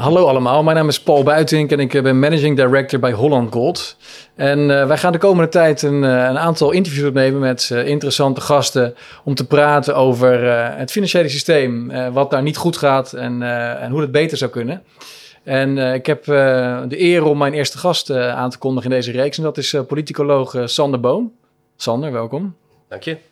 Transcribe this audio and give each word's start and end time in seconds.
Hallo 0.00 0.26
allemaal, 0.26 0.62
mijn 0.62 0.76
naam 0.76 0.88
is 0.88 1.02
Paul 1.02 1.22
Buitink 1.22 1.70
en 1.70 1.80
ik 1.80 2.02
ben 2.02 2.18
Managing 2.18 2.56
Director 2.56 2.98
bij 2.98 3.12
Holland 3.12 3.52
Gold. 3.52 3.96
En 4.34 4.58
uh, 4.58 4.86
wij 4.86 4.98
gaan 4.98 5.12
de 5.12 5.18
komende 5.18 5.50
tijd 5.50 5.82
een, 5.82 6.02
uh, 6.02 6.10
een 6.10 6.38
aantal 6.38 6.70
interviews 6.70 7.08
opnemen 7.08 7.40
met 7.40 7.70
interessante 7.70 8.40
gasten 8.40 8.94
om 9.24 9.34
te 9.34 9.46
praten 9.46 9.96
over 9.96 10.44
het 10.78 10.90
financiële 10.90 11.28
systeem, 11.28 11.92
wat 12.12 12.30
daar 12.30 12.42
niet 12.42 12.56
goed 12.56 12.76
gaat 12.76 13.12
en, 13.12 13.42
en 13.80 13.90
hoe 13.90 14.00
het 14.00 14.12
beter 14.12 14.36
zou 14.36 14.50
kunnen. 14.50 14.82
En 15.44 15.78
ik 15.78 16.06
heb 16.06 16.24
de 16.24 17.00
eer 17.00 17.24
om 17.24 17.38
mijn 17.38 17.52
eerste 17.52 17.78
gast 17.78 18.10
aan 18.10 18.50
te 18.50 18.58
kondigen 18.58 18.90
in 18.90 18.96
deze 18.96 19.12
reeks 19.12 19.36
en 19.36 19.42
dat 19.42 19.58
is 19.58 19.76
politicoloog 19.86 20.54
Sander 20.64 21.00
Boom. 21.00 21.32
Sander, 21.76 22.12
welkom. 22.12 22.56
Dank 22.88 23.02
je. 23.02 23.29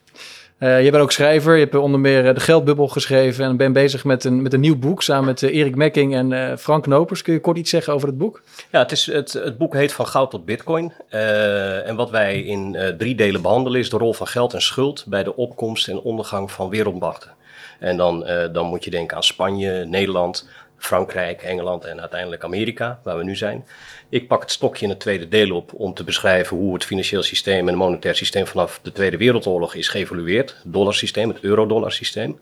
Uh, 0.59 0.85
je 0.85 0.91
bent 0.91 1.03
ook 1.03 1.13
schrijver. 1.13 1.55
Je 1.55 1.63
hebt 1.63 1.75
onder 1.75 2.01
meer 2.01 2.35
De 2.35 2.41
Geldbubbel 2.41 2.89
geschreven. 2.89 3.45
En 3.45 3.57
ben 3.57 3.73
bezig 3.73 4.05
met 4.05 4.25
een, 4.25 4.43
met 4.43 4.53
een 4.53 4.61
nieuw 4.61 4.79
boek 4.79 5.03
samen 5.03 5.25
met 5.25 5.43
Erik 5.43 5.77
Mekking 5.77 6.15
en 6.15 6.59
Frank 6.59 6.87
Nopers. 6.87 7.23
Kun 7.23 7.33
je 7.33 7.41
kort 7.41 7.59
iets 7.59 7.71
zeggen 7.71 7.93
over 7.93 8.09
het 8.09 8.19
boek? 8.19 8.43
Ja, 8.71 8.79
het, 8.79 8.93
is, 8.93 9.07
het, 9.07 9.33
het 9.33 9.59
boek 9.59 9.75
heet 9.75 9.93
Van 9.93 10.07
Goud 10.07 10.31
tot 10.31 10.45
Bitcoin. 10.45 10.93
en 11.09 11.97
wat 11.97 12.11
wij 12.11 12.43
in 12.43 12.95
drie 12.99 13.15
delen 13.15 13.43
behandelen 13.43 13.81
is 13.81 13.91
de 13.91 13.99
rol 13.99 14.15
van 14.15 14.27
geld 14.27 14.55
en 14.55 14.63
schuld 14.63 15.05
bij 15.07 15.23
de 15.23 15.37
opkomst 15.37 15.89
en 15.89 16.01
ondergang 16.01 16.51
van 16.51 16.69
wereldmachten. 16.69 17.31
En 17.79 17.97
dan, 17.97 18.27
dan 18.53 18.67
moet 18.67 18.85
je 18.85 18.91
denken 18.91 19.17
aan 19.17 19.23
Spanje, 19.23 19.85
Nederland, 19.85 20.49
Frankrijk, 20.79 21.43
Engeland 21.43 21.85
en 21.85 22.01
uiteindelijk 22.01 22.45
Amerika, 22.45 23.01
waar 23.03 23.17
we 23.17 23.25
nu 23.25 23.37
zijn. 23.37 23.67
Ik 24.09 24.29
pak 24.29 24.41
het 24.41 24.51
stokje 24.51 24.85
in 24.85 24.91
het 24.91 25.01
tweede 25.01 25.29
deel 25.29 25.57
op 25.57 25.73
om 25.75 25.95
te 25.95 26.05
beschrijven 26.05 26.57
hoe 26.57 26.75
het 26.75 26.85
financieel 26.85 27.23
systeem 27.23 27.61
en 27.61 27.67
het 27.67 27.77
monetair 27.77 28.17
systeem 28.17 28.47
vanaf 28.47 28.81
de 28.83 28.93
Tweede 28.93 29.17
Wereldoorlog 29.17 29.75
is 29.75 29.89
geëvolueerd. 29.89 30.51
Het 30.63 30.73
dollarsysteem, 30.73 31.29
het 31.29 31.41
euro-dollarsysteem. 31.41 32.41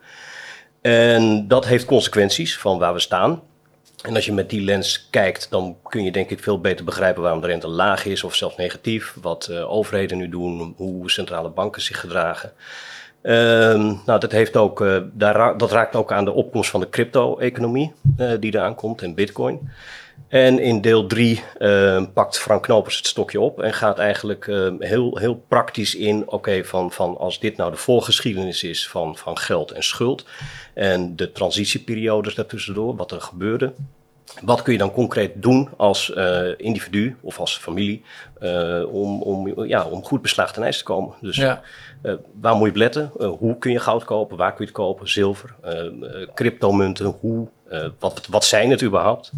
En 0.80 1.48
dat 1.48 1.66
heeft 1.66 1.84
consequenties 1.84 2.58
van 2.58 2.78
waar 2.78 2.92
we 2.92 3.00
staan. 3.00 3.42
En 4.02 4.14
als 4.14 4.24
je 4.24 4.32
met 4.32 4.50
die 4.50 4.60
lens 4.60 5.08
kijkt, 5.10 5.50
dan 5.50 5.76
kun 5.82 6.04
je 6.04 6.12
denk 6.12 6.30
ik 6.30 6.42
veel 6.42 6.60
beter 6.60 6.84
begrijpen 6.84 7.22
waarom 7.22 7.40
de 7.40 7.46
rente 7.46 7.68
laag 7.68 8.04
is 8.04 8.24
of 8.24 8.34
zelfs 8.34 8.56
negatief. 8.56 9.14
Wat 9.20 9.48
uh, 9.50 9.72
overheden 9.72 10.18
nu 10.18 10.28
doen, 10.28 10.74
hoe 10.76 11.10
centrale 11.10 11.48
banken 11.48 11.82
zich 11.82 12.00
gedragen. 12.00 12.52
Uh, 13.26 13.32
nou, 14.06 14.20
dat, 14.20 14.32
heeft 14.32 14.56
ook, 14.56 14.80
uh, 14.80 14.96
daar, 15.12 15.56
dat 15.56 15.70
raakt 15.70 15.96
ook 15.96 16.12
aan 16.12 16.24
de 16.24 16.32
opkomst 16.32 16.70
van 16.70 16.80
de 16.80 16.88
crypto-economie 16.88 17.92
uh, 18.18 18.32
die 18.40 18.54
eraan 18.54 18.74
komt 18.74 19.02
en 19.02 19.14
bitcoin. 19.14 19.70
En 20.28 20.58
in 20.58 20.80
deel 20.80 21.06
3 21.06 21.42
uh, 21.58 22.02
pakt 22.14 22.38
Frank 22.38 22.62
Knopers 22.62 22.96
het 22.96 23.06
stokje 23.06 23.40
op 23.40 23.60
en 23.62 23.72
gaat 23.72 23.98
eigenlijk 23.98 24.46
uh, 24.46 24.72
heel, 24.78 25.18
heel 25.18 25.44
praktisch 25.48 25.94
in, 25.94 26.30
oké, 26.30 26.64
van, 26.64 26.92
van 26.92 27.18
als 27.18 27.40
dit 27.40 27.56
nou 27.56 27.70
de 27.70 27.76
voorgeschiedenis 27.76 28.62
is 28.62 28.88
van, 28.88 29.16
van 29.16 29.38
geld 29.38 29.70
en 29.70 29.82
schuld 29.82 30.24
en 30.74 31.16
de 31.16 31.32
transitieperiodes 31.32 32.34
daartussendoor, 32.34 32.96
wat 32.96 33.12
er 33.12 33.20
gebeurde. 33.20 33.72
Wat 34.42 34.62
kun 34.62 34.72
je 34.72 34.78
dan 34.78 34.92
concreet 34.92 35.32
doen 35.34 35.68
als 35.76 36.12
uh, 36.16 36.48
individu 36.56 37.16
of 37.20 37.38
als 37.38 37.58
familie 37.58 38.04
om, 38.90 39.22
om, 39.22 39.64
ja, 39.64 39.84
om 39.84 40.04
goed 40.04 40.22
beslaagd 40.22 40.54
ten 40.54 40.62
ijs 40.62 40.78
te 40.78 40.84
komen? 40.84 41.14
Dus 41.20 41.36
ja. 41.36 41.62
Waar 42.40 42.56
moet 42.56 42.72
je 42.72 42.78
letten? 42.78 43.10
hoe 43.38 43.58
kun 43.58 43.72
je 43.72 43.78
goud 43.78 44.04
kopen? 44.04 44.36
Waar 44.36 44.50
kun 44.50 44.64
je 44.64 44.70
het 44.70 44.80
kopen? 44.80 45.08
Zilver, 45.08 45.54
cryptomunten, 46.34 47.06
hoe, 47.20 47.48
wat, 47.98 48.26
wat 48.30 48.44
zijn 48.44 48.70
het 48.70 48.82
überhaupt? 48.82 49.32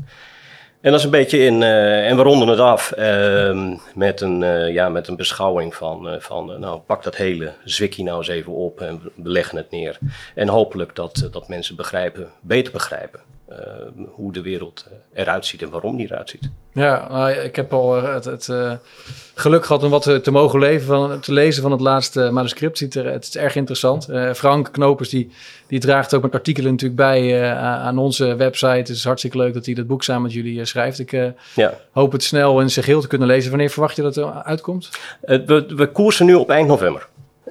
En 0.80 0.90
dat 0.90 0.98
is 0.98 1.04
een 1.04 1.10
beetje 1.10 1.38
in, 1.38 1.62
en 1.62 2.16
we 2.16 2.22
ronden 2.22 2.48
het 2.48 2.58
af 2.58 2.92
uh, 2.98 3.76
met, 3.94 4.20
een, 4.20 4.38
ja, 4.72 4.88
met 4.88 5.08
een 5.08 5.16
beschouwing 5.16 5.74
van, 5.74 6.16
van 6.18 6.60
nou 6.60 6.78
pak 6.78 7.02
dat 7.02 7.16
hele 7.16 7.52
zwikkie 7.64 8.04
nou 8.04 8.18
eens 8.18 8.28
even 8.28 8.52
op 8.52 8.80
en 8.80 9.00
we 9.14 9.28
leggen 9.28 9.56
het 9.56 9.70
neer. 9.70 9.98
En 10.34 10.48
hopelijk 10.48 10.94
dat, 10.94 11.28
dat 11.30 11.48
mensen 11.48 11.76
begrijpen, 11.76 12.28
beter 12.40 12.72
begrijpen 12.72 13.20
hoe 14.10 14.32
de 14.32 14.42
wereld 14.42 14.86
eruit 15.14 15.46
ziet 15.46 15.62
en 15.62 15.70
waarom 15.70 15.96
die 15.96 16.06
eruit 16.06 16.30
ziet. 16.30 16.50
Ja, 16.72 17.08
nou, 17.10 17.30
ik 17.30 17.56
heb 17.56 17.72
al 17.72 18.02
het, 18.02 18.24
het 18.24 18.50
geluk 19.34 19.64
gehad 19.66 19.82
om 19.82 19.90
wat 19.90 20.02
te, 20.22 20.30
mogen 20.30 20.58
leven 20.58 20.86
van, 20.86 21.20
te 21.20 21.32
lezen 21.32 21.62
van 21.62 21.70
het 21.70 21.80
laatste 21.80 22.30
manuscript. 22.30 22.80
Het, 22.80 22.94
het 22.94 23.24
is 23.24 23.36
erg 23.36 23.56
interessant. 23.56 24.08
Frank 24.34 24.72
Knopers 24.72 25.08
die, 25.08 25.30
die 25.66 25.80
draagt 25.80 26.14
ook 26.14 26.22
met 26.22 26.34
artikelen 26.34 26.70
natuurlijk 26.70 27.00
bij 27.00 27.52
aan 27.56 27.98
onze 27.98 28.36
website. 28.36 28.66
Het 28.66 28.88
is 28.88 29.04
hartstikke 29.04 29.36
leuk 29.36 29.54
dat 29.54 29.66
hij 29.66 29.74
dat 29.74 29.86
boek 29.86 30.02
samen 30.02 30.22
met 30.22 30.32
jullie 30.32 30.64
schrijft. 30.64 30.98
Ik 30.98 31.10
ja. 31.54 31.74
hoop 31.92 32.12
het 32.12 32.22
snel 32.22 32.60
in 32.60 32.70
zijn 32.70 32.84
geheel 32.84 33.00
te 33.00 33.08
kunnen 33.08 33.28
lezen. 33.28 33.50
Wanneer 33.50 33.70
verwacht 33.70 33.96
je 33.96 34.02
dat 34.02 34.14
het 34.14 34.44
uitkomt? 34.44 34.90
We, 35.20 35.64
we 35.76 35.90
koersen 35.92 36.26
nu 36.26 36.34
op 36.34 36.50
eind 36.50 36.68
november. 36.68 37.08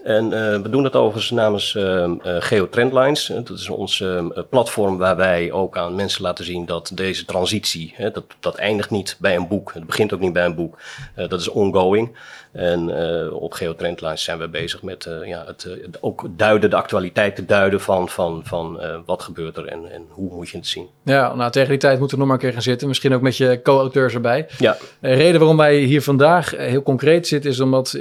En 0.07 0.25
uh, 0.25 0.31
we 0.61 0.69
doen 0.69 0.83
dat 0.83 0.95
overigens 0.95 1.31
namens 1.31 1.73
uh, 1.73 2.11
Geo 2.23 2.69
Trendlines. 2.69 3.25
Dat 3.25 3.49
is 3.49 3.69
ons 3.69 4.03
platform 4.49 4.97
waar 4.97 5.15
wij 5.15 5.51
ook 5.51 5.77
aan 5.77 5.95
mensen 5.95 6.21
laten 6.21 6.45
zien 6.45 6.65
dat 6.65 6.91
deze 6.93 7.25
transitie, 7.25 7.95
dat, 7.97 8.23
dat 8.39 8.55
eindigt 8.55 8.89
niet 8.89 9.17
bij 9.19 9.35
een 9.35 9.47
boek. 9.47 9.73
Het 9.73 9.85
begint 9.85 10.13
ook 10.13 10.19
niet 10.19 10.33
bij 10.33 10.45
een 10.45 10.55
boek. 10.55 10.77
dat 11.15 11.39
is 11.39 11.47
ongoing. 11.47 12.17
En 12.57 12.89
uh, 12.89 13.33
op 13.33 13.53
Geotrendlines 13.53 14.23
zijn 14.23 14.37
we 14.37 14.47
bezig 14.47 14.81
met 14.81 15.05
uh, 15.05 15.27
ja, 15.27 15.43
het 15.45 15.65
uh, 15.67 15.73
ook 15.99 16.27
duiden, 16.29 16.69
de 16.69 16.75
actualiteit 16.75 17.35
te 17.35 17.45
duiden 17.45 17.81
van, 17.81 18.09
van, 18.09 18.41
van 18.43 18.79
wat 19.05 19.21
gebeurt 19.21 19.57
er 19.57 19.65
en, 19.65 19.91
en 19.91 20.05
hoe 20.09 20.33
moet 20.33 20.49
je 20.49 20.57
het 20.57 20.67
zien. 20.67 20.87
Ja, 21.03 21.35
nou 21.35 21.51
tegen 21.51 21.69
die 21.69 21.77
tijd 21.77 21.99
moeten 21.99 22.17
we 22.17 22.23
nog 22.23 22.31
maar 22.31 22.41
een 22.41 22.43
keer 22.43 22.53
gaan 22.53 22.71
zitten. 22.71 22.87
Misschien 22.87 23.13
ook 23.13 23.21
met 23.21 23.37
je 23.37 23.59
co-auteurs 23.63 24.13
erbij. 24.13 24.47
Ja. 24.57 24.77
De 24.99 25.13
reden 25.13 25.39
waarom 25.39 25.57
wij 25.57 25.77
hier 25.77 26.01
vandaag 26.01 26.51
heel 26.55 26.83
concreet 26.83 27.27
zitten 27.27 27.49
is 27.49 27.59
omdat 27.59 27.97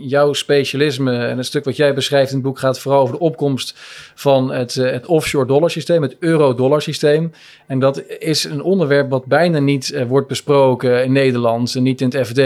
jouw 0.00 0.32
specialisme 0.32 1.16
en 1.16 1.36
het 1.36 1.46
stuk 1.46 1.64
wat 1.64 1.76
jij 1.76 1.94
beschrijft 1.94 2.30
in 2.30 2.36
het 2.36 2.46
boek 2.46 2.58
gaat 2.58 2.78
vooral 2.78 3.00
over 3.00 3.14
de 3.14 3.20
opkomst 3.20 3.74
van 4.14 4.52
het, 4.52 4.74
het 4.74 5.06
offshore 5.06 5.46
dollar 5.46 5.70
systeem, 5.70 6.02
het 6.02 6.16
euro-dollar 6.18 6.82
systeem. 6.82 7.32
En 7.66 7.78
dat 7.78 8.02
is 8.18 8.44
een 8.44 8.62
onderwerp 8.62 9.10
wat 9.10 9.26
bijna 9.26 9.58
niet 9.58 10.04
wordt 10.08 10.28
besproken 10.28 11.04
in 11.04 11.12
Nederland, 11.12 11.74
niet 11.74 12.00
in 12.00 12.10
het 12.12 12.26
FD, 12.26 12.40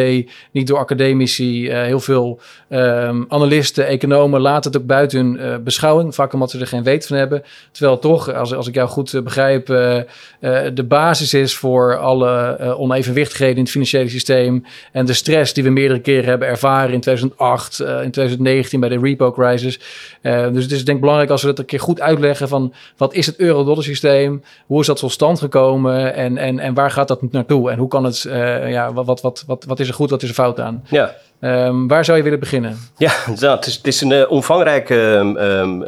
niet 0.50 0.66
door 0.66 0.78
academici 0.78 1.04
academici, 1.06 1.69
uh, 1.71 1.83
heel 1.83 2.00
veel 2.00 2.41
um, 2.71 3.25
analisten, 3.28 3.87
economen 3.87 4.41
laten 4.41 4.72
het 4.72 4.81
ook 4.81 4.87
buiten 4.87 5.19
hun 5.19 5.37
uh, 5.41 5.56
beschouwing, 5.56 6.15
vaak 6.15 6.33
omdat 6.33 6.50
ze 6.50 6.59
er 6.59 6.67
geen 6.67 6.83
weet 6.83 7.06
van 7.06 7.17
hebben. 7.17 7.43
Terwijl 7.72 7.99
toch, 7.99 8.34
als, 8.34 8.55
als 8.55 8.69
ik 8.69 8.75
jou 8.75 8.89
goed 8.89 9.12
uh, 9.12 9.22
begrijp, 9.22 9.66
de 9.66 10.84
basis 10.89 11.34
is 11.34 11.56
voor 11.56 11.97
alle 11.97 12.59
onevenwichtigheden 12.77 13.56
in 13.56 13.62
het 13.62 13.71
financiële 13.71 14.09
systeem 14.09 14.65
en 14.93 15.06
de 15.06 15.12
stress 15.12 15.53
die 15.53 15.65
we 15.65 15.71
meerdere 15.71 16.00
keren 16.00 16.25
hebben 16.25 16.49
ervaren 16.49 16.95
in 16.95 17.00
2008, 17.00 17.81
in 17.81 18.11
2019 18.11 18.81
bij 18.81 18.89
de 18.89 18.99
repo 18.99 19.33
crisis. 19.33 19.81
dus 20.22 20.62
het 20.62 20.72
is 20.72 20.84
denk 20.84 20.89
ik 20.89 21.00
belangrijk 21.00 21.31
als 21.31 21.43
we 21.43 21.49
dat 21.49 21.59
een 21.59 21.65
keer 21.65 21.81
goed 21.81 22.00
uitleggen 22.00 22.49
van 22.49 22.72
wat 22.97 23.15
is 23.15 23.27
het 23.27 23.37
euro-dollar 23.37 23.83
systeem, 23.83 24.43
hoe 24.66 24.81
is 24.81 24.87
dat 24.87 24.99
tot 24.99 25.12
stand 25.12 25.39
gekomen 25.39 26.15
en, 26.15 26.37
en, 26.37 26.59
en 26.59 26.75
waar 26.75 26.91
gaat 26.91 27.09
dat 27.09 27.33
naartoe 27.33 27.71
en 27.71 27.78
hoe 27.78 27.89
kan 27.89 28.05
het, 28.05 28.22
ja, 28.69 28.93
wat, 28.93 29.21
wat, 29.21 29.45
wat, 29.47 29.65
wat 29.66 29.81
is 29.81 29.89
er 29.89 29.95
goed, 29.95 30.11
wat 30.11 30.22
is 30.22 30.28
er 30.28 30.34
fout 30.34 30.61
aan? 30.61 30.84
Ja. 30.97 31.15
Um, 31.41 31.89
waar 31.89 32.05
zou 32.05 32.17
je 32.17 32.23
willen 32.23 32.41
beginnen? 32.41 32.79
Ja, 32.97 33.12
nou, 33.41 33.57
het, 33.57 33.67
is, 33.67 33.75
het 33.75 33.87
is 33.87 34.01
een 34.01 34.11
uh, 34.11 34.31
omvangrijk 34.31 34.91
um, 34.91 35.37
um, 35.37 35.83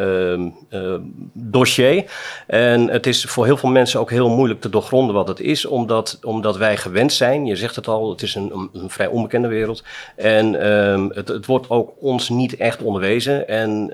uh, 0.70 0.94
dossier. 1.32 2.04
En 2.46 2.88
het 2.88 3.06
is 3.06 3.24
voor 3.24 3.44
heel 3.44 3.56
veel 3.56 3.68
mensen 3.68 4.00
ook 4.00 4.10
heel 4.10 4.28
moeilijk 4.28 4.60
te 4.60 4.68
doorgronden 4.68 5.14
wat 5.14 5.28
het 5.28 5.40
is, 5.40 5.64
omdat, 5.64 6.18
omdat 6.22 6.56
wij 6.56 6.76
gewend 6.76 7.12
zijn. 7.12 7.46
Je 7.46 7.56
zegt 7.56 7.76
het 7.76 7.88
al, 7.88 8.10
het 8.10 8.22
is 8.22 8.34
een, 8.34 8.70
een, 8.72 8.90
vrij 8.90 9.06
onbekende 9.06 9.48
wereld. 9.48 9.84
En 10.16 10.52
het, 11.14 11.28
het, 11.28 11.46
wordt 11.46 11.70
ook 11.70 11.92
ons 12.00 12.28
niet 12.28 12.56
echt 12.56 12.82
onderwezen. 12.82 13.48
En 13.48 13.90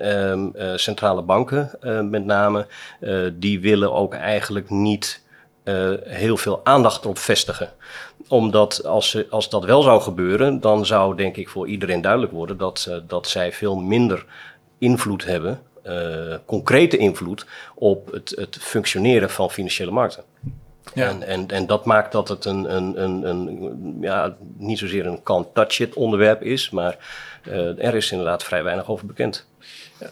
uh, 0.55 0.71
centrale 0.75 1.21
banken, 1.21 1.71
met 2.09 2.25
name, 2.25 2.67
die 3.33 3.59
willen 3.59 3.93
ook 3.93 4.13
eigenlijk 4.13 4.69
niet 4.69 5.23
heel 6.03 6.37
veel 6.37 6.61
aandacht 6.63 7.03
erop 7.03 7.17
vestigen 7.17 7.69
omdat 8.27 8.85
als, 8.85 9.29
als 9.29 9.49
dat 9.49 9.65
wel 9.65 9.81
zou 9.81 10.01
gebeuren, 10.01 10.61
dan 10.61 10.85
zou 10.85 11.15
denk 11.15 11.35
ik 11.37 11.49
voor 11.49 11.67
iedereen 11.67 12.01
duidelijk 12.01 12.31
worden 12.31 12.57
dat, 12.57 12.85
uh, 12.89 12.97
dat 13.07 13.27
zij 13.27 13.51
veel 13.51 13.75
minder 13.75 14.25
invloed 14.77 15.25
hebben, 15.25 15.61
uh, 15.87 16.35
concrete 16.45 16.97
invloed 16.97 17.45
op 17.75 18.11
het, 18.11 18.33
het 18.35 18.57
functioneren 18.61 19.29
van 19.29 19.51
financiële 19.51 19.91
markten. 19.91 20.23
Ja. 20.93 21.09
En, 21.09 21.23
en, 21.23 21.47
en 21.47 21.65
dat 21.65 21.85
maakt 21.85 22.11
dat 22.11 22.27
het 22.27 22.45
een, 22.45 22.75
een, 22.75 23.03
een, 23.03 23.29
een 23.29 23.97
ja, 24.01 24.35
niet 24.57 24.79
zozeer 24.79 25.05
een 25.05 25.23
can't 25.23 25.53
touch 25.53 25.79
it 25.79 25.93
onderwerp 25.93 26.41
is, 26.41 26.69
maar 26.69 26.97
uh, 27.47 27.85
er 27.85 27.95
is 27.95 28.11
inderdaad 28.11 28.43
vrij 28.43 28.63
weinig 28.63 28.89
over 28.89 29.05
bekend. 29.05 29.47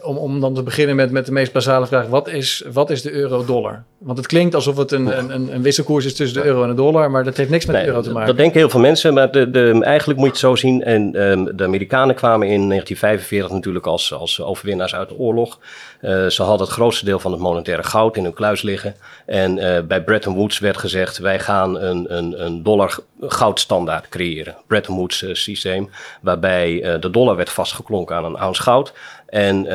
Om, 0.02 0.18
om 0.18 0.40
dan 0.40 0.54
te 0.54 0.64
beginnen 0.64 0.96
met, 0.96 1.12
met 1.12 1.26
de 1.26 1.32
meest 1.32 1.52
basale 1.52 1.88
vraag: 1.88 2.08
wat 2.08 2.28
is, 2.28 2.64
wat 2.72 2.90
is 2.90 3.02
de 3.02 3.12
euro-dollar? 3.12 3.84
Want 3.98 4.18
het 4.18 4.28
klinkt 4.28 4.56
alsof 4.56 4.78
het 4.78 4.92
een, 4.92 5.18
een, 5.18 5.54
een 5.54 5.62
wisselkoers 5.62 6.06
is 6.06 6.16
tussen 6.16 6.42
de 6.42 6.48
euro 6.48 6.64
en 6.64 6.70
de 6.70 6.76
dollar, 6.76 7.12
maar 7.12 7.24
dat 7.24 7.38
heeft 7.38 7.50
niks 7.50 7.66
met 7.66 7.76
de 7.76 7.86
euro 7.86 8.02
te 8.02 8.12
maken. 8.12 8.28
Dat 8.28 8.38
denken 8.38 8.60
heel 8.60 8.70
veel 8.70 8.80
mensen, 8.80 9.14
maar 9.14 9.32
de, 9.32 9.50
de, 9.50 9.80
eigenlijk 9.84 10.20
moet 10.20 10.28
je 10.28 10.34
het 10.34 10.42
zo 10.42 10.56
zien. 10.56 10.84
En 10.84 11.22
um, 11.22 11.58
de 11.58 11.64
Amerikanen 11.64 12.16
kwamen 12.16 12.48
in 12.48 12.70
1945 12.70 13.52
natuurlijk 13.52 13.86
als, 13.86 14.14
als 14.14 14.42
overwinnaars 14.42 14.96
uit 14.96 15.10
de 15.10 15.18
oorlog. 15.18 15.60
Uh, 16.02 16.28
ze 16.28 16.44
hadden 16.44 16.68
het 16.68 16.76
grootste 16.76 17.06
deel 17.06 17.20
van 17.20 17.32
het 17.32 17.42
monetaire 17.42 17.84
goud 17.84 18.18
in 18.18 18.24
hun 18.24 18.34
kluis 18.34 18.62
liggen. 18.62 18.96
En 19.26 19.58
uh, 19.58 19.80
bij 19.82 20.04
Bretton 20.04 20.36
Woods 20.36 20.60
werd 20.60 20.78
gezegd: 20.78 21.18
wij 21.18 21.40
gaan 21.40 21.82
een, 21.82 22.18
een, 22.18 22.46
een 22.46 22.64
dollar 22.64 23.00
goudstandaard 23.20 24.10
creëren. 24.10 24.56
Bretton 24.68 24.96
Woods 24.96 25.22
uh, 25.22 25.34
systeem, 25.34 25.90
waarbij 26.22 26.98
de 27.00 27.10
dollar 27.10 27.36
werd 27.36 27.50
vastgeklonken 27.50 28.16
aan 28.16 28.26
een 28.26 28.38
ounce 28.38 28.62
goud. 28.62 28.94
En 29.34 29.58
uh, 29.58 29.70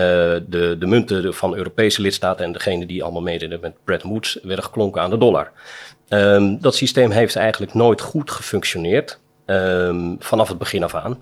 de, 0.46 0.76
de 0.78 0.87
munten 0.87 1.34
van 1.34 1.56
Europese 1.56 2.02
lidstaten 2.02 2.44
en 2.44 2.52
degene 2.52 2.87
die 2.87 3.02
allemaal 3.02 3.22
meededen 3.22 3.60
met 3.60 3.75
Bretton 3.84 4.10
Woods 4.10 4.38
werden 4.43 4.64
geklonken 4.64 5.02
aan 5.02 5.10
de 5.10 5.19
dollar. 5.19 5.50
Ehm, 6.08 6.56
dat 6.60 6.75
systeem 6.75 7.10
heeft 7.10 7.37
eigenlijk 7.37 7.75
nooit 7.75 8.00
goed 8.00 8.31
gefunctioneerd 8.31 9.19
ehm, 9.44 10.14
vanaf 10.19 10.49
het 10.49 10.58
begin 10.58 10.82
af 10.82 10.94
aan. 10.94 11.19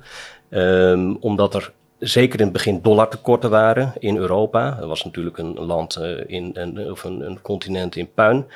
Ehm, 0.51 1.15
omdat 1.21 1.55
er 1.55 1.73
zeker 1.99 2.39
in 2.39 2.45
het 2.45 2.53
begin 2.53 2.81
dollartekorten 2.83 3.51
waren 3.51 3.93
in 3.99 4.17
Europa. 4.17 4.79
Er 4.81 4.87
was 4.87 5.05
natuurlijk 5.05 5.39
een 5.39 5.55
land 5.55 5.99
uh, 6.01 6.21
in, 6.27 6.51
een, 6.55 6.91
of 6.91 7.05
een, 7.05 7.39
continent 7.43 7.97
in 7.97 8.13
puin. 8.15 8.47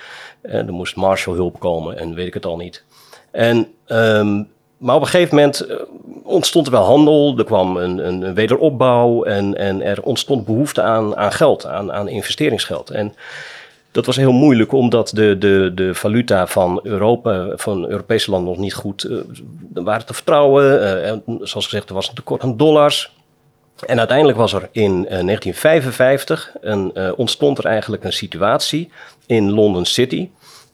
Uh, 0.43 0.55
er 0.55 0.73
moest 0.73 0.97
Marshallhulp 0.97 1.61
komen 1.61 1.99
en 1.99 2.15
weet 2.15 2.27
ik 2.27 2.35
het 2.35 2.47
al 2.47 2.57
niet. 2.57 2.85
En, 3.31 3.75
maar 4.81 4.95
op 4.95 5.01
een 5.01 5.09
gegeven 5.09 5.35
moment 5.35 5.69
uh, 5.69 5.77
ontstond 6.23 6.67
er 6.67 6.73
wel 6.73 6.85
handel, 6.85 7.35
er 7.39 7.45
kwam 7.45 7.77
een, 7.77 8.07
een, 8.07 8.35
wederopbouw 8.35 9.23
en, 9.23 9.57
en, 9.57 9.83
er 9.83 10.03
ontstond 10.03 10.45
behoefte 10.45 10.83
aan, 10.83 11.17
aan 11.17 11.33
geld, 11.33 11.67
aan, 11.67 11.93
aan 11.93 12.09
investeringsgeld. 12.09 12.91
En 12.91 13.15
dat 13.91 14.07
was 14.07 14.17
heel 14.17 14.33
moeilijk, 14.33 14.73
omdat 14.73 15.11
de, 15.15 15.39
de, 15.39 15.73
de 15.75 15.95
valuta 15.95 16.47
van 16.47 16.81
Europa, 16.83 17.53
van 17.57 17.89
Europese 17.89 18.31
landen 18.31 18.53
nog 18.53 18.61
niet 18.61 18.75
goed 18.75 19.05
uh, 19.05 19.21
waren 19.73 20.07
te 20.07 20.15
vertrouwen. 20.15 20.83
Uh, 21.27 21.37
zoals 21.41 21.65
gezegd, 21.65 21.89
er 21.89 21.95
was 21.95 22.09
een 22.09 22.15
tekort 22.15 22.43
aan 22.43 22.57
dollars. 22.57 23.15
En 23.87 23.99
uiteindelijk 23.99 24.39
was 24.39 24.53
er 24.53 24.69
in 24.73 24.93
uh, 24.93 25.09
1955 25.09 26.53
een, 26.61 27.15
ontstond 27.17 27.59
er 27.59 27.65
eigenlijk 27.65 28.05
een 28.05 28.13
situatie 28.13 28.91
in 29.27 29.51
London 29.51 29.85
City. 29.85 30.29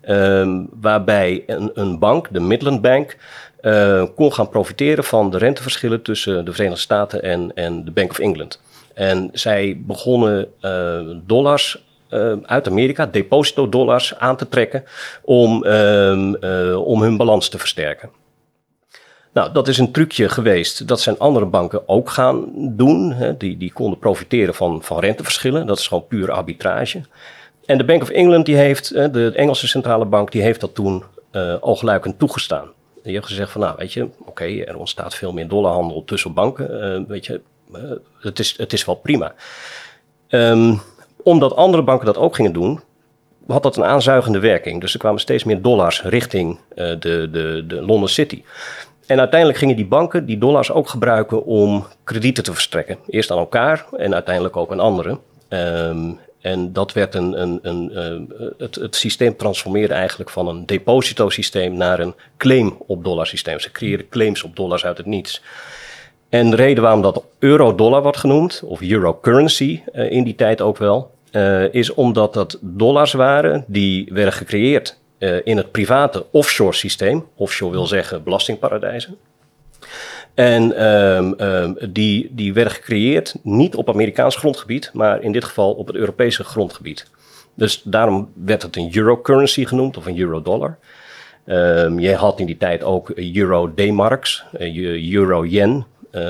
Ehm, 0.07 0.65
waarbij 0.81 1.43
een, 1.47 1.71
een, 1.75 1.99
bank, 1.99 2.29
de 2.31 2.41
Midland 2.41 2.81
Bank, 2.81 3.17
kon 4.15 4.33
gaan 4.33 4.49
profiteren 4.49 5.05
van 5.05 5.31
de 5.31 5.39
renteverschillen 5.39 6.03
tussen 6.03 6.45
de 6.45 6.53
Verenigde 6.53 6.81
Staten 6.81 7.23
en, 7.23 7.51
en 7.55 7.85
de 7.85 7.91
Bank 7.91 8.11
of 8.11 8.19
England. 8.19 8.61
En 8.95 9.31
zij 9.33 9.83
begonnen 9.87 10.49
dollars 11.27 11.85
uh, 12.11 12.33
uit 12.43 12.69
Amerika, 12.69 13.07
deposito 13.07 13.69
dollars 13.69 14.19
aan 14.19 14.37
te 14.37 14.49
trekken 14.49 14.85
om, 15.23 15.65
uh, 15.65 16.87
om 16.87 17.03
hun 17.03 17.17
balans 17.17 17.49
te 17.49 17.59
versterken. 17.59 18.11
Nou, 19.33 19.53
dat 19.53 19.69
is 19.69 19.79
een 19.79 19.93
trucje 19.93 20.29
geweest. 20.29 20.89
Dat 20.89 21.01
zijn 21.01 21.19
andere 21.19 21.47
banken 21.47 21.89
ook 21.89 22.11
gaan 22.11 22.45
doen. 22.55 23.13
Hè. 23.13 23.37
Die, 23.37 23.57
die 23.57 23.73
konden 23.73 23.99
profiteren 23.99 24.55
van, 24.55 24.83
van 24.83 24.99
renteverschillen. 24.99 25.67
Dat 25.67 25.79
is 25.79 25.89
gewoon 25.89 26.07
puur 26.07 26.33
arbitrage. 26.33 27.01
En 27.65 27.79
de 27.79 27.85
Bank 27.85 28.03
of 28.03 28.09
England, 28.09 28.47
die 28.47 28.57
heeft, 28.57 28.95
de 29.13 29.33
Engelse 29.35 29.69
centrale 29.69 30.05
bank, 30.05 30.33
die 30.33 30.43
heeft 30.43 30.61
dat 30.61 30.75
toen 30.75 31.05
uh, 31.33 31.55
oogluikend 31.61 32.19
toegestaan. 32.19 32.69
Die 33.07 33.15
heeft 33.15 33.27
gezegd 33.27 33.51
van, 33.51 33.61
nou 33.61 33.75
weet 33.79 33.93
je, 33.93 34.09
oké, 34.25 34.45
er 34.45 34.77
ontstaat 34.77 35.15
veel 35.15 35.33
meer 35.33 35.49
dollarhandel 35.49 36.05
tussen 36.05 36.33
banken. 36.33 37.01
Uh, 37.01 37.09
weet 37.09 37.27
je, 37.27 37.41
uh, 37.75 37.81
het, 38.21 38.39
is, 38.39 38.59
het 38.59 38.73
is 38.73 38.85
wel 38.85 38.95
prima. 38.95 39.35
Um, 40.29 40.81
omdat 41.23 41.57
andere 41.57 41.83
banken 41.83 42.07
dat 42.07 42.17
ook 42.17 42.35
gingen 42.35 42.53
doen, 42.53 42.81
had 43.47 43.63
dat 43.63 43.77
een 43.77 43.85
aanzuigende 43.85 44.39
werking. 44.39 44.81
Dus 44.81 44.93
er 44.93 44.99
kwamen 44.99 45.21
steeds 45.21 45.45
meer 45.45 45.63
dollars 45.63 46.03
richting 46.03 46.59
uh, 46.75 46.77
de, 46.77 47.29
de, 47.31 47.65
de 47.67 47.83
London 47.83 48.09
City. 48.09 48.43
En 49.07 49.19
uiteindelijk 49.19 49.59
gingen 49.59 49.77
die 49.77 49.87
banken 49.87 50.27
die 50.27 50.39
dollars 50.39 50.71
ook 50.71 50.89
gebruiken 50.89 51.45
om 51.45 51.87
kredieten 52.05 52.45
te 52.45 52.53
verstrekken. 52.53 52.99
Eerst 53.07 53.31
aan 53.31 53.39
elkaar 53.39 53.87
en 53.97 54.15
uiteindelijk 54.15 54.57
ook 54.57 54.73
aan 54.73 54.81
anderen. 54.81 55.19
Um, 55.49 56.19
en 56.47 56.73
dat 56.73 56.93
werd 56.93 57.15
een, 57.15 57.41
een, 57.41 57.59
een, 57.63 57.91
uh, 57.93 58.51
het, 58.59 58.75
het 58.75 58.97
systeem 58.97 59.37
transformeerde 59.37 59.95
eigenlijk 59.95 60.31
van 60.31 60.49
een 60.49 60.67
depositosysteem 60.67 61.77
naar 61.77 61.99
een 62.01 62.15
claim 62.37 62.77
op 62.87 63.05
dollar 63.05 63.27
systeem. 63.27 63.61
Ze 63.61 63.71
creëerden 63.71 64.09
claims 64.09 64.43
op 64.43 64.57
dollars 64.57 64.85
uit 64.85 64.97
het 64.97 65.07
niets. 65.07 65.43
En 66.29 66.51
de 66.51 66.57
reden 66.57 66.83
waarom 66.83 67.03
dat 67.03 67.25
euro-dollar 67.39 68.03
wordt 68.03 68.17
genoemd, 68.17 68.63
of 68.65 68.81
euro-currency 68.81 69.81
uh, 69.95 70.11
in 70.11 70.25
die 70.25 70.35
tijd 70.35 70.61
ook 70.61 70.77
wel, 70.77 71.11
uh, 71.33 71.75
is 71.75 71.95
omdat 71.95 72.35
dat 72.35 72.59
dollars 72.61 73.13
waren 73.13 73.65
die 73.67 74.09
werden 74.13 74.33
gecreëerd 74.33 74.99
in 75.45 75.57
het 75.57 75.71
private 75.71 76.27
offshore 76.31 76.73
systeem. 76.73 77.25
Offshore 77.35 77.73
wil 77.73 77.87
zeggen 77.87 78.23
belastingparadijzen. 78.23 79.17
En 80.37 80.87
um, 80.87 81.77
die, 81.91 82.29
die 82.31 82.53
werden 82.53 82.73
gecreëerd 82.73 83.35
niet 83.43 83.75
op 83.75 83.89
Amerikaans 83.89 84.37
grondgebied, 84.37 84.91
maar 84.93 85.23
in 85.23 85.33
dit 85.33 85.45
geval 85.45 85.73
op 85.73 85.87
het 85.87 85.97
Europese 85.97 86.45
grondgebied. 86.45 87.11
Dus 87.55 87.83
daarom 87.85 88.29
werd 88.45 88.63
het 88.63 88.77
een 88.77 88.91
euro-currency 88.93 89.65
genoemd 89.65 89.97
of 89.97 90.07
een 90.07 90.19
euro-dollar. 90.19 90.79
Um, 91.47 91.99
je 91.99 92.15
had 92.15 92.41
in 92.41 92.47
die 92.47 92.57
tijd 92.57 92.83
ook 92.83 93.11
euro-D-marks, 93.11 94.45
uh, 94.59 95.13
euro-yen, 95.13 95.87
uh, 96.13 96.23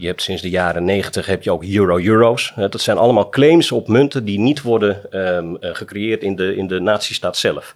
je 0.00 0.06
hebt 0.06 0.22
sinds 0.22 0.42
de 0.42 0.50
jaren 0.50 0.84
90 0.84 1.26
heb 1.26 1.42
je 1.42 1.50
ook 1.50 1.64
euro-euro's. 1.64 2.52
Uh, 2.58 2.70
dat 2.70 2.80
zijn 2.80 2.96
allemaal 2.96 3.28
claims 3.28 3.72
op 3.72 3.88
munten 3.88 4.24
die 4.24 4.38
niet 4.38 4.62
worden 4.62 5.18
um, 5.36 5.56
uh, 5.60 5.74
gecreëerd 5.74 6.22
in 6.22 6.36
de, 6.36 6.56
in 6.56 6.66
de 6.66 6.80
nazistaat 6.80 7.36
zelf. 7.36 7.74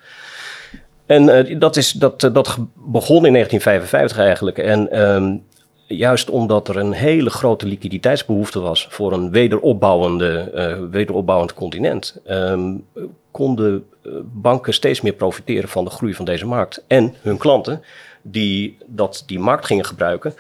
En 1.06 1.58
dat, 1.58 1.76
is, 1.76 1.93
dat, 1.93 2.20
dat 2.20 2.56
begon 2.75 3.26
in 3.26 3.32
1955 3.32 4.19
eigenlijk. 4.19 4.58
En 4.58 5.02
um, 5.02 5.44
juist 5.86 6.30
omdat 6.30 6.68
er 6.68 6.76
een 6.76 6.92
hele 6.92 7.30
grote 7.30 7.66
liquiditeitsbehoefte 7.66 8.60
was 8.60 8.86
voor 8.90 9.12
een 9.12 9.30
wederopbouwende, 9.30 10.88
wederopbouwend 10.90 11.54
continent, 11.54 12.20
um, 12.28 12.84
konden 13.30 13.84
banken 14.24 14.74
steeds 14.74 15.00
meer 15.00 15.12
profiteren 15.12 15.68
van 15.68 15.84
de 15.84 15.90
groei 15.90 16.14
van 16.14 16.24
deze 16.24 16.46
markt. 16.46 16.84
En 16.86 17.14
hun 17.22 17.36
klanten 17.36 17.82
die 18.22 18.76
dat, 18.86 19.22
die 19.26 19.38
markt 19.38 19.66
gingen 19.66 19.84
gebruiken 19.84 20.34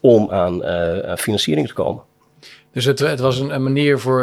om 0.00 0.30
aan, 0.30 0.64
uh, 0.64 1.16
financiering 1.16 1.66
te 1.66 1.74
komen. 1.74 2.02
Dus 2.72 2.84
het, 2.84 2.98
het 2.98 3.20
was 3.20 3.38
een, 3.38 3.62
manier 3.62 3.98
voor 3.98 4.22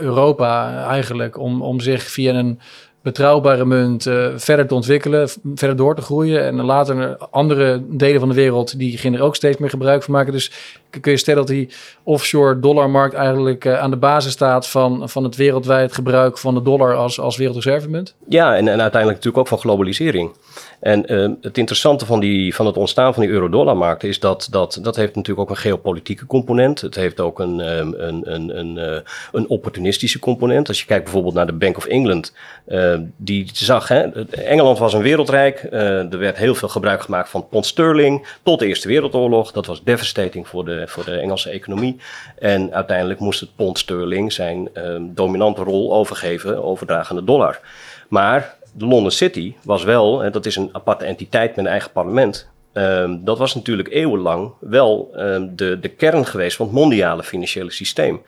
Europa 0.00 0.84
eigenlijk 0.88 1.38
om, 1.38 1.62
om 1.62 1.80
zich 1.80 2.02
via 2.02 2.34
een 2.34 2.60
betrouwbare 3.06 3.64
munt 3.64 4.06
uh, 4.06 4.28
verder 4.36 4.66
te 4.66 4.74
ontwikkelen, 4.74 5.28
verder 5.54 5.76
door 5.76 5.94
te 5.94 6.02
groeien. 6.02 6.44
En 6.44 6.62
later 6.62 7.16
andere 7.16 7.82
delen 7.88 8.20
van 8.20 8.28
de 8.28 8.34
wereld, 8.34 8.78
die 8.78 8.98
gingen 8.98 9.18
er 9.18 9.24
ook 9.24 9.36
steeds 9.36 9.58
meer 9.58 9.70
gebruik 9.70 10.02
van 10.02 10.14
maken. 10.14 10.32
Dus 10.32 10.52
kun 11.00 11.12
je 11.12 11.18
stellen 11.18 11.46
dat 11.46 11.54
die 11.54 11.68
offshore 12.02 12.60
dollarmarkt 12.60 13.14
eigenlijk 13.14 13.64
uh, 13.64 13.78
aan 13.78 13.90
de 13.90 13.96
basis 13.96 14.32
staat 14.32 14.68
van, 14.68 15.08
van 15.08 15.24
het 15.24 15.36
wereldwijd 15.36 15.92
gebruik 15.92 16.38
van 16.38 16.54
de 16.54 16.62
dollar 16.62 16.94
als, 16.94 17.20
als 17.20 17.36
wereldreservemunt? 17.36 18.14
Ja, 18.28 18.56
en, 18.56 18.68
en 18.68 18.80
uiteindelijk 18.80 19.24
natuurlijk 19.24 19.38
ook 19.38 19.48
van 19.48 19.58
globalisering. 19.58 20.32
En 20.80 21.12
uh, 21.12 21.30
het 21.40 21.58
interessante 21.58 22.06
van, 22.06 22.20
die, 22.20 22.54
van 22.54 22.66
het 22.66 22.76
ontstaan 22.76 23.14
van 23.14 23.22
die 23.22 23.32
euro-dollarmarkt 23.32 24.04
is 24.04 24.20
dat, 24.20 24.48
dat 24.50 24.78
dat 24.82 24.96
heeft 24.96 25.14
natuurlijk 25.14 25.50
ook 25.50 25.56
een 25.56 25.62
geopolitieke 25.62 26.26
component. 26.26 26.80
Het 26.80 26.94
heeft 26.94 27.20
ook 27.20 27.38
een, 27.38 27.60
um, 27.60 27.94
een, 27.98 28.34
een, 28.34 28.58
een, 28.58 28.76
uh, 28.76 28.98
een 29.32 29.48
opportunistische 29.48 30.18
component. 30.18 30.68
Als 30.68 30.80
je 30.80 30.86
kijkt 30.86 31.04
bijvoorbeeld 31.04 31.34
naar 31.34 31.46
de 31.46 31.52
Bank 31.52 31.76
of 31.76 31.86
England, 31.86 32.32
uh, 32.68 32.98
die 33.16 33.50
zag, 33.52 33.88
hè, 33.88 34.24
Engeland 34.30 34.78
was 34.78 34.92
een 34.92 35.02
wereldrijk. 35.02 35.62
er 35.70 36.18
werd 36.18 36.36
heel 36.36 36.54
veel 36.54 36.68
gebruik 36.68 37.02
gemaakt 37.02 37.28
van 37.28 37.48
pond 37.48 37.66
sterling 37.66 38.26
tot 38.42 38.58
de 38.58 38.66
Eerste 38.66 38.88
Wereldoorlog. 38.88 39.52
Dat 39.52 39.66
was 39.66 39.84
devastating 39.84 40.48
voor 40.48 40.64
de, 40.64 40.84
voor 40.86 41.04
de 41.04 41.16
Engelse 41.16 41.50
economie. 41.50 41.96
En 42.38 42.74
uiteindelijk 42.74 43.20
moest 43.20 43.40
het 43.40 43.56
pond 43.56 43.78
sterling 43.78 44.32
zijn 44.32 44.68
dominante 45.00 45.62
rol 45.62 45.94
overgeven, 45.94 46.64
overdragen 46.64 47.10
aan 47.10 47.16
de 47.16 47.24
dollar. 47.24 47.60
Maar 48.08 48.56
de 48.76 48.86
London 48.86 49.10
City 49.10 49.54
was 49.62 49.84
wel, 49.84 50.30
dat 50.30 50.46
is 50.46 50.56
een 50.56 50.68
aparte 50.72 51.04
entiteit 51.04 51.56
met 51.56 51.64
een 51.64 51.70
eigen 51.70 51.92
parlement. 51.92 52.48
Um, 52.72 53.24
dat 53.24 53.38
was 53.38 53.54
natuurlijk 53.54 53.88
eeuwenlang 53.88 54.52
wel 54.60 55.10
um, 55.14 55.56
de, 55.56 55.80
de 55.80 55.88
kern 55.88 56.26
geweest 56.26 56.56
van 56.56 56.66
het 56.66 56.74
mondiale 56.74 57.22
financiële 57.22 57.70
systeem. 57.70 58.22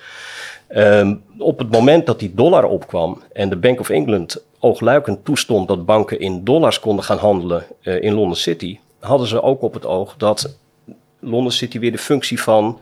Um, 0.68 1.22
op 1.38 1.58
het 1.58 1.70
moment 1.70 2.06
dat 2.06 2.18
die 2.18 2.34
dollar 2.34 2.64
opkwam 2.64 3.22
en 3.32 3.48
de 3.48 3.56
Bank 3.56 3.80
of 3.80 3.88
England 3.88 4.44
oogluikend 4.58 5.24
toestond 5.24 5.68
dat 5.68 5.86
banken 5.86 6.20
in 6.20 6.44
dollars 6.44 6.80
konden 6.80 7.04
gaan 7.04 7.18
handelen 7.18 7.64
uh, 7.82 8.02
in 8.02 8.14
London 8.14 8.36
City, 8.36 8.78
hadden 9.00 9.26
ze 9.26 9.42
ook 9.42 9.62
op 9.62 9.74
het 9.74 9.86
oog 9.86 10.14
dat 10.16 10.56
London 11.20 11.50
City 11.52 11.78
weer 11.78 11.92
de 11.92 11.98
functie 11.98 12.40
van 12.40 12.80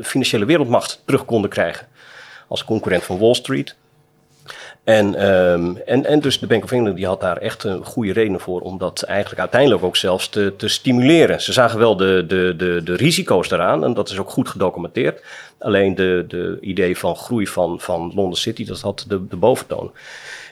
financiële 0.00 0.44
wereldmacht 0.44 1.02
terug 1.04 1.24
konden 1.24 1.50
krijgen. 1.50 1.86
Als 2.48 2.64
concurrent 2.64 3.02
van 3.02 3.18
Wall 3.18 3.34
Street. 3.34 3.76
En, 4.84 5.34
um, 5.34 5.76
en, 5.76 6.04
en 6.04 6.20
dus 6.20 6.38
de 6.38 6.46
Bank 6.46 6.64
of 6.64 6.72
England 6.72 6.96
die 6.96 7.06
had 7.06 7.20
daar 7.20 7.36
echt 7.36 7.64
een 7.64 7.84
goede 7.84 8.12
reden 8.12 8.40
voor 8.40 8.60
om 8.60 8.78
dat 8.78 9.02
eigenlijk 9.02 9.40
uiteindelijk 9.40 9.82
ook 9.82 9.96
zelfs 9.96 10.28
te, 10.28 10.54
te 10.56 10.68
stimuleren. 10.68 11.40
Ze 11.40 11.52
zagen 11.52 11.78
wel 11.78 11.96
de, 11.96 12.24
de, 12.28 12.54
de, 12.56 12.80
de 12.84 12.94
risico's 12.94 13.48
daaraan 13.48 13.84
en 13.84 13.94
dat 13.94 14.08
is 14.08 14.18
ook 14.18 14.30
goed 14.30 14.48
gedocumenteerd. 14.48 15.22
Alleen 15.58 15.94
de, 15.94 16.24
de 16.28 16.58
idee 16.60 16.98
van 16.98 17.16
groei 17.16 17.46
van, 17.46 17.80
van 17.80 18.12
London 18.14 18.36
City, 18.36 18.64
dat 18.64 18.80
had 18.80 19.04
de, 19.08 19.26
de 19.26 19.36
boventoon. 19.36 19.92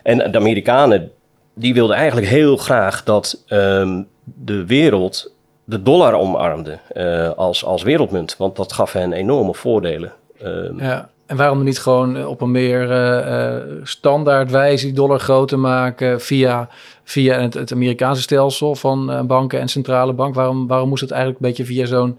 En 0.02 0.30
de 0.30 0.38
Amerikanen, 0.38 1.10
die 1.54 1.74
wilden 1.74 1.96
eigenlijk 1.96 2.26
heel 2.26 2.56
graag 2.56 3.04
dat 3.04 3.44
um, 3.48 4.08
de 4.24 4.66
wereld 4.66 5.32
de 5.64 5.82
dollar 5.82 6.14
omarmde 6.14 6.78
uh, 6.94 7.30
als, 7.30 7.64
als 7.64 7.82
wereldmunt. 7.82 8.36
Want 8.36 8.56
dat 8.56 8.72
gaf 8.72 8.92
hen 8.92 9.12
enorme 9.12 9.54
voordelen. 9.54 10.12
Um, 10.44 10.80
ja. 10.80 11.10
En 11.32 11.38
waarom 11.38 11.62
niet 11.62 11.78
gewoon 11.78 12.16
eh, 12.16 12.28
op 12.28 12.40
een 12.40 12.50
meer 12.50 12.90
uh, 12.90 13.76
standaard 13.82 14.50
wijze 14.50 14.84
die 14.84 14.94
dollar 14.94 15.20
groter 15.20 15.58
maken 15.58 16.20
via, 16.20 16.68
via 17.04 17.40
het, 17.40 17.54
het 17.54 17.72
Amerikaanse 17.72 18.22
stelsel 18.22 18.74
van 18.74 19.26
banken 19.26 19.60
en 19.60 19.68
centrale 19.68 20.12
bank? 20.12 20.34
Waarom, 20.34 20.66
waarom 20.66 20.88
moest 20.88 21.00
het 21.00 21.10
eigenlijk 21.10 21.40
een 21.40 21.48
beetje 21.48 21.64
via 21.64 21.86
zo'n 21.86 22.18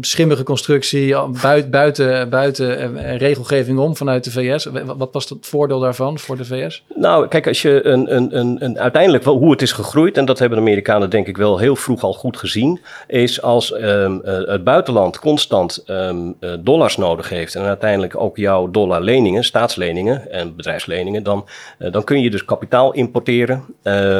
schimmige 0.00 0.42
constructie 0.42 1.16
buiten, 1.42 1.70
buiten, 1.70 2.28
buiten 2.28 3.16
regelgeving 3.16 3.78
om 3.78 3.96
vanuit 3.96 4.24
de 4.24 4.30
VS. 4.30 4.68
Wat 4.96 5.08
was 5.12 5.28
het 5.28 5.46
voordeel 5.46 5.80
daarvan 5.80 6.18
voor 6.18 6.36
de 6.36 6.44
VS? 6.44 6.84
Nou, 6.94 7.28
kijk, 7.28 7.46
als 7.46 7.62
je 7.62 7.86
een, 7.86 8.16
een, 8.16 8.38
een, 8.38 8.64
een 8.64 8.78
uiteindelijk 8.78 9.24
wel 9.24 9.36
hoe 9.36 9.50
het 9.50 9.62
is 9.62 9.72
gegroeid, 9.72 10.16
en 10.16 10.24
dat 10.24 10.38
hebben 10.38 10.58
de 10.58 10.64
Amerikanen 10.64 11.10
denk 11.10 11.26
ik 11.26 11.36
wel 11.36 11.58
heel 11.58 11.76
vroeg 11.76 12.02
al 12.02 12.12
goed 12.12 12.36
gezien, 12.36 12.80
is 13.06 13.42
als 13.42 13.74
um, 13.74 14.20
het 14.24 14.64
buitenland 14.64 15.18
constant 15.18 15.84
um, 15.86 16.36
dollars 16.60 16.96
nodig 16.96 17.28
heeft 17.28 17.54
en 17.54 17.62
uiteindelijk 17.62 18.16
ook 18.16 18.36
jouw 18.36 18.70
dollarleningen, 18.70 19.44
staatsleningen 19.44 20.30
en 20.30 20.56
bedrijfsleningen, 20.56 21.22
dan, 21.22 21.44
dan 21.90 22.04
kun 22.04 22.20
je 22.20 22.30
dus 22.30 22.44
kapitaal 22.44 22.92
importeren 22.92 23.64
uh, 23.82 24.18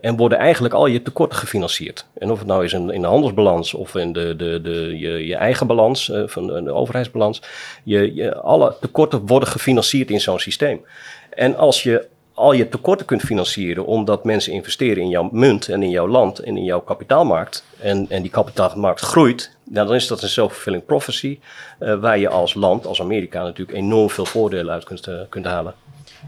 en 0.00 0.16
worden 0.16 0.38
eigenlijk 0.38 0.74
al 0.74 0.86
je 0.86 1.02
tekorten 1.02 1.38
gefinancierd. 1.38 2.06
En 2.18 2.30
of 2.30 2.38
het 2.38 2.48
nou 2.48 2.64
is 2.64 2.72
in 2.72 2.86
de 2.86 3.06
handelsbalans 3.06 3.69
of 3.74 3.94
in 3.94 4.12
de, 4.12 4.36
de, 4.36 4.60
de, 4.62 4.98
je, 4.98 5.26
je 5.26 5.34
eigen 5.34 5.66
balans, 5.66 6.08
uh, 6.08 6.22
van 6.26 6.46
de, 6.46 6.72
overheidsbalans, 6.72 7.42
je, 7.84 8.14
je, 8.14 8.34
alle 8.34 8.76
tekorten 8.80 9.26
worden 9.26 9.48
gefinancierd 9.48 10.10
in 10.10 10.20
zo'n 10.20 10.38
systeem. 10.38 10.84
En 11.30 11.56
als 11.56 11.82
je 11.82 12.06
al 12.34 12.52
je 12.52 12.68
tekorten 12.68 13.06
kunt 13.06 13.22
financieren 13.22 13.86
omdat 13.86 14.24
mensen 14.24 14.52
investeren 14.52 15.02
in 15.02 15.08
jouw 15.08 15.28
munt 15.32 15.68
en 15.68 15.82
in 15.82 15.90
jouw 15.90 16.08
land 16.08 16.38
en 16.38 16.56
in 16.56 16.64
jouw 16.64 16.80
kapitaalmarkt 16.80 17.64
en, 17.78 18.06
en 18.08 18.22
die 18.22 18.30
kapitaalmarkt 18.30 19.00
groeit, 19.00 19.50
nou, 19.64 19.86
dan 19.86 19.96
is 19.96 20.06
dat 20.06 20.22
een 20.22 20.28
self-fulfilling 20.28 20.84
prophecy 20.84 21.38
uh, 21.80 22.00
waar 22.00 22.18
je 22.18 22.28
als 22.28 22.54
land, 22.54 22.86
als 22.86 23.00
Amerika 23.00 23.42
natuurlijk 23.42 23.78
enorm 23.78 24.10
veel 24.10 24.24
voordelen 24.24 24.72
uit 24.72 24.84
kunt, 24.84 25.06
uh, 25.06 25.20
kunt 25.28 25.44
halen. 25.44 25.74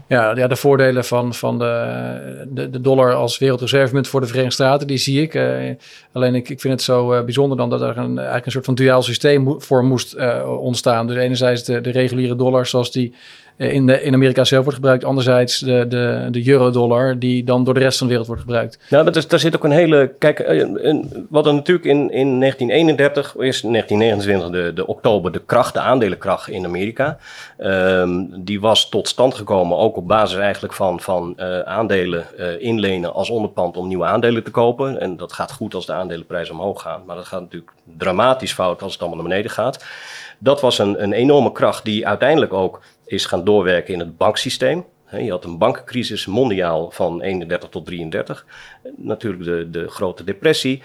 Ja, 0.07 0.35
ja, 0.35 0.47
de 0.47 0.55
voordelen 0.55 1.05
van, 1.05 1.33
van 1.33 1.59
de, 1.59 2.45
de, 2.49 2.69
de 2.69 2.81
dollar 2.81 3.13
als 3.13 3.37
wereldreservemunt 3.37 4.07
voor 4.07 4.21
de 4.21 4.27
Verenigde 4.27 4.53
Staten, 4.53 4.87
die 4.87 4.97
zie 4.97 5.21
ik. 5.21 5.33
Uh, 5.33 5.75
alleen 6.11 6.35
ik, 6.35 6.49
ik 6.49 6.61
vind 6.61 6.73
het 6.73 6.81
zo 6.81 7.13
uh, 7.13 7.23
bijzonder 7.23 7.57
dan 7.57 7.69
dat 7.69 7.81
er 7.81 7.97
een, 7.97 8.17
eigenlijk 8.17 8.45
een 8.45 8.51
soort 8.51 8.65
van 8.65 8.75
duaal 8.75 9.03
systeem 9.03 9.61
voor 9.61 9.83
moest 9.83 10.15
uh, 10.15 10.59
ontstaan. 10.59 11.07
Dus 11.07 11.17
enerzijds 11.17 11.63
de, 11.63 11.81
de 11.81 11.89
reguliere 11.89 12.35
dollar 12.35 12.65
zoals 12.65 12.91
die 12.91 13.09
eh, 13.11 13.19
in, 13.57 13.85
de, 13.85 14.01
in 14.01 14.13
Amerika 14.13 14.43
zelf 14.43 14.63
wordt 14.63 14.77
gebruikt. 14.77 15.03
Anderzijds 15.03 15.59
de, 15.59 15.85
de, 15.87 16.27
de 16.31 16.47
euro-dollar, 16.47 17.19
die 17.19 17.43
dan 17.43 17.63
door 17.63 17.73
de 17.73 17.79
rest 17.79 17.97
van 17.97 18.07
de 18.07 18.11
wereld 18.11 18.29
wordt 18.29 18.43
gebruikt. 18.43 18.79
Nou, 18.89 19.05
dat 19.05 19.15
is, 19.15 19.27
daar 19.27 19.39
zit 19.39 19.55
ook 19.55 19.63
een 19.63 19.71
hele. 19.71 20.13
Kijk, 20.19 20.39
eh, 20.39 20.95
wat 21.29 21.45
er 21.45 21.53
natuurlijk 21.53 21.85
in, 21.85 22.11
in 22.11 22.39
1931 22.39 23.35
is 23.35 23.61
1929 23.61 24.49
de, 24.49 24.73
de 24.73 24.87
oktober 24.87 25.31
de 25.31 25.41
kracht, 25.45 25.73
de 25.73 25.79
aandelenkracht 25.79 26.49
in 26.49 26.65
Amerika. 26.65 27.17
Um, 27.57 28.29
die 28.43 28.61
was 28.61 28.89
tot 28.89 29.07
stand 29.07 29.33
gekomen 29.33 29.77
ook 29.77 29.97
op 29.97 30.07
basis 30.07 30.37
eigenlijk 30.37 30.73
van, 30.73 30.99
van 30.99 31.35
uh, 31.37 31.59
aandelen 31.59 32.25
inlenen 32.59 33.13
als 33.13 33.29
onderpand 33.29 33.77
om 33.77 33.87
nieuwe 33.87 34.05
aandelen 34.05 34.43
te 34.43 34.51
kopen. 34.51 34.99
En 34.99 35.17
dat 35.17 35.33
gaat 35.33 35.51
goed 35.51 35.73
als 35.73 35.85
de 35.85 35.93
aandelenprijzen 35.93 36.55
omhoog 36.55 36.81
gaan. 36.81 37.01
Maar 37.05 37.15
dat 37.15 37.25
gaat 37.25 37.41
natuurlijk 37.41 37.71
dramatisch 37.97 38.53
fout 38.53 38.81
als 38.81 38.91
het 38.91 39.01
allemaal 39.01 39.19
naar 39.19 39.29
beneden 39.29 39.51
gaat. 39.51 39.85
Dat 40.37 40.61
was 40.61 40.79
een, 40.79 41.03
een 41.03 41.13
enorme 41.13 41.51
kracht 41.51 41.85
die 41.85 42.07
uiteindelijk 42.07 42.53
ook 42.53 42.81
is 43.05 43.25
gaan 43.25 43.43
doorwerken 43.43 43.93
in 43.93 43.99
het 43.99 44.17
banksysteem. 44.17 44.85
Je 45.17 45.29
had 45.29 45.43
een 45.43 45.57
bankencrisis 45.57 46.25
mondiaal 46.25 46.91
van 46.91 47.21
31 47.21 47.69
tot 47.69 47.85
33. 47.85 48.45
Natuurlijk 48.95 49.43
de, 49.43 49.69
de 49.69 49.87
grote 49.87 50.23
depressie. 50.23 50.81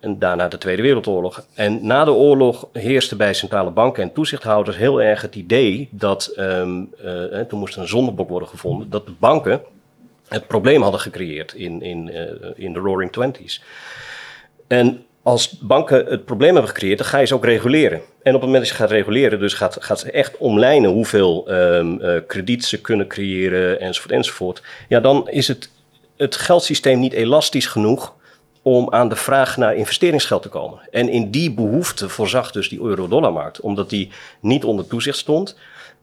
En 0.00 0.18
daarna 0.18 0.48
de 0.48 0.58
Tweede 0.58 0.82
Wereldoorlog. 0.82 1.46
En 1.54 1.86
na 1.86 2.04
de 2.04 2.12
oorlog 2.12 2.68
heerste 2.72 3.16
bij 3.16 3.34
centrale 3.34 3.70
banken 3.70 4.02
en 4.02 4.12
toezichthouders 4.12 4.76
heel 4.76 5.02
erg 5.02 5.22
het 5.22 5.34
idee 5.34 5.88
dat, 5.90 6.34
um, 6.36 6.90
uh, 7.04 7.40
toen 7.40 7.58
moest 7.58 7.76
een 7.76 7.88
zondebok 7.88 8.28
worden 8.28 8.48
gevonden, 8.48 8.90
dat 8.90 9.06
de 9.06 9.12
banken 9.18 9.60
het 10.28 10.46
probleem 10.46 10.82
hadden 10.82 11.00
gecreëerd 11.00 11.52
in, 11.52 11.82
in, 11.82 12.08
uh, 12.08 12.50
in 12.54 12.72
de 12.72 12.78
Roaring 12.78 13.12
Twenties. 13.12 13.62
En 14.66 15.04
als 15.22 15.58
banken 15.58 16.06
het 16.06 16.24
probleem 16.24 16.52
hebben 16.52 16.70
gecreëerd, 16.70 16.98
dan 16.98 17.06
ga 17.06 17.18
je 17.18 17.26
ze 17.26 17.34
ook 17.34 17.44
reguleren. 17.44 18.00
En 18.22 18.34
op 18.34 18.40
het 18.40 18.50
moment 18.50 18.58
dat 18.58 18.68
je 18.68 18.74
gaat 18.74 18.90
reguleren, 18.90 19.38
dus 19.38 19.54
gaat, 19.54 19.76
gaat 19.80 20.00
ze 20.00 20.10
echt 20.10 20.36
omlijnen 20.36 20.90
hoeveel 20.90 21.50
um, 21.50 22.00
uh, 22.00 22.20
krediet 22.26 22.64
ze 22.64 22.80
kunnen 22.80 23.06
creëren, 23.06 23.80
enzovoort, 23.80 24.14
enzovoort. 24.14 24.62
Ja, 24.88 25.00
dan 25.00 25.28
is 25.28 25.48
het, 25.48 25.70
het 26.16 26.36
geldsysteem 26.36 26.98
niet 26.98 27.12
elastisch 27.12 27.66
genoeg 27.66 28.14
om 28.62 28.92
aan 28.92 29.08
de 29.08 29.16
vraag 29.16 29.56
naar 29.56 29.76
investeringsgeld 29.76 30.42
te 30.42 30.48
komen. 30.48 30.78
En 30.90 31.08
in 31.08 31.30
die 31.30 31.52
behoefte 31.54 32.08
voorzag 32.08 32.50
dus 32.50 32.68
die 32.68 32.82
euro-dollarmarkt, 32.82 33.60
omdat 33.60 33.90
die 33.90 34.10
niet 34.40 34.64
onder 34.64 34.86
toezicht 34.86 35.18
stond. 35.18 35.56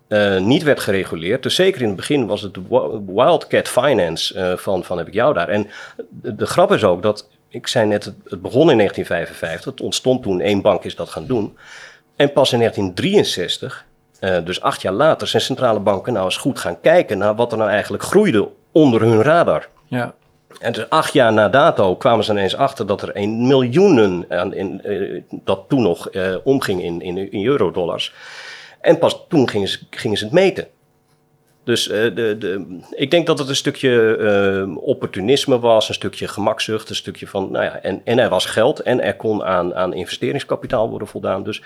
Uh, 0.08 0.40
niet 0.40 0.64
werd 0.64 0.80
gereguleerd. 0.80 1.44
Dus 1.44 1.56
zeker 1.56 1.82
in 1.82 1.88
het 1.88 1.96
begin 1.96 2.28
was 2.28 2.42
het 2.42 2.58
wildcat 3.06 3.68
finance 3.68 4.36
uh, 4.36 4.58
van, 4.58 4.84
van 4.84 4.98
heb 4.98 5.08
ik 5.08 5.14
jou 5.14 5.34
daar. 5.34 5.50
En 5.50 5.68
de, 6.10 6.36
de 6.36 6.46
grap 6.46 6.72
is 6.72 6.84
ook 6.84 7.04
dat 7.04 7.28
ik 7.50 7.68
zei 7.68 7.88
net, 7.88 8.06
het, 8.06 8.42
begon 8.42 8.72
in 8.72 8.78
1955. 8.78 9.72
Het 9.72 9.82
ontstond 9.82 10.24
toen, 10.24 10.42
één 10.42 10.62
bank 10.62 10.84
is 10.84 10.96
dat 10.96 11.10
gaan 11.10 11.26
doen. 11.26 11.58
En 12.16 12.34
pas 12.34 12.52
in 12.52 12.60
1963, 12.60 13.86
uh, 14.22 14.38
dus 14.46 14.62
acht 14.62 14.82
jaar 14.82 14.94
later, 14.94 15.28
zijn 15.28 15.42
centrale 15.42 15.80
banken 15.80 16.14
nou 16.14 16.26
eens 16.26 16.38
goed 16.38 16.60
gaan 16.60 16.82
kijken 16.82 17.18
naar 17.18 17.36
wat 17.36 17.52
er 17.52 17.58
nou 17.58 17.70
eigenlijk 17.70 18.04
groeide 18.04 18.50
onder 18.72 19.02
hun 19.02 19.22
radar. 19.22 19.68
Ja. 19.88 20.14
En 20.60 20.72
dus 20.72 20.90
acht 20.90 21.14
jaar 21.14 21.34
na 21.34 21.50
dato 21.50 21.96
kwamen 21.96 22.24
ze 22.24 22.32
ineens 22.32 22.56
achter 22.56 22.86
dat 22.86 23.02
er 23.02 23.10
een 23.14 23.48
miljoenen, 23.48 24.26
aan, 24.30 24.54
in, 24.54 24.82
uh, 24.84 25.22
dat 25.32 25.66
toen 25.68 25.82
nog 25.82 26.14
uh, 26.14 26.36
omging 26.44 26.84
in, 26.84 27.02
in, 27.02 27.32
in 27.32 27.46
eurodollars. 27.46 28.14
En 28.82 28.98
pas 28.98 29.26
toen 29.28 29.50
gingen 29.50 29.68
ze, 29.68 29.80
gingen 29.90 30.18
ze 30.18 30.24
het 30.24 30.34
meten. 30.34 30.68
Dus 31.70 31.88
uh, 31.88 31.96
de, 31.96 32.36
de, 32.40 32.80
ik 32.92 33.12
denk 33.12 33.28
dat 33.28 33.40
het 33.40 33.50
een 33.50 33.56
stukje 33.56 34.18
uh, 34.68 34.78
opportunisme 34.78 35.60
was, 35.60 35.88
een 35.88 35.94
stukje 35.94 36.28
gemakzucht, 36.28 36.90
een 36.90 36.96
stukje 36.96 37.28
van, 37.28 37.52
nou 37.52 37.64
ja, 37.64 37.80
en, 37.82 38.02
en 38.04 38.20
er 38.20 38.30
was 38.30 38.46
geld 38.46 38.80
en 38.80 39.02
er 39.02 39.16
kon 39.16 39.44
aan, 39.44 39.76
aan 39.76 39.94
investeringskapitaal 39.94 40.90
worden 40.90 41.08
voldaan. 41.08 41.44
Dus 41.44 41.62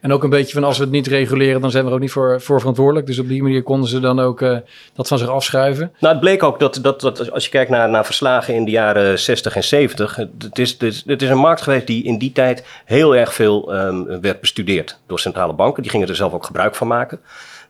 en 0.00 0.12
ook 0.12 0.22
een 0.22 0.30
beetje 0.30 0.54
van 0.54 0.64
als 0.64 0.78
we 0.78 0.82
het 0.82 0.92
niet 0.92 1.06
reguleren, 1.06 1.60
dan 1.60 1.70
zijn 1.70 1.82
we 1.82 1.88
er 1.88 1.94
ook 1.94 2.02
niet 2.02 2.12
voor, 2.12 2.40
voor 2.40 2.58
verantwoordelijk. 2.58 3.06
Dus 3.06 3.18
op 3.18 3.28
die 3.28 3.42
manier 3.42 3.62
konden 3.62 3.88
ze 3.88 4.00
dan 4.00 4.20
ook 4.20 4.40
uh, 4.40 4.58
dat 4.94 5.08
van 5.08 5.18
zich 5.18 5.28
afschuiven. 5.28 5.92
Nou, 5.98 6.12
het 6.12 6.22
bleek 6.22 6.42
ook 6.42 6.60
dat, 6.60 6.78
dat, 6.82 7.00
dat 7.00 7.30
als 7.30 7.44
je 7.44 7.50
kijkt 7.50 7.70
naar, 7.70 7.88
naar 7.88 8.04
verslagen 8.04 8.54
in 8.54 8.64
de 8.64 8.70
jaren 8.70 9.18
60 9.18 9.56
en 9.56 9.64
70, 9.64 10.16
het 10.16 10.58
is, 10.58 10.70
het, 10.70 10.82
is, 10.82 11.02
het 11.06 11.22
is 11.22 11.28
een 11.28 11.38
markt 11.38 11.62
geweest 11.62 11.86
die 11.86 12.04
in 12.04 12.18
die 12.18 12.32
tijd 12.32 12.64
heel 12.84 13.16
erg 13.16 13.34
veel 13.34 13.74
um, 13.74 14.20
werd 14.20 14.40
bestudeerd 14.40 14.98
door 15.06 15.20
centrale 15.20 15.52
banken. 15.52 15.82
Die 15.82 15.90
gingen 15.90 16.08
er 16.08 16.16
zelf 16.16 16.32
ook 16.32 16.46
gebruik 16.46 16.74
van 16.74 16.86
maken. 16.86 17.20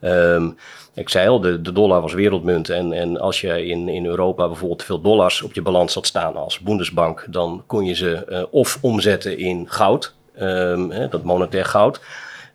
Um, 0.00 0.56
ik 0.94 1.08
zei 1.08 1.28
al, 1.28 1.40
de, 1.40 1.62
de 1.62 1.72
dollar 1.72 2.00
was 2.00 2.12
wereldmunt. 2.12 2.68
En, 2.68 2.92
en 2.92 3.20
als 3.20 3.40
je 3.40 3.66
in, 3.66 3.88
in 3.88 4.06
Europa 4.06 4.46
bijvoorbeeld 4.46 4.84
veel 4.84 5.00
dollars 5.00 5.42
op 5.42 5.52
je 5.52 5.62
balans 5.62 5.94
had 5.94 6.06
staan 6.06 6.36
als 6.36 6.58
Bundesbank, 6.58 7.26
dan 7.30 7.62
kon 7.66 7.84
je 7.84 7.94
ze 7.94 8.26
uh, 8.28 8.42
of 8.50 8.78
omzetten 8.80 9.38
in 9.38 9.66
goud, 9.68 10.14
um, 10.40 10.90
hè, 10.90 11.08
dat 11.08 11.22
monetair 11.22 11.64
goud. 11.64 12.00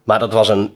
Maar 0.03 0.19
dat 0.19 0.33
was 0.33 0.49
een 0.49 0.73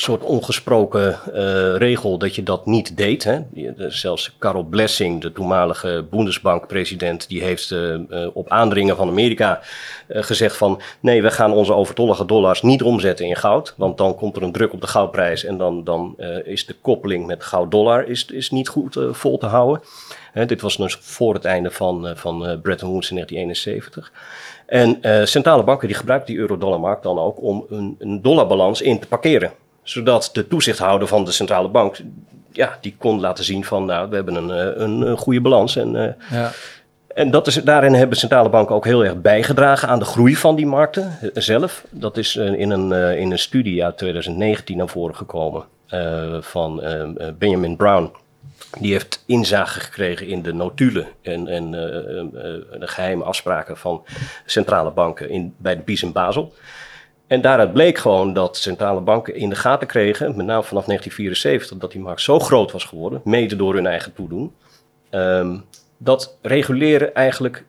soort 0.00 0.22
ongesproken 0.22 1.18
uh, 1.28 1.76
regel 1.76 2.18
dat 2.18 2.34
je 2.34 2.42
dat 2.42 2.66
niet 2.66 2.96
deed. 2.96 3.24
Hè. 3.24 3.40
Zelfs 3.88 4.36
Carol 4.38 4.64
Blessing, 4.64 5.20
de 5.20 5.32
toenmalige 5.32 6.06
Bundesbank-president, 6.10 7.28
die 7.28 7.42
heeft 7.42 7.70
uh, 7.70 7.94
uh, 8.10 8.26
op 8.32 8.48
aandringen 8.48 8.96
van 8.96 9.08
Amerika 9.08 9.60
gezegd 10.08 10.56
van 10.56 10.80
nee, 11.00 11.22
we 11.22 11.30
gaan 11.30 11.52
onze 11.52 11.74
overtollige 11.74 12.24
dollars 12.24 12.62
niet 12.62 12.82
omzetten 12.82 13.26
in 13.26 13.36
goud, 13.36 13.74
want 13.76 13.98
dan 13.98 14.14
komt 14.14 14.36
er 14.36 14.42
een 14.42 14.52
druk 14.52 14.72
op 14.72 14.80
de 14.80 14.86
goudprijs 14.86 15.44
en 15.44 15.58
dan, 15.58 15.84
dan 15.84 16.14
is 16.44 16.66
de 16.66 16.74
koppeling 16.80 17.26
met 17.26 17.44
goud-dollar 17.44 18.08
is, 18.08 18.26
is 18.26 18.50
niet 18.50 18.68
goed 18.68 18.98
vol 19.10 19.38
te 19.38 19.46
houden. 19.46 19.82
dit 20.46 20.60
was 20.60 20.76
dus 20.76 20.96
voor 21.00 21.34
het 21.34 21.44
einde 21.44 21.70
van, 21.70 22.12
van 22.16 22.60
Bretton 22.62 22.90
Woods 22.90 23.10
in 23.10 23.16
1971. 23.16 24.12
En 24.66 25.28
centrale 25.28 25.64
banken 25.64 25.88
die 25.88 25.96
gebruiken 25.96 26.28
die 26.28 26.38
euro-dollarmarkt 26.38 27.02
dan 27.02 27.18
ook 27.18 27.42
om 27.42 27.66
een, 27.68 27.96
een 27.98 28.22
dollarbalans 28.22 28.80
in 28.80 28.98
te 28.98 29.06
parkeren 29.06 29.52
zodat 29.82 30.30
de 30.32 30.48
toezichthouder 30.48 31.08
van 31.08 31.24
de 31.24 31.32
centrale 31.32 31.68
bank, 31.68 32.00
ja, 32.52 32.78
die 32.80 32.94
kon 32.98 33.20
laten 33.20 33.44
zien 33.44 33.64
van, 33.64 33.84
nou, 33.84 34.08
we 34.08 34.14
hebben 34.14 34.34
een, 34.34 34.50
eh, 34.50 34.82
een, 34.82 35.00
een 35.00 35.16
goede 35.16 35.40
balans. 35.40 35.76
En, 35.76 35.94
uh, 35.94 36.08
ja. 36.30 36.50
en 37.14 37.30
dat 37.30 37.46
is, 37.46 37.54
daarin 37.54 37.94
hebben 37.94 38.18
centrale 38.18 38.48
banken 38.48 38.74
ook 38.74 38.84
heel 38.84 39.04
erg 39.04 39.20
bijgedragen 39.20 39.88
aan 39.88 39.98
de 39.98 40.04
groei 40.04 40.36
van 40.36 40.56
die 40.56 40.66
markten 40.66 41.18
eh, 41.20 41.28
zelf. 41.34 41.84
Dat 41.90 42.16
is 42.16 42.36
in 42.36 42.70
een, 42.70 42.92
in 43.18 43.30
een 43.30 43.38
studie 43.38 43.84
uit 43.84 43.98
2019 43.98 44.76
naar 44.76 44.88
voren 44.88 45.16
gekomen 45.16 45.64
van 46.40 46.82
Benjamin 47.38 47.76
Brown. 47.76 48.12
Die 48.78 48.92
heeft 48.92 49.24
inzage 49.26 49.80
gekregen 49.80 50.26
in 50.26 50.42
de 50.42 50.52
notulen 50.52 51.06
en, 51.22 51.48
en 51.48 51.70
de 51.70 52.86
geheime 52.86 53.24
afspraken 53.24 53.76
van 53.76 54.04
centrale 54.46 54.90
banken 54.90 55.30
in, 55.30 55.54
bij 55.56 55.76
de 55.76 55.82
BIS 55.82 56.02
in 56.02 56.12
Basel. 56.12 56.52
En 57.30 57.40
daaruit 57.40 57.72
bleek 57.72 57.98
gewoon 57.98 58.32
dat 58.32 58.56
centrale 58.56 59.00
banken 59.00 59.34
in 59.34 59.48
de 59.48 59.54
gaten 59.54 59.86
kregen, 59.86 60.36
met 60.36 60.46
name 60.46 60.62
vanaf 60.62 60.84
1974, 60.84 61.78
dat 61.78 61.92
die 61.92 62.00
markt 62.00 62.20
zo 62.20 62.38
groot 62.38 62.72
was 62.72 62.84
geworden, 62.84 63.20
mede 63.24 63.56
door 63.56 63.74
hun 63.74 63.86
eigen 63.86 64.12
toedoen, 64.12 64.54
um, 65.10 65.64
dat 65.96 66.36
reguleren 66.42 67.14
eigenlijk 67.14 67.64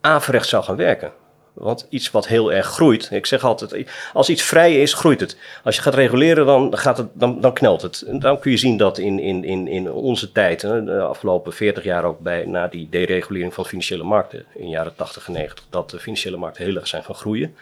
averechts 0.00 0.48
zou 0.48 0.64
gaan 0.64 0.76
werken. 0.76 1.12
Want 1.52 1.86
iets 1.88 2.10
wat 2.10 2.26
heel 2.26 2.52
erg 2.52 2.66
groeit, 2.66 3.10
ik 3.10 3.26
zeg 3.26 3.44
altijd, 3.44 3.90
als 4.12 4.28
iets 4.28 4.42
vrij 4.42 4.82
is, 4.82 4.94
groeit 4.94 5.20
het. 5.20 5.36
Als 5.64 5.76
je 5.76 5.82
gaat 5.82 5.94
reguleren, 5.94 6.46
dan, 6.46 6.78
gaat 6.78 6.96
het, 6.96 7.08
dan, 7.12 7.40
dan 7.40 7.52
knelt 7.52 7.82
het. 7.82 8.02
En 8.02 8.18
dan 8.18 8.38
kun 8.38 8.50
je 8.50 8.56
zien 8.56 8.76
dat 8.76 8.98
in, 8.98 9.18
in, 9.18 9.44
in, 9.44 9.68
in 9.68 9.92
onze 9.92 10.32
tijd, 10.32 10.60
de 10.60 11.00
afgelopen 11.00 11.52
40 11.52 11.84
jaar 11.84 12.04
ook 12.04 12.20
bij, 12.20 12.44
na 12.44 12.66
die 12.66 12.88
deregulering 12.90 13.54
van 13.54 13.66
financiële 13.66 14.04
markten 14.04 14.44
in 14.54 14.64
de 14.64 14.70
jaren 14.70 14.94
80 14.96 15.26
en 15.26 15.32
90, 15.32 15.64
dat 15.70 15.90
de 15.90 15.98
financiële 15.98 16.36
markten 16.36 16.64
heel 16.64 16.76
erg 16.76 16.86
zijn 16.86 17.04
gaan 17.04 17.14
groeien. 17.14 17.54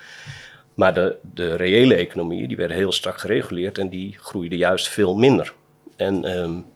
Maar 0.78 0.94
de, 0.94 1.16
de 1.34 1.54
reële 1.54 1.94
economieën, 1.94 2.48
die 2.48 2.56
werden 2.56 2.76
heel 2.76 2.92
strak 2.92 3.18
gereguleerd 3.18 3.78
en 3.78 3.88
die 3.88 4.16
groeiden 4.20 4.58
juist 4.58 4.88
veel 4.88 5.16
minder. 5.16 5.52
En, 5.96 6.38
um, 6.38 6.66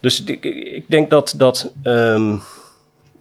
dus 0.00 0.24
ik, 0.24 0.44
ik, 0.44 0.84
denk 0.88 1.10
dat, 1.10 1.34
dat 1.36 1.72
um, 1.82 2.40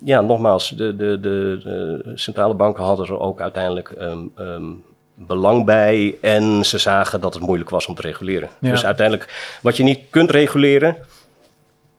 ja, 0.03 0.21
nogmaals, 0.21 0.69
de, 0.69 0.95
de, 0.95 1.19
de, 1.19 1.59
de, 1.63 2.11
centrale 2.15 2.53
banken 2.53 2.83
hadden 2.83 3.05
er 3.05 3.19
ook 3.19 3.41
uiteindelijk 3.41 3.93
um, 4.37 4.83
belang 5.13 5.65
bij. 5.65 6.17
En 6.21 6.65
ze 6.65 6.77
zagen 6.77 7.21
dat 7.21 7.33
het 7.33 7.43
moeilijk 7.43 7.69
was 7.69 7.85
om 7.85 7.95
te 7.95 8.01
reguleren. 8.01 8.49
Ja. 8.59 8.71
Dus 8.71 8.85
uiteindelijk, 8.85 9.57
wat 9.61 9.77
je 9.77 9.83
niet 9.83 9.99
kunt 10.09 10.31
reguleren, 10.31 10.97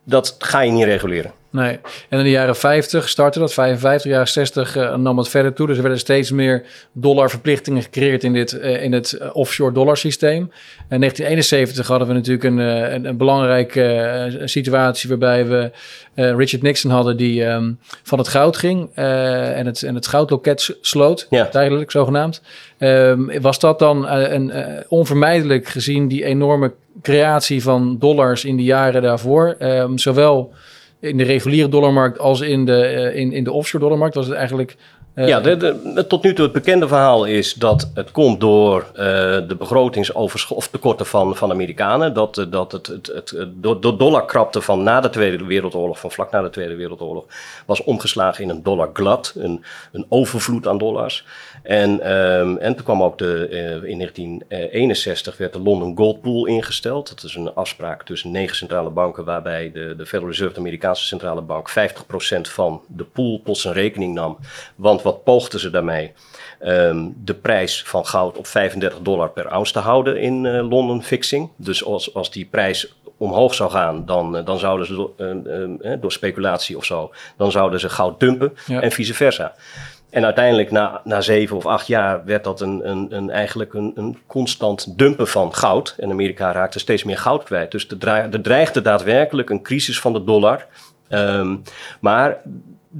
dat 0.04 0.36
ga 0.38 0.60
je 0.60 0.72
niet 0.72 0.84
reguleren. 0.84 1.32
Nee. 1.50 1.78
En 2.08 2.18
in 2.18 2.24
de 2.24 2.30
jaren 2.30 2.56
50 2.56 3.08
startte 3.08 3.38
dat, 3.38 3.52
55, 3.52 4.10
jaren 4.10 4.28
60 4.28 4.76
uh, 4.76 4.96
nam 4.96 5.18
het 5.18 5.28
verder 5.28 5.52
toe. 5.52 5.66
Dus 5.66 5.76
er 5.76 5.82
werden 5.82 6.00
steeds 6.00 6.30
meer 6.30 6.64
dollarverplichtingen 6.92 7.82
gecreëerd 7.82 8.24
in, 8.24 8.32
dit, 8.32 8.52
uh, 8.52 8.82
in 8.82 8.92
het 8.92 9.18
uh, 9.20 9.28
offshore 9.32 9.72
dollarsysteem. 9.72 10.42
In 10.88 11.00
1971 11.00 11.86
hadden 11.86 12.08
we 12.08 12.14
natuurlijk 12.14 12.44
een, 12.44 12.58
een, 12.58 13.04
een 13.04 13.16
belangrijke 13.16 14.42
situatie 14.44 15.08
waarbij 15.08 15.46
we 15.46 15.70
Richard 16.14 16.62
Nixon 16.62 16.90
hadden 16.90 17.16
die 17.16 17.44
um, 17.44 17.78
van 18.02 18.18
het 18.18 18.28
goud 18.28 18.56
ging 18.56 18.94
en, 18.94 19.66
het, 19.66 19.82
en 19.82 19.94
het 19.94 20.06
goudloket 20.06 20.76
sloot, 20.80 21.26
ja. 21.30 21.46
tijdelijk 21.46 21.90
zogenaamd. 21.90 22.42
Um, 22.78 23.40
was 23.40 23.58
dat 23.58 23.78
dan 23.78 24.08
een, 24.08 24.52
onvermijdelijk 24.88 25.68
gezien 25.68 26.08
die 26.08 26.24
enorme 26.24 26.72
creatie 27.02 27.62
van 27.62 27.96
dollars 27.98 28.44
in 28.44 28.56
de 28.56 28.62
jaren 28.62 29.02
daarvoor? 29.02 29.56
Um, 29.60 29.98
zowel 29.98 30.52
in 31.00 31.16
de 31.16 31.24
reguliere 31.24 31.68
dollarmarkt 31.68 32.18
als 32.18 32.40
in 32.40 32.64
de, 32.64 32.94
uh, 32.94 33.16
in, 33.16 33.32
in 33.32 33.44
de 33.44 33.52
offshore 33.52 33.82
dollarmarkt 33.82 34.14
was 34.14 34.26
het 34.26 34.36
eigenlijk. 34.36 34.76
Uh, 35.14 35.28
ja, 35.28 35.40
de, 35.40 35.56
de, 35.56 36.06
tot 36.06 36.22
nu 36.22 36.34
toe 36.34 36.44
het 36.44 36.54
bekende 36.54 36.88
verhaal 36.88 37.24
is 37.24 37.54
dat 37.54 37.90
het 37.94 38.10
komt 38.10 38.40
door 38.40 38.86
uh, 38.90 38.96
de 39.48 39.56
begrotingsoverschot 39.58 40.56
of 40.56 40.68
tekorten 40.68 41.06
van, 41.06 41.36
van 41.36 41.50
Amerikanen. 41.50 42.14
Dat, 42.14 42.46
dat 42.50 42.72
het, 42.72 42.86
het, 42.86 43.06
het, 43.06 43.46
door 43.56 43.98
dollarkrapte 43.98 44.60
van 44.60 44.82
na 44.82 45.00
de 45.00 45.10
Tweede 45.10 45.44
Wereldoorlog, 45.44 45.98
van 45.98 46.10
vlak 46.10 46.30
na 46.30 46.42
de 46.42 46.50
Tweede 46.50 46.74
Wereldoorlog, 46.74 47.24
was 47.66 47.84
omgeslagen 47.84 48.44
in 48.44 48.50
een 48.50 48.62
dollar 48.62 48.90
glut, 48.92 49.32
een, 49.36 49.64
een 49.92 50.06
overvloed 50.08 50.66
aan 50.66 50.78
dollars. 50.78 51.24
En, 51.62 52.12
um, 52.12 52.58
en 52.58 52.74
toen 52.74 52.84
kwam 52.84 53.02
ook 53.02 53.18
de, 53.18 53.48
uh, 53.50 53.90
in 53.90 53.98
1961 53.98 55.36
werd 55.36 55.52
de 55.52 55.60
London 55.60 55.96
Gold 55.96 56.20
Pool 56.20 56.46
ingesteld. 56.46 57.08
Dat 57.08 57.22
is 57.22 57.34
een 57.34 57.54
afspraak 57.54 58.02
tussen 58.02 58.30
negen 58.30 58.56
centrale 58.56 58.90
banken, 58.90 59.24
waarbij 59.24 59.70
de, 59.72 59.94
de 59.96 60.06
Federal 60.06 60.28
Reserve, 60.28 60.52
de 60.52 60.60
Amerikaanse 60.60 61.04
centrale 61.04 61.40
bank, 61.40 61.70
50% 61.70 62.40
van 62.40 62.82
de 62.88 63.04
pool 63.04 63.40
tot 63.44 63.58
zijn 63.58 63.74
rekening 63.74 64.14
nam. 64.14 64.38
Want 64.76 65.02
wat 65.02 65.24
poogden 65.24 65.60
ze 65.60 65.70
daarmee? 65.70 66.12
Um, 66.60 67.14
de 67.24 67.34
prijs 67.34 67.82
van 67.82 68.06
goud 68.06 68.38
op 68.38 68.46
35 68.46 68.98
dollar 69.02 69.30
per 69.30 69.48
ounce 69.48 69.72
te 69.72 69.78
houden 69.78 70.20
in 70.20 70.44
uh, 70.44 70.68
London 70.68 71.02
fixing. 71.02 71.50
Dus 71.56 71.84
als, 71.84 72.14
als 72.14 72.30
die 72.30 72.44
prijs 72.44 72.96
omhoog 73.16 73.54
zou 73.54 73.70
gaan, 73.70 74.04
dan, 74.06 74.44
dan 74.44 74.58
zouden 74.58 74.86
ze 74.86 74.94
door, 74.94 75.12
uh, 75.18 75.92
door 76.00 76.12
speculatie 76.12 76.76
of 76.76 76.84
zo, 76.84 77.10
dan 77.36 77.50
zouden 77.50 77.80
ze 77.80 77.88
goud 77.88 78.20
dumpen 78.20 78.56
ja. 78.66 78.80
en 78.80 78.90
vice 78.90 79.14
versa. 79.14 79.54
En 80.10 80.24
uiteindelijk 80.24 80.70
na, 80.70 81.00
na 81.04 81.20
zeven 81.20 81.56
of 81.56 81.66
acht 81.66 81.86
jaar 81.86 82.24
werd 82.24 82.44
dat 82.44 82.60
een, 82.60 82.88
een, 82.88 83.06
een 83.10 83.30
eigenlijk 83.30 83.74
een, 83.74 83.92
een 83.94 84.18
constant 84.26 84.98
dumpen 84.98 85.28
van 85.28 85.54
goud. 85.54 85.94
En 85.98 86.10
Amerika 86.10 86.52
raakte 86.52 86.78
steeds 86.78 87.04
meer 87.04 87.18
goud 87.18 87.42
kwijt. 87.42 87.70
Dus 87.70 87.88
er, 87.88 88.42
dreigde 88.42 88.82
daadwerkelijk 88.82 89.50
een 89.50 89.62
crisis 89.62 90.00
van 90.00 90.12
de 90.12 90.24
dollar. 90.24 90.66
Um, 91.10 91.62
maar 92.00 92.42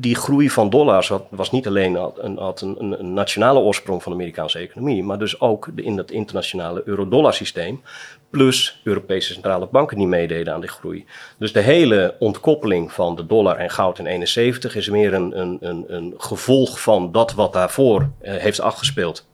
die 0.00 0.14
groei 0.14 0.50
van 0.50 0.70
dollars 0.70 1.12
was 1.28 1.50
niet 1.50 1.66
alleen 1.66 1.94
een, 2.16 2.36
had 2.36 2.60
een, 2.60 2.76
een, 2.78 3.00
een, 3.00 3.12
nationale 3.12 3.58
oorsprong 3.58 4.02
van 4.02 4.12
de 4.12 4.18
Amerikaanse 4.18 4.58
economie, 4.58 5.02
maar 5.02 5.18
dus 5.18 5.40
ook 5.40 5.68
in 5.74 5.96
het 5.96 6.10
internationale 6.10 6.82
euro-dollar 6.84 7.34
systeem. 7.34 7.82
Plus 8.30 8.80
Europese 8.84 9.32
centrale 9.32 9.68
banken 9.70 9.96
die 9.96 10.06
meededen 10.06 10.54
aan 10.54 10.60
die 10.60 10.70
groei. 10.70 11.06
Dus 11.38 11.52
de 11.52 11.60
hele 11.60 12.16
ontkoppeling 12.18 12.92
van 12.92 13.16
de 13.16 13.26
dollar 13.26 13.56
en 13.56 13.70
goud 13.70 13.98
in 13.98 14.06
71 14.06 14.76
is 14.76 14.88
meer 14.88 15.14
een, 15.14 15.40
een, 15.40 15.58
een, 15.60 15.84
een 15.88 16.14
gevolg 16.16 16.80
van 16.80 17.12
dat 17.12 17.34
wat 17.34 17.52
daarvoor 17.52 18.00
uh, 18.00 18.34
heeft 18.34 18.60
afgespeeld. 18.60 19.26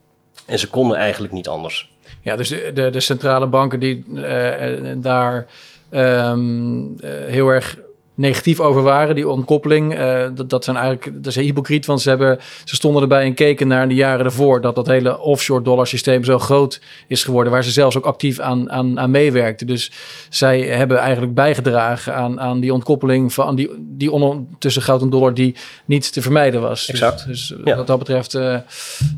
En 0.46 0.59
ze 0.59 0.70
konden 0.70 0.96
eigenlijk 0.96 1.33
niet 1.33 1.48
anders. 1.48 1.92
Ja, 2.20 2.37
dus 2.37 2.48
de, 2.48 2.90
de, 2.90 3.00
centrale 3.00 3.46
banken 3.46 3.81
die 3.81 4.05
uh, 4.09 4.92
daar 4.96 5.46
um, 5.90 6.96
uh, 7.00 7.11
heel 7.27 7.48
erg 7.48 7.79
negatief 8.14 8.61
over 8.61 8.83
waren, 8.83 9.14
die 9.14 9.29
ontkoppeling. 9.29 9.98
Uh, 9.98 10.27
dat, 10.35 10.50
dat 10.50 10.64
zijn 10.64 10.77
eigenlijk, 10.77 11.22
dat 11.22 11.27
is 11.27 11.37
hypocriet, 11.37 11.87
want 11.87 12.00
ze, 12.00 12.09
hebben, 12.09 12.38
ze 12.64 12.74
stonden 12.74 13.03
erbij 13.03 13.24
en 13.24 13.35
keken 13.35 13.68
naar 13.68 13.88
de 13.88 13.94
jaren 13.94 14.24
ervoor 14.24 14.61
dat 14.61 14.74
dat 14.74 14.87
hele 14.87 15.18
offshore 15.18 15.62
dollar 15.62 15.87
systeem 15.87 16.24
zo 16.24 16.38
groot 16.38 16.81
is 17.09 17.24
geworden, 17.24 17.53
waar 17.53 17.64
ze 17.64 17.70
zelfs 17.70 17.96
ook 17.96 18.05
actief 18.05 18.38
aan, 18.38 18.70
aan, 18.70 19.00
aan 19.00 19.11
meewerkten. 19.11 19.66
Dus 19.66 19.92
zij 20.29 20.61
hebben 20.61 20.98
eigenlijk 20.98 21.35
bijgedragen 21.35 22.14
aan, 22.14 22.40
aan 22.40 22.61
die 22.61 22.72
ontkoppeling 22.72 23.33
van 23.33 23.55
die, 23.55 23.70
die 23.79 24.11
on, 24.11 24.48
tussen 24.59 24.83
goud 24.83 25.03
en 25.03 25.11
dollar 25.11 25.35
die 25.35 25.55
niet 25.85 26.12
te 26.12 26.22
vermijden 26.22 26.61
was. 26.61 26.88
Exact. 26.88 27.27
Dus, 27.27 27.46
dus 27.48 27.59
ja. 27.64 27.77
wat 27.77 27.87
dat 27.87 27.98
betreft 27.98 28.35
uh, 28.35 28.57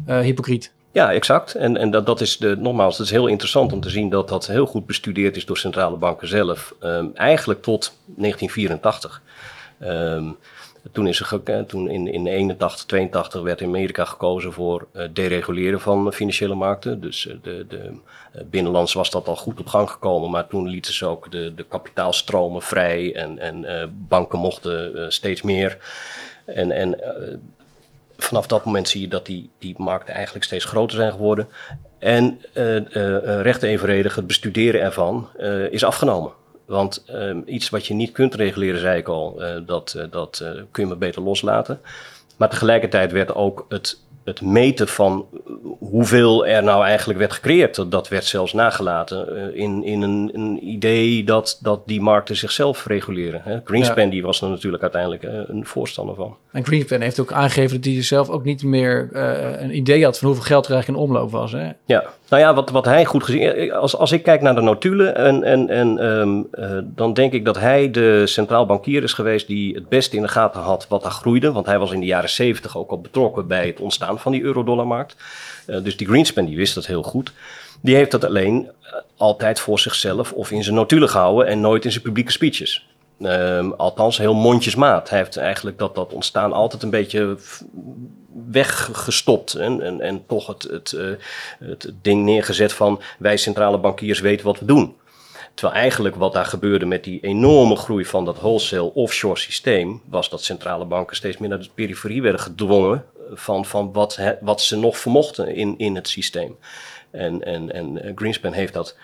uh, 0.08 0.18
hypocriet. 0.18 0.74
Ja, 0.96 1.12
exact. 1.12 1.54
En, 1.54 1.76
en 1.76 1.90
dat, 1.90 2.06
dat 2.06 2.20
is 2.20 2.36
de, 2.36 2.56
nogmaals, 2.56 2.98
het 2.98 3.06
is 3.06 3.12
heel 3.12 3.26
interessant 3.26 3.72
om 3.72 3.80
te 3.80 3.90
zien 3.90 4.08
dat 4.08 4.28
dat 4.28 4.46
heel 4.46 4.66
goed 4.66 4.86
bestudeerd 4.86 5.36
is 5.36 5.46
door 5.46 5.58
centrale 5.58 5.96
banken 5.96 6.28
zelf. 6.28 6.74
Um, 6.82 7.10
eigenlijk 7.14 7.62
tot 7.62 7.98
1984. 8.04 9.22
Um, 9.80 10.36
toen, 10.92 11.06
is 11.06 11.20
er, 11.20 11.66
toen 11.66 11.88
in, 11.88 12.12
in 12.12 12.26
81, 12.26 12.84
82 12.84 13.42
werd 13.42 13.60
in 13.60 13.66
Amerika 13.66 14.04
gekozen 14.04 14.52
voor 14.52 14.86
uh, 14.92 15.02
dereguleren 15.12 15.80
van 15.80 16.12
financiële 16.12 16.54
markten. 16.54 17.00
Dus 17.00 17.26
uh, 17.26 17.34
de, 17.42 17.66
de, 17.68 17.76
uh, 18.36 18.42
binnenlands 18.50 18.92
was 18.92 19.10
dat 19.10 19.28
al 19.28 19.36
goed 19.36 19.60
op 19.60 19.66
gang 19.66 19.90
gekomen, 19.90 20.30
maar 20.30 20.46
toen 20.46 20.68
lieten 20.68 20.94
ze 20.94 21.06
ook 21.06 21.30
de, 21.30 21.54
de 21.54 21.64
kapitaalstromen 21.64 22.62
vrij 22.62 23.14
en, 23.14 23.38
en 23.38 23.64
banken 24.08 24.38
mochten 24.38 25.12
steeds 25.12 25.42
meer. 25.42 25.78
En, 26.44 26.70
en 26.70 27.00
vanaf 28.16 28.46
dat 28.46 28.64
moment 28.64 28.88
zie 28.88 29.00
je 29.00 29.08
dat 29.08 29.26
die, 29.26 29.50
die 29.58 29.74
markten 29.78 30.14
eigenlijk 30.14 30.44
steeds 30.44 30.64
groter 30.64 30.96
zijn 30.96 31.12
geworden. 31.12 31.48
En 31.98 32.40
uh, 32.54 32.74
uh, 32.74 33.40
recht 33.40 33.62
evenredig 33.62 34.14
het 34.14 34.26
bestuderen 34.26 34.80
ervan 34.80 35.28
is 35.70 35.84
afgenomen. 35.84 36.32
Want 36.66 37.04
iets 37.46 37.70
wat 37.70 37.86
je 37.86 37.94
niet 37.94 38.12
kunt 38.12 38.34
reguleren, 38.34 38.80
zei 38.80 38.98
ik 38.98 39.08
al, 39.08 39.42
dat, 39.66 40.06
dat 40.10 40.44
kun 40.70 40.82
je 40.82 40.88
maar 40.88 40.98
beter 40.98 41.22
loslaten. 41.22 41.80
Maar 42.36 42.50
tegelijkertijd 42.50 43.12
werd 43.12 43.34
ook 43.34 43.66
het 43.68 43.98
het 44.26 44.40
meten 44.40 44.88
van 44.88 45.26
hoeveel 45.78 46.46
er 46.46 46.62
nou 46.62 46.84
eigenlijk 46.84 47.18
werd 47.18 47.32
gecreëerd, 47.32 47.90
dat 47.90 48.08
werd 48.08 48.24
zelfs 48.24 48.52
nagelaten 48.52 49.36
uh, 49.36 49.62
in, 49.62 49.84
in 49.84 50.02
een, 50.02 50.30
een, 50.32 50.68
idee 50.68 51.24
dat, 51.24 51.58
dat 51.62 51.82
die 51.86 52.00
markten 52.00 52.36
zichzelf 52.36 52.86
reguleren. 52.86 53.40
Hè. 53.44 53.58
Greenspan 53.64 54.04
ja. 54.04 54.10
die 54.10 54.22
was 54.22 54.40
er 54.40 54.48
natuurlijk 54.48 54.82
uiteindelijk 54.82 55.22
uh, 55.22 55.32
een 55.46 55.66
voorstander 55.66 56.14
van. 56.14 56.36
En 56.52 56.64
Greenspan 56.64 57.00
heeft 57.00 57.20
ook 57.20 57.32
aangegeven 57.32 57.76
dat 57.80 57.92
hij 57.92 58.02
zelf 58.02 58.28
ook 58.28 58.44
niet 58.44 58.62
meer 58.62 59.08
uh, 59.12 59.60
een 59.60 59.76
idee 59.76 60.04
had 60.04 60.18
van 60.18 60.26
hoeveel 60.28 60.46
geld 60.46 60.66
er 60.66 60.72
eigenlijk 60.72 61.02
in 61.02 61.08
omloop 61.08 61.30
was. 61.30 61.52
Hè? 61.52 61.70
Ja, 61.84 62.04
nou 62.28 62.42
ja, 62.42 62.54
wat, 62.54 62.70
wat 62.70 62.84
hij 62.84 63.04
goed 63.04 63.24
gezien... 63.24 63.72
Als, 63.72 63.96
als 63.96 64.12
ik 64.12 64.22
kijk 64.22 64.40
naar 64.40 64.54
de 64.54 64.60
notulen, 64.60 65.16
en, 65.16 65.42
en, 65.42 65.68
en, 65.68 66.04
um, 66.04 66.48
uh, 66.54 66.78
dan 66.82 67.12
denk 67.12 67.32
ik 67.32 67.44
dat 67.44 67.58
hij 67.58 67.90
de 67.90 68.26
centraal 68.26 68.66
bankier 68.66 69.02
is 69.02 69.12
geweest... 69.12 69.46
die 69.46 69.74
het 69.74 69.88
beste 69.88 70.16
in 70.16 70.22
de 70.22 70.28
gaten 70.28 70.60
had 70.60 70.86
wat 70.88 71.02
daar 71.02 71.10
groeide. 71.10 71.52
Want 71.52 71.66
hij 71.66 71.78
was 71.78 71.92
in 71.92 72.00
de 72.00 72.06
jaren 72.06 72.30
zeventig 72.30 72.76
ook 72.76 72.90
al 72.90 73.00
betrokken 73.00 73.46
bij 73.46 73.66
het 73.66 73.80
ontstaan 73.80 74.18
van 74.18 74.32
die 74.32 74.42
eurodollarmarkt. 74.42 75.16
Dus 75.66 75.96
die 75.96 76.06
Greenspan 76.06 76.46
die 76.46 76.56
wist 76.56 76.74
dat 76.74 76.86
heel 76.86 77.02
goed. 77.02 77.32
Die 77.80 77.94
heeft 77.94 78.10
dat 78.10 78.24
alleen 78.24 78.70
altijd 79.16 79.60
voor 79.60 79.78
zichzelf 79.78 80.32
of 80.32 80.50
in 80.50 80.64
zijn 80.64 80.76
notulen 80.76 81.08
gehouden... 81.08 81.46
en 81.46 81.60
nooit 81.60 81.84
in 81.84 81.90
zijn 81.90 82.02
publieke 82.02 82.32
speeches. 82.32 82.86
Um, 83.20 83.72
althans, 83.72 84.18
heel 84.18 84.34
mondjesmaat. 84.34 85.10
Hij 85.10 85.18
heeft 85.18 85.36
eigenlijk 85.36 85.78
dat, 85.78 85.94
dat 85.94 86.12
ontstaan 86.12 86.52
altijd 86.52 86.82
een 86.82 86.90
beetje 86.90 87.36
weggestopt. 88.50 89.54
En, 89.54 89.80
en, 89.80 90.00
en 90.00 90.26
toch 90.26 90.46
het, 90.46 90.62
het, 90.62 90.92
uh, 90.92 91.16
het 91.58 91.92
ding 92.02 92.24
neergezet 92.24 92.72
van 92.72 93.00
wij 93.18 93.36
centrale 93.36 93.78
bankiers 93.78 94.20
weten 94.20 94.46
wat 94.46 94.58
we 94.58 94.64
doen. 94.64 94.96
Terwijl 95.54 95.78
eigenlijk 95.80 96.16
wat 96.16 96.32
daar 96.32 96.46
gebeurde 96.46 96.86
met 96.86 97.04
die 97.04 97.20
enorme 97.20 97.76
groei 97.76 98.04
van 98.04 98.24
dat 98.24 98.38
wholesale 98.38 98.94
offshore 98.94 99.38
systeem, 99.38 100.02
was 100.08 100.30
dat 100.30 100.42
centrale 100.42 100.84
banken 100.84 101.16
steeds 101.16 101.38
meer 101.38 101.48
naar 101.48 101.58
de 101.58 101.68
periferie 101.74 102.22
werden 102.22 102.40
gedwongen 102.40 103.04
van, 103.32 103.64
van 103.64 103.92
wat, 103.92 104.18
wat 104.40 104.60
ze 104.60 104.76
nog 104.76 104.98
vermochten 104.98 105.54
in, 105.54 105.74
in 105.78 105.94
het 105.94 106.08
systeem. 106.08 106.56
En, 107.10 107.44
en, 107.44 107.72
en 107.72 108.02
eh, 108.02 108.12
Greenspan 108.14 108.52
heeft 108.52 108.72
dat, 108.72 108.96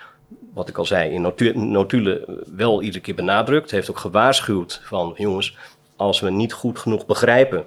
wat 0.54 0.68
ik 0.68 0.78
al 0.78 0.84
zei, 0.84 1.10
in 1.10 1.70
notulen 1.70 2.24
wel 2.56 2.82
iedere 2.82 3.02
keer 3.02 3.14
benadrukt. 3.14 3.70
Heeft 3.70 3.90
ook 3.90 3.98
gewaarschuwd 3.98 4.80
van 4.84 5.14
jongens, 5.16 5.56
als 5.96 6.20
we 6.20 6.30
niet 6.30 6.52
goed 6.52 6.78
genoeg 6.78 7.06
begrijpen 7.06 7.64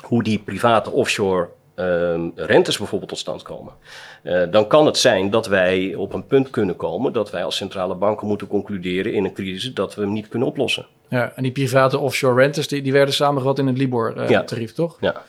hoe 0.00 0.22
die 0.22 0.38
private 0.38 0.90
offshore 0.90 1.48
ehm, 1.74 2.28
rentes 2.34 2.78
bijvoorbeeld 2.78 3.10
tot 3.10 3.18
stand 3.18 3.42
komen, 3.42 3.72
eh, 4.22 4.42
dan 4.50 4.66
kan 4.66 4.86
het 4.86 4.98
zijn 4.98 5.30
dat 5.30 5.46
wij 5.46 5.94
op 5.94 6.12
een 6.12 6.26
punt 6.26 6.50
kunnen 6.50 6.76
komen 6.76 7.12
dat 7.12 7.30
wij 7.30 7.44
als 7.44 7.56
centrale 7.56 7.94
banken 7.94 8.26
moeten 8.26 8.46
concluderen 8.46 9.12
in 9.12 9.24
een 9.24 9.32
crisis 9.32 9.74
dat 9.74 9.94
we 9.94 10.00
hem 10.00 10.12
niet 10.12 10.28
kunnen 10.28 10.48
oplossen. 10.48 10.86
Ja, 11.08 11.32
en 11.36 11.42
die 11.42 11.52
private 11.52 11.98
offshore 11.98 12.40
rentes, 12.42 12.68
die, 12.68 12.82
die 12.82 12.92
werden 12.92 13.14
samengevat 13.14 13.58
in 13.58 13.66
het 13.66 13.78
Libor-tarief, 13.78 14.68
Ja. 14.68 14.74
toch? 14.74 14.96
Ja. 15.00 15.22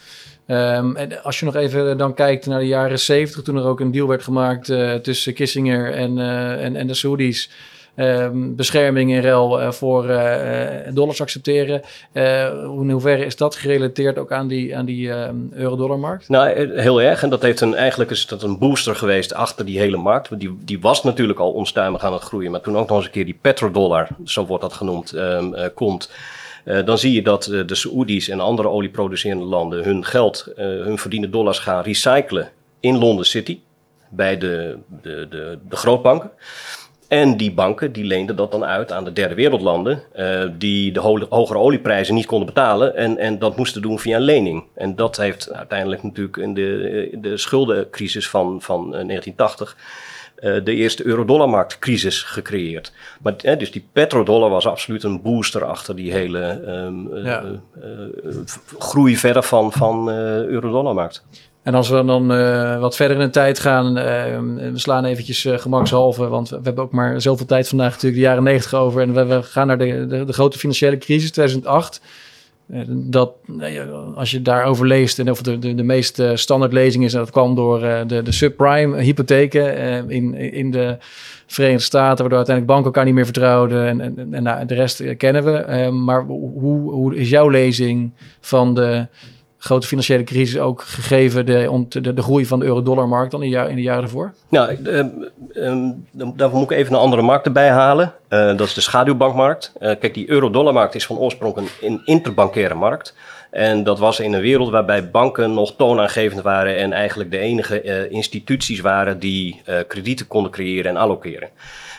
Ehm, 0.45 0.95
en 0.95 1.23
als 1.23 1.39
je 1.39 1.45
nog 1.45 1.55
even 1.55 1.97
dan 1.97 2.13
kijkt 2.13 2.45
naar 2.45 2.59
de 2.59 2.67
jaren 2.67 2.99
70, 2.99 3.41
toen 3.43 3.57
er 3.57 3.65
ook 3.65 3.79
een 3.79 3.91
deal 3.91 4.07
werd 4.07 4.23
gemaakt 4.23 4.69
eh, 4.69 4.93
tussen 4.93 5.33
Kissinger 5.33 5.93
en, 5.93 6.19
eh, 6.19 6.63
en, 6.63 6.75
en 6.75 6.87
de 6.87 6.93
Saoedi's. 6.93 7.49
Ehm, 7.95 8.55
bescherming 8.55 9.11
in 9.11 9.21
ruil 9.21 9.61
eh, 9.61 9.71
voor 9.71 10.03
dollars 10.93 11.21
accepteren. 11.21 11.81
In 12.13 12.89
hoeverre 12.91 13.25
is 13.25 13.35
dat 13.35 13.55
gerelateerd 13.55 14.17
ook 14.17 14.31
aan 14.31 14.47
die, 14.47 14.77
aan 14.77 14.85
die 14.85 15.11
ehm, 15.11 15.35
euro-dollarmarkt? 15.51 16.29
Nou, 16.29 16.79
heel 16.79 17.01
erg. 17.01 17.23
En 17.23 17.29
dat 17.29 17.41
heeft 17.41 17.61
een, 17.61 17.75
eigenlijk 17.75 18.11
is 18.11 18.27
dat 18.27 18.43
een 18.43 18.57
booster 18.57 18.95
geweest 18.95 19.33
achter 19.33 19.65
die 19.65 19.79
hele 19.79 19.97
markt. 19.97 20.29
Want 20.29 20.41
die, 20.41 20.57
die 20.59 20.79
was 20.79 21.03
natuurlijk 21.03 21.39
al 21.39 21.51
onstuimig 21.51 22.03
aan 22.03 22.13
het 22.13 22.21
groeien. 22.21 22.51
Maar 22.51 22.61
toen 22.61 22.77
ook 22.77 22.87
nog 22.87 22.97
eens 22.97 23.05
een 23.05 23.11
keer 23.11 23.25
die 23.25 23.39
petrodollar, 23.41 24.07
zo 24.23 24.45
wordt 24.45 24.63
dat 24.63 24.73
genoemd, 24.73 25.13
komt. 25.73 26.09
Eh, 26.65 26.85
dan 26.85 26.97
zie 26.97 27.13
je 27.13 27.21
dat 27.21 27.45
eh, 27.45 27.67
de 27.67 27.75
Saoedi's 27.75 28.27
en 28.29 28.39
andere 28.39 28.69
olieproducerende 28.69 29.45
landen 29.45 29.83
hun 29.83 30.05
geld, 30.05 30.53
eh, 30.55 30.65
hun 30.65 30.97
verdiende 30.97 31.29
dollars 31.29 31.59
gaan 31.59 31.83
recyclen 31.83 32.51
in 32.79 32.97
London 32.97 33.25
City. 33.25 33.59
Bij 34.09 34.37
de, 34.37 34.77
de, 35.01 35.27
de, 35.29 35.59
de 35.69 35.75
grootbanken. 35.75 36.31
En 37.07 37.37
die 37.37 37.51
banken 37.53 37.91
die 37.91 38.03
leenden 38.03 38.35
dat 38.35 38.51
dan 38.51 38.65
uit 38.65 38.91
aan 38.91 39.03
de 39.03 39.13
derde 39.13 39.35
wereldlanden, 39.35 40.03
die 40.57 40.91
de 40.91 40.99
ho- 40.99 41.27
hogere 41.29 41.59
olieprijzen 41.59 42.15
niet 42.15 42.25
konden 42.25 42.47
betalen 42.47 42.95
en, 42.95 43.17
en 43.17 43.39
dat 43.39 43.57
moesten 43.57 43.81
doen 43.81 43.99
via 43.99 44.15
een 44.15 44.21
lening. 44.21 44.63
En 44.73 44.95
dat 44.95 45.17
heeft 45.17 45.51
uiteindelijk 45.51 46.03
natuurlijk 46.03 46.37
in 46.37 46.53
de, 46.53 47.09
de 47.21 47.37
schuldencrisis 47.37 48.29
van, 48.29 48.61
van 48.61 48.79
eh, 48.79 49.07
1980 49.07 49.75
eh, 49.77 49.83
de 50.35 50.73
eerste 50.73 51.05
euro-dollarmarktcrisis 51.05 52.21
gecreëerd. 52.23 52.91
Maar, 53.21 53.33
eh, 53.37 53.57
dus 53.57 53.71
die 53.71 53.87
petrodollar 53.91 54.49
was 54.49 54.67
absoluut 54.67 55.03
een 55.03 55.21
booster 55.21 55.63
achter 55.65 55.95
die 55.95 56.11
hele 56.11 56.39
ehm, 56.65 57.15
eh, 57.17 57.23
Ja. 57.23 57.43
eh, 57.43 57.49
eh, 58.29 58.35
groei 58.79 59.17
verder 59.17 59.43
van, 59.43 59.71
van 59.71 60.09
eh 60.11 60.15
euro-dollarmarkt. 60.45 61.23
En 61.63 61.73
als 61.75 61.89
we 61.89 62.03
dan 62.05 62.31
eh, 62.33 62.79
wat 62.79 62.95
verder 62.95 63.17
in 63.17 63.23
de 63.25 63.29
tijd 63.29 63.59
gaan, 63.59 63.97
eh, 63.97 64.03
we 64.71 64.71
slaan 64.73 65.05
eventjes 65.05 65.45
eh, 65.45 65.57
gemakshalve, 65.57 66.27
want 66.27 66.49
we, 66.49 66.55
we 66.57 66.61
hebben 66.63 66.83
ook 66.83 66.91
maar 66.91 67.21
zoveel 67.21 67.45
tijd 67.45 67.67
vandaag 67.67 67.87
natuurlijk 67.91 68.15
de 68.15 68.27
jaren 68.27 68.43
90 68.43 68.73
over. 68.73 69.01
En 69.01 69.13
we, 69.13 69.25
we 69.25 69.43
gaan 69.43 69.67
naar 69.67 69.77
de, 69.77 70.05
de, 70.07 70.25
de 70.25 70.33
grote 70.33 70.57
financiële 70.57 70.97
crisis 70.97 71.31
2008. 71.31 72.01
Eh, 72.69 72.81
dat, 72.87 73.31
ja, 73.59 73.83
als 74.15 74.31
je 74.31 74.41
daarover 74.41 74.87
leest, 74.87 75.19
en 75.19 75.31
of 75.31 75.41
de, 75.41 75.59
de, 75.59 75.75
de 75.75 75.83
meest 75.83 76.19
eh, 76.19 76.31
standaard 76.33 76.73
lezing 76.73 77.03
is, 77.03 77.11
dat 77.11 77.31
kwam 77.31 77.55
door 77.55 77.83
eh, 77.83 78.01
de, 78.07 78.21
de 78.21 78.31
subprime 78.31 79.01
hypotheken 79.01 79.77
eh, 79.77 80.15
in, 80.15 80.33
in 80.33 80.71
de 80.71 80.97
Verenigde 81.47 81.83
Staten, 81.83 82.17
waardoor 82.17 82.37
uiteindelijk 82.37 82.75
banken 82.75 82.85
elkaar 82.85 83.05
niet 83.05 83.13
meer 83.13 83.23
vertrouwden. 83.23 83.87
En, 83.87 84.01
en, 84.01 84.33
en 84.33 84.43
nou, 84.43 84.65
de 84.65 84.73
rest 84.73 84.99
eh, 84.99 85.17
kennen 85.17 85.43
we. 85.43 85.51
Eh, 85.51 85.89
maar 85.89 86.23
hoe, 86.23 86.91
hoe 86.91 87.15
is 87.15 87.29
jouw 87.29 87.49
lezing 87.49 88.11
van 88.39 88.73
de 88.73 89.07
grote 89.65 89.87
financiële 89.87 90.23
crisis 90.23 90.59
ook 90.59 90.81
gegeven 90.81 91.45
de, 91.45 91.85
de, 91.89 92.13
de 92.13 92.21
groei 92.21 92.45
van 92.45 92.59
de 92.59 92.65
euro-dollarmarkt 92.65 93.31
dan 93.31 93.43
in, 93.43 93.51
de 93.51 93.69
in 93.69 93.75
de 93.75 93.81
jaren 93.81 94.03
ervoor? 94.03 94.33
Nou, 94.49 94.77
eh, 94.85 94.99
ehm, 94.99 95.91
dan- 96.11 96.33
daarvoor 96.35 96.59
moet 96.59 96.71
ik 96.71 96.77
even 96.77 96.93
een 96.93 96.99
andere 96.99 97.21
markt 97.21 97.45
erbij 97.45 97.69
halen. 97.69 98.13
Eh, 98.27 98.45
dat 98.47 98.61
is 98.67 98.73
de 98.73 98.81
schaduwbankmarkt. 98.81 99.73
Eh, 99.79 99.95
kijk, 99.99 100.13
die 100.13 100.29
euro-dollarmarkt 100.29 100.95
is 100.95 101.05
van 101.05 101.17
oorsprong 101.17 101.57
een, 101.81 102.01
interbankaire 102.05 102.73
markt. 102.75 103.15
En 103.51 103.83
dat 103.83 103.99
was 103.99 104.19
in 104.19 104.33
een 104.33 104.41
wereld 104.41 104.69
waarbij 104.69 105.09
banken 105.09 105.53
nog 105.53 105.75
toonaangevend 105.75 106.41
waren 106.41 106.77
en 106.77 106.93
eigenlijk 106.93 107.31
de 107.31 107.37
enige 107.37 107.81
eh, 107.81 108.11
instituties 108.11 108.79
waren 108.79 109.19
die 109.19 109.61
kredieten 109.87 110.27
konden 110.27 110.51
creëren 110.51 110.91
en 110.91 110.97
allokeren. 110.97 111.49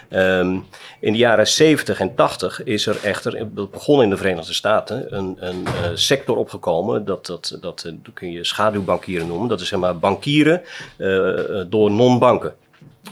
Ehm, 0.08 0.58
in 1.00 1.12
de 1.12 1.18
jaren 1.18 1.46
70 1.46 2.00
en 2.00 2.14
80 2.14 2.64
is 2.64 2.86
er 2.86 2.98
echter, 3.02 3.48
begon 3.52 4.02
in 4.02 4.10
de 4.10 4.16
Verenigde 4.16 4.52
Staten, 4.52 5.16
een, 5.16 5.36
een 5.40 5.66
eh, 5.66 5.90
sector 5.94 6.36
opgekomen. 6.36 7.04
Dat, 7.04 7.26
dat, 7.26 7.58
dat, 7.60 7.84
eh, 7.86 7.92
dat 8.02 8.14
kun 8.14 8.30
je 8.30 8.44
schaduwbankieren 8.44 9.26
noemen. 9.26 9.48
Dat 9.48 9.60
is 9.60 9.68
zeg 9.68 9.78
maar 9.78 9.98
bankieren 9.98 10.62
eh, 10.96 11.60
door 11.68 11.90
non-banken. 11.90 12.54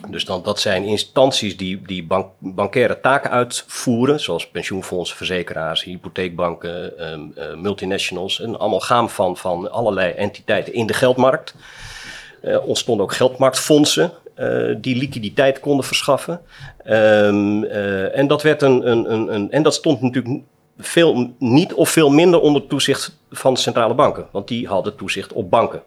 Dus 0.09 0.25
dan, 0.25 0.43
dat 0.43 0.61
zijn 0.61 0.85
instanties 0.85 1.57
die, 1.57 1.83
die 1.87 2.05
bank, 2.05 2.27
bankaire 2.39 3.01
taken 3.01 3.31
uitvoeren, 3.31 4.21
zoals 4.21 4.49
pensioenfondsen, 4.49 5.17
verzekeraars, 5.17 5.85
hypotheekbanken, 5.85 6.99
ehm, 6.99 7.21
eh, 7.35 7.55
multinationals. 7.55 8.39
Een 8.39 8.59
amalgaam 8.59 9.09
van, 9.09 9.37
van 9.37 9.71
allerlei 9.71 10.13
entiteiten 10.13 10.75
in 10.75 10.87
de 10.87 10.93
geldmarkt. 10.95 11.55
Er 12.41 12.63
ontstonden 12.63 13.05
ook 13.05 13.15
geldmarktfondsen 13.15 14.13
eh, 14.35 14.75
die 14.79 14.97
liquiditeit 14.97 15.61
konden 15.61 15.85
verschaffen. 15.85 16.41
Ehm, 16.85 17.65
eh, 17.65 18.19
en, 18.19 18.27
dat 18.27 18.43
werd 18.43 18.63
een, 18.63 18.91
een, 18.91 19.13
een, 19.13 19.35
een, 19.35 19.51
en 19.51 19.63
dat 19.63 19.75
stond 19.75 20.01
natuurlijk 20.01 20.43
veel, 20.79 21.35
niet 21.39 21.75
of 21.75 21.89
veel 21.89 22.11
minder 22.11 22.41
onder 22.41 22.67
toezicht 22.67 23.19
van 23.31 23.57
centrale 23.57 23.95
banken, 23.95 24.27
want 24.31 24.49
die 24.49 24.67
hadden 24.67 24.97
toezicht 24.97 25.33
op 25.33 25.51
banken. 25.51 25.83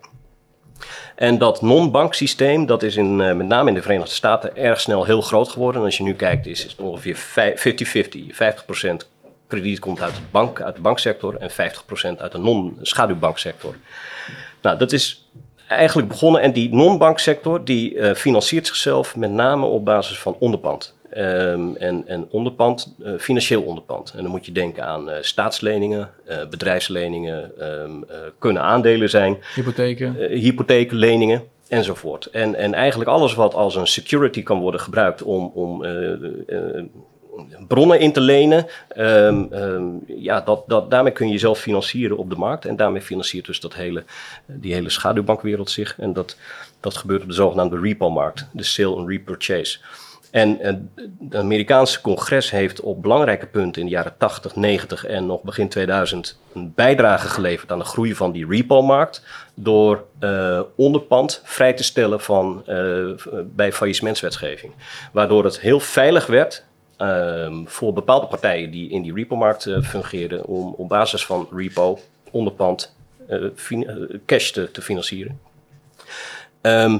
En 1.16 1.38
dat 1.38 1.62
non-banksysteem, 1.62 2.66
dat 2.66 2.84
is 2.84 2.96
in, 2.96 3.22
eh, 3.22 3.36
met 3.36 3.48
name 3.48 3.70
in 3.70 3.76
de 3.76 3.82
Verenigde 3.82 4.14
Staten 4.14 4.56
erg 4.56 4.82
snel 4.82 5.06
heel 5.06 5.22
groot 5.22 5.50
geworden. 5.50 5.82
En 5.82 5.86
als 5.86 5.98
je 5.98 6.04
nu 6.04 6.14
kijkt, 6.14 6.46
is 6.46 6.64
het 6.64 6.76
ongeveer 6.76 7.16
vij- 7.16 7.58
50-50. 7.58 8.32
50% 8.32 9.10
krediet 9.48 9.80
komt 9.80 10.02
uit, 10.02 10.14
het 10.14 10.32
bank, 10.32 10.62
uit 10.62 10.76
de 10.76 10.82
banksector 10.82 11.36
en 11.36 11.52
50% 11.52 12.22
uit 12.22 12.32
de 12.32 12.38
non-schaduwbanksector. 12.38 13.76
Nou, 14.62 14.78
dat 14.78 14.92
is 14.92 15.30
eigenlijk 15.68 16.08
begonnen. 16.08 16.42
En 16.42 16.52
die 16.54 16.74
non-banksector 16.74 17.64
die 17.66 17.98
eh, 18.00 18.16
financiert 18.16 18.68
zichzelf 18.68 19.16
met 19.16 19.32
name 19.32 19.66
op 19.66 19.86
basis 19.86 20.20
van 20.20 20.36
onderpand. 20.40 20.96
Ehm, 21.10 21.76
en, 21.76 22.04
en 22.08 22.28
onderpand, 22.30 22.96
eh, 23.04 23.12
financieel 23.18 23.62
onderpand. 23.62 24.14
En 24.16 24.22
dan 24.22 24.32
moet 24.32 24.46
je 24.46 24.52
denken 24.52 24.86
aan 24.86 25.10
eh, 25.10 25.18
staatsleningen, 25.22 26.10
bedrijfsleningen, 26.50 27.52
ehm, 27.60 28.04
eh, 28.08 28.18
kunnen 28.40 28.62
aandelen 28.62 29.10
zijn 29.10 29.38
Hypotheken. 29.56 30.20
eh, 30.20 30.40
hypotheekleningen 30.40 31.44
enzovoort. 31.68 32.26
En, 32.26 32.56
en 32.56 32.74
eigenlijk 32.74 33.10
alles 33.10 33.34
wat 33.34 33.54
als 33.54 33.76
een 33.76 33.88
security 33.88 34.44
kan 34.44 34.60
worden 34.60 34.80
gebruikt 34.80 35.24
om, 35.24 35.52
om 35.54 35.84
bronnen 37.68 38.00
in 38.00 38.12
te 38.12 38.22
lenen, 38.22 38.68
ehm, 38.88 39.44
ehm, 39.52 39.86
ja, 40.08 40.42
dat, 40.42 40.64
dat, 40.68 40.92
daarmee 40.92 41.14
kun 41.14 41.26
je 41.26 41.32
jezelf 41.32 41.60
financieren 41.60 42.18
op 42.18 42.30
de 42.30 42.36
markt. 42.36 42.66
En 42.66 42.76
daarmee 42.76 43.02
financiert 43.02 43.46
dus 43.46 43.60
dat 43.60 43.74
hele, 43.74 44.04
die 44.46 44.74
hele 44.74 44.90
schaduwbankwereld 44.90 45.70
zich. 45.70 45.96
En 46.00 46.14
dat, 46.14 46.38
dat 46.80 46.98
gebeurt 46.98 47.22
op 47.22 47.28
de 47.28 47.34
zogenaamde 47.34 47.80
repo-markt, 47.80 48.48
de 48.52 48.64
sale 48.64 48.96
and 48.96 49.10
repurchase. 49.10 49.80
En 50.32 50.60
eh, 50.60 50.74
het 51.24 51.36
Amerikaanse 51.36 52.02
congres 52.02 52.52
heeft 52.52 52.82
op 52.82 53.02
belangrijke 53.02 53.46
punten 53.46 53.82
in 53.82 53.88
de 53.88 53.94
jaren 53.94 54.18
80, 54.18 54.56
90 54.56 55.06
en 55.06 55.26
nog 55.26 55.42
begin 55.42 55.70
2000 55.70 56.40
een 56.54 56.72
bijdrage 56.76 57.28
geleverd 57.28 57.72
aan 57.72 57.80
de 57.80 57.86
groei 57.86 58.16
van 58.16 58.32
die 58.32 58.48
repo-markt. 58.50 59.24
Door 59.54 60.06
eh, 60.20 60.62
onderpand 60.76 61.42
vrij 61.44 61.74
te 61.74 61.84
stellen 61.84 62.22
van, 62.22 62.64
eh, 62.66 63.06
bij 63.44 63.74
faillissementswetgeving. 63.74 64.74
Waardoor 65.12 65.44
het 65.44 65.60
heel 65.60 65.80
veilig 65.80 66.26
werd 66.26 66.66
ehm, 66.98 67.66
voor 67.66 67.94
bepaalde 67.94 68.28
partijen 68.28 68.72
die 68.72 68.90
in 68.90 69.02
die 69.02 69.14
repo-markt 69.14 69.66
eh, 69.66 69.82
fungeerden. 69.82 70.46
om 70.46 70.74
op 70.78 70.88
basis 70.88 71.26
van 71.26 71.48
repo, 71.52 72.00
onderpand, 72.32 72.96
eh, 73.28 73.46
eh, 73.46 73.96
cash 74.26 74.50
te, 74.50 74.72
te 74.72 74.82
financieren. 74.82 75.40
Ehm, 76.62 76.98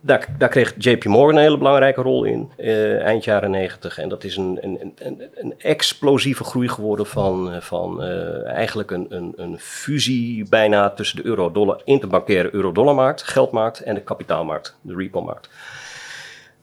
daar, 0.00 0.28
daar 0.38 0.48
kreeg 0.48 0.74
JP 0.78 1.04
Morgan 1.04 1.36
een 1.36 1.42
hele 1.42 1.58
belangrijke 1.58 2.02
rol 2.02 2.24
in, 2.24 2.50
eind 2.98 3.24
jaren 3.24 3.50
90. 3.50 3.98
En 3.98 4.08
dat 4.08 4.24
is 4.24 4.36
een, 4.36 4.58
een, 4.60 4.94
een, 4.98 5.22
een 5.34 5.54
explosieve 5.58 6.44
groei 6.44 6.68
geworden 6.68 7.06
van, 7.06 7.62
van 7.62 8.02
eigenlijk 8.44 8.90
een 8.90 9.56
fusie 9.58 10.48
bijna 10.48 10.90
tussen 10.90 11.16
de 11.16 11.26
euro-dollar, 11.26 11.80
interbankaire 11.84 12.54
euro-dollarmarkt, 12.54 13.22
geldmarkt 13.22 13.80
en 13.80 13.94
de 13.94 14.00
kapitaalmarkt, 14.00 14.76
de 14.80 14.94
repo-markt. 14.94 15.48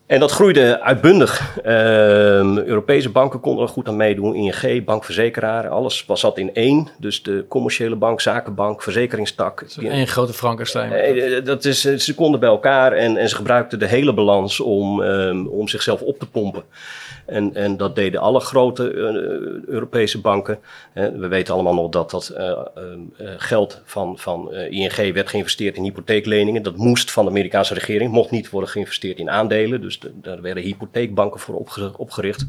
En 0.09 0.19
dat 0.19 0.31
groeide 0.31 0.81
uitbundig. 0.81 1.59
Ehm, 1.63 2.57
Europese 2.57 3.09
banken 3.09 3.39
konden 3.39 3.63
er 3.63 3.69
goed 3.69 3.87
aan 3.87 3.95
meedoen. 3.95 4.35
ING, 4.35 4.85
bankverzekeraar, 4.85 5.67
alles 5.67 6.05
was 6.05 6.19
zat 6.19 6.37
in 6.37 6.53
één. 6.53 6.87
Dus 6.97 7.23
de 7.23 7.45
commerciële 7.47 7.95
bank, 7.95 8.21
zakenbank, 8.21 8.83
verzekeringstak. 8.83 9.65
Een 9.77 10.07
grote 10.07 10.33
Frankenstein. 10.33 10.91
eh, 10.91 11.45
dat 11.45 11.65
is, 11.65 11.85
eh, 11.85 11.95
ze 11.95 12.15
konden 12.15 12.39
bij 12.39 12.49
elkaar 12.49 12.91
en, 12.91 13.17
en 13.17 13.29
ze 13.29 13.35
gebruikten 13.35 13.79
de 13.79 13.85
hele 13.87 14.13
balans 14.13 14.59
om, 14.59 15.03
ehm, 15.03 15.45
om 15.45 15.67
zichzelf 15.67 16.01
op 16.01 16.19
te 16.19 16.29
pompen. 16.29 16.63
En, 17.25 17.55
en 17.55 17.77
dat 17.77 17.95
deden 17.95 18.21
alle 18.21 18.39
grote 18.39 18.89
eh, 18.91 19.73
Europese 19.73 20.21
banken. 20.21 20.59
Eh, 20.93 21.07
we 21.15 21.27
weten 21.27 21.53
allemaal 21.53 21.73
nog 21.73 21.89
dat 21.89 22.11
dat 22.11 22.27
eh, 22.29 22.45
ehm, 22.47 22.65
eh, 23.17 23.27
geld 23.37 23.81
van, 23.85 24.17
van 24.17 24.53
eh, 24.53 24.71
ING 24.71 25.13
werd 25.13 25.29
geïnvesteerd 25.29 25.75
in 25.75 25.83
hypotheekleningen. 25.83 26.63
Dat 26.63 26.75
moest 26.77 27.11
van 27.11 27.23
de 27.25 27.29
Amerikaanse 27.31 27.73
regering, 27.73 28.11
mocht 28.11 28.31
niet 28.31 28.49
worden 28.49 28.69
geïnvesteerd 28.69 29.17
in 29.17 29.29
aandelen. 29.29 29.81
Dus 29.81 29.98
daar 30.13 30.41
werden 30.41 30.63
hypotheekbanken 30.63 31.39
voor 31.39 31.55
opge- 31.55 31.97
opgericht. 31.97 32.45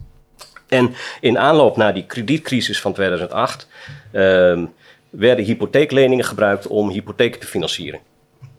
En 0.68 0.94
in 1.20 1.38
aanloop 1.38 1.76
naar 1.76 1.94
die 1.94 2.06
kredietcrisis 2.06 2.80
van 2.80 2.92
2008 2.92 3.68
ehm, 4.12 4.66
werden 5.10 5.44
hypotheekleningen 5.44 6.24
gebruikt 6.24 6.66
om 6.66 6.90
hypotheken 6.90 7.40
te 7.40 7.46
financieren. 7.46 8.00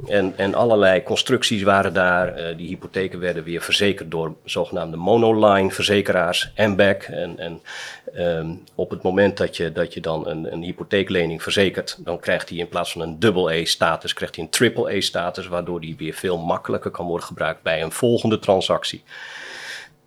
En, 0.08 0.34
en 0.38 0.54
allerlei 0.54 1.04
constructies 1.04 1.64
waren 1.64 1.94
daar. 1.94 2.40
Uh, 2.40 2.58
die 2.58 2.68
hypotheken 2.68 3.20
werden 3.20 3.44
weer 3.44 3.62
verzekerd 3.62 4.12
door 4.12 4.36
zogenaamde 4.44 4.98
monoline 4.98 5.72
verzekeraars, 5.72 6.52
MBAC. 6.56 7.04
En, 7.04 7.40
en 7.40 7.62
um, 8.18 8.64
op 8.76 8.90
het 8.90 9.02
moment 9.02 9.38
dat 9.38 9.58
je, 9.58 9.72
dat 9.72 9.94
je 9.94 10.02
dan 10.02 10.28
een, 10.28 10.54
een 10.54 10.62
hypotheeklening 10.62 11.44
verzekert, 11.44 11.98
dan 12.00 12.20
krijgt 12.20 12.50
hij 12.50 12.58
in 12.58 12.70
plaats 12.70 12.92
van 12.92 13.02
een 13.02 13.20
double 13.20 13.62
A-status, 13.62 14.14
krijgt 14.14 14.36
hij 14.36 14.44
een 14.44 14.50
triple 14.50 14.96
A-status, 14.98 15.48
waardoor 15.48 15.82
die 15.82 15.96
weer 15.98 16.14
veel 16.14 16.38
makkelijker 16.38 16.92
kan 16.92 17.06
worden 17.06 17.28
gebruikt 17.28 17.62
bij 17.62 17.82
een 17.82 17.92
volgende 17.92 18.40
transactie. 18.40 19.04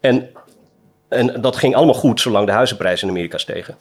En 0.01 0.31
en 1.09 1.41
dat 1.41 1.57
ging 1.57 1.75
allemaal 1.75 1.95
goed 1.95 2.21
zolang 2.21 2.47
de 2.47 2.53
huizenprijzen 2.53 3.09
in 3.09 3.15
Amerika 3.15 3.39
stegen. 3.39 3.77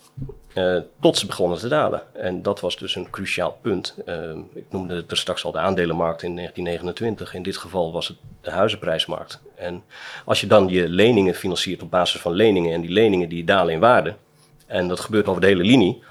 Uh, 0.56 0.78
tot 1.02 1.18
ze 1.18 1.26
begonnen 1.26 1.58
te 1.58 1.68
dalen. 1.68 2.02
En 2.14 2.42
dat 2.42 2.60
was 2.60 2.78
dus 2.78 2.96
een 2.96 3.10
cruciaal 3.10 3.58
punt. 3.62 3.96
Uh, 4.06 4.16
ik 4.54 4.66
noemde 4.70 4.96
het 4.96 5.12
er 5.12 5.18
straks 5.18 5.46
al 5.46 5.52
de 5.52 5.58
aandelenmarkt 5.58 6.24
in 6.24 6.36
1929. 6.36 7.34
In 7.34 7.44
dit 7.44 7.58
geval 7.58 7.92
was 7.92 8.08
het 8.08 8.18
de 8.42 8.52
huizenprijsmarkt. 8.52 9.42
En 9.56 9.84
als 10.26 10.42
je 10.42 10.48
dan 10.48 10.68
je 10.68 10.90
leningen 10.90 11.34
financiert 11.34 11.82
op 11.82 11.92
basis 11.92 12.22
van 12.22 12.32
leningen 12.32 12.74
en 12.74 12.82
die 12.82 12.92
leningen 12.92 13.30
die 13.30 13.44
dalen 13.44 13.74
in 13.74 13.80
waarde. 13.80 14.16
En 14.66 14.88
dat 14.88 15.00
gebeurt 15.00 15.28
over 15.28 15.42
de 15.42 15.48
hele 15.48 15.64
linie 15.64 16.04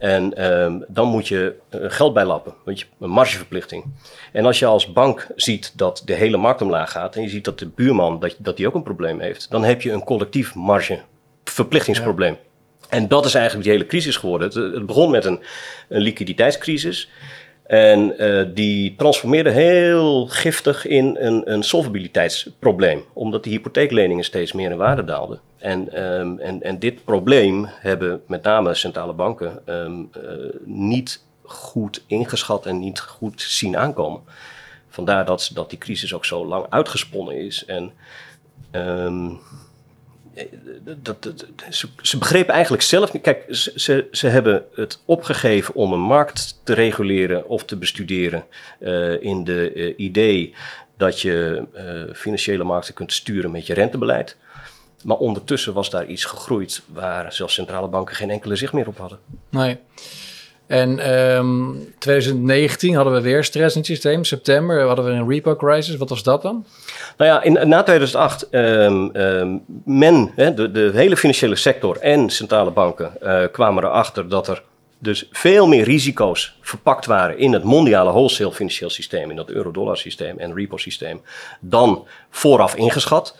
en 0.00 0.52
um, 0.62 0.84
dan 0.88 1.08
moet 1.08 1.28
je 1.28 1.54
uh, 1.70 1.80
geld 1.88 2.14
bijlappen, 2.14 2.54
want 2.64 2.80
je, 2.80 2.86
een 3.00 3.10
margeverplichting. 3.10 3.84
En 4.32 4.46
als 4.46 4.58
je 4.58 4.66
als 4.66 4.92
bank 4.92 5.26
ziet 5.36 5.72
dat 5.76 6.02
de 6.04 6.14
hele 6.14 6.36
markt 6.36 6.62
omlaag 6.62 6.90
gaat 6.90 7.16
en 7.16 7.22
je 7.22 7.28
ziet 7.28 7.44
dat 7.44 7.58
de 7.58 7.66
buurman 7.66 8.20
dat, 8.20 8.36
dat 8.38 8.56
die 8.56 8.66
ook 8.66 8.74
een 8.74 8.82
probleem 8.82 9.20
heeft, 9.20 9.50
dan 9.50 9.64
heb 9.64 9.82
je 9.82 9.92
een 9.92 10.04
collectief 10.04 10.54
margeverplichtingsprobleem. 10.54 12.36
En 12.90 13.08
dat 13.08 13.24
is 13.24 13.34
eigenlijk 13.34 13.64
die 13.64 13.72
hele 13.72 13.86
crisis 13.86 14.16
geworden. 14.16 14.72
Het, 14.72 14.86
begon 14.86 15.10
met 15.10 15.24
een, 15.24 15.40
een 15.88 16.00
liquiditeitscrisis. 16.00 17.10
En 17.66 18.22
uh, 18.22 18.44
die 18.54 18.94
transformeerde 18.96 19.50
heel 19.50 20.26
giftig 20.26 20.86
in 20.86 21.16
een, 21.20 21.52
een 21.52 21.62
solvabiliteitsprobleem, 21.62 23.04
omdat 23.12 23.44
die 23.44 23.52
hypotheekleningen 23.52 24.24
steeds 24.24 24.52
meer 24.52 24.70
in 24.70 24.76
waarde 24.76 25.04
daalden. 25.04 25.40
En, 25.58 26.04
um, 26.04 26.38
en, 26.38 26.62
en 26.62 26.78
dit 26.78 27.04
probleem 27.04 27.66
hebben 27.68 28.22
met 28.26 28.42
name 28.42 28.74
centrale 28.74 29.12
banken 29.12 29.62
um, 29.66 30.10
uh, 30.16 30.22
niet 30.64 31.24
goed 31.42 32.04
ingeschat 32.06 32.66
en 32.66 32.78
niet 32.78 33.00
goed 33.00 33.42
zien 33.42 33.76
aankomen. 33.76 34.20
Vandaar 34.88 35.24
dat, 35.24 35.50
dat 35.54 35.70
die 35.70 35.78
crisis 35.78 36.14
ook 36.14 36.24
zo 36.24 36.46
lang 36.46 36.66
uitgesponnen 36.68 37.36
is. 37.36 37.64
En 37.64 37.92
um, 38.72 39.40
dat, 40.96 41.34
ze, 42.02 42.18
begrepen 42.18 42.54
eigenlijk 42.54 42.82
zelf 42.82 43.12
niet. 43.12 43.22
Kijk, 43.22 43.44
ze, 43.50 44.08
ze 44.10 44.26
hebben 44.26 44.64
het 44.74 45.02
opgegeven 45.04 45.74
om 45.74 45.92
een 45.92 46.00
markt 46.00 46.60
te 46.64 46.72
reguleren 46.74 47.48
of 47.48 47.64
te 47.64 47.76
bestuderen. 47.76 48.44
Uh, 48.80 49.22
in 49.22 49.44
de 49.44 49.72
uh, 49.74 49.94
idee 49.96 50.54
dat 50.96 51.20
je 51.20 51.66
uh, 51.74 52.14
financiële 52.14 52.64
markten 52.64 52.94
kunt 52.94 53.12
sturen 53.12 53.50
met 53.50 53.66
je 53.66 53.74
rentebeleid. 53.74 54.36
Maar 55.04 55.16
ondertussen 55.16 55.72
was 55.72 55.90
daar 55.90 56.06
iets 56.06 56.24
gegroeid 56.24 56.82
waar 56.86 57.32
zelfs 57.32 57.54
centrale 57.54 57.88
banken 57.88 58.16
geen 58.16 58.30
enkele 58.30 58.56
zicht 58.56 58.72
meer 58.72 58.88
op 58.88 58.98
hadden. 58.98 59.18
Nee. 59.48 59.78
En 60.70 61.14
um, 61.36 61.92
2019 61.98 62.94
hadden 62.94 63.12
we 63.12 63.20
weer 63.20 63.44
stress 63.44 63.74
in 63.74 63.80
het 63.80 63.90
systeem. 63.90 64.24
September 64.24 64.86
hadden 64.86 65.04
we 65.04 65.10
een 65.10 65.28
repo 65.28 65.56
crisis. 65.56 65.96
Wat 65.96 66.08
was 66.08 66.22
dat 66.22 66.42
dan? 66.42 66.66
Nou 67.16 67.30
ja, 67.30 67.42
in, 67.42 67.68
na 67.68 67.82
2008, 67.82 68.48
um, 68.50 69.16
um, 69.16 69.62
men, 69.84 70.32
hè, 70.34 70.54
de, 70.54 70.70
de 70.70 70.90
hele 70.94 71.16
financiële 71.16 71.56
sector 71.56 71.96
en 71.96 72.30
centrale 72.30 72.70
banken 72.70 73.12
uh, 73.22 73.42
kwamen 73.52 73.84
erachter 73.84 74.28
dat 74.28 74.48
er 74.48 74.62
dus 74.98 75.28
veel 75.30 75.66
meer 75.66 75.84
risico's 75.84 76.56
verpakt 76.60 77.06
waren 77.06 77.38
in 77.38 77.52
het 77.52 77.64
mondiale 77.64 78.10
wholesale 78.10 78.52
financieel 78.52 78.90
systeem, 78.90 79.30
in 79.30 79.36
dat 79.36 79.50
euro-dollar 79.50 79.96
systeem 79.96 80.38
en 80.38 80.54
repo 80.54 80.76
systeem, 80.76 81.20
dan 81.60 82.06
vooraf 82.30 82.74
ingeschat. 82.74 83.36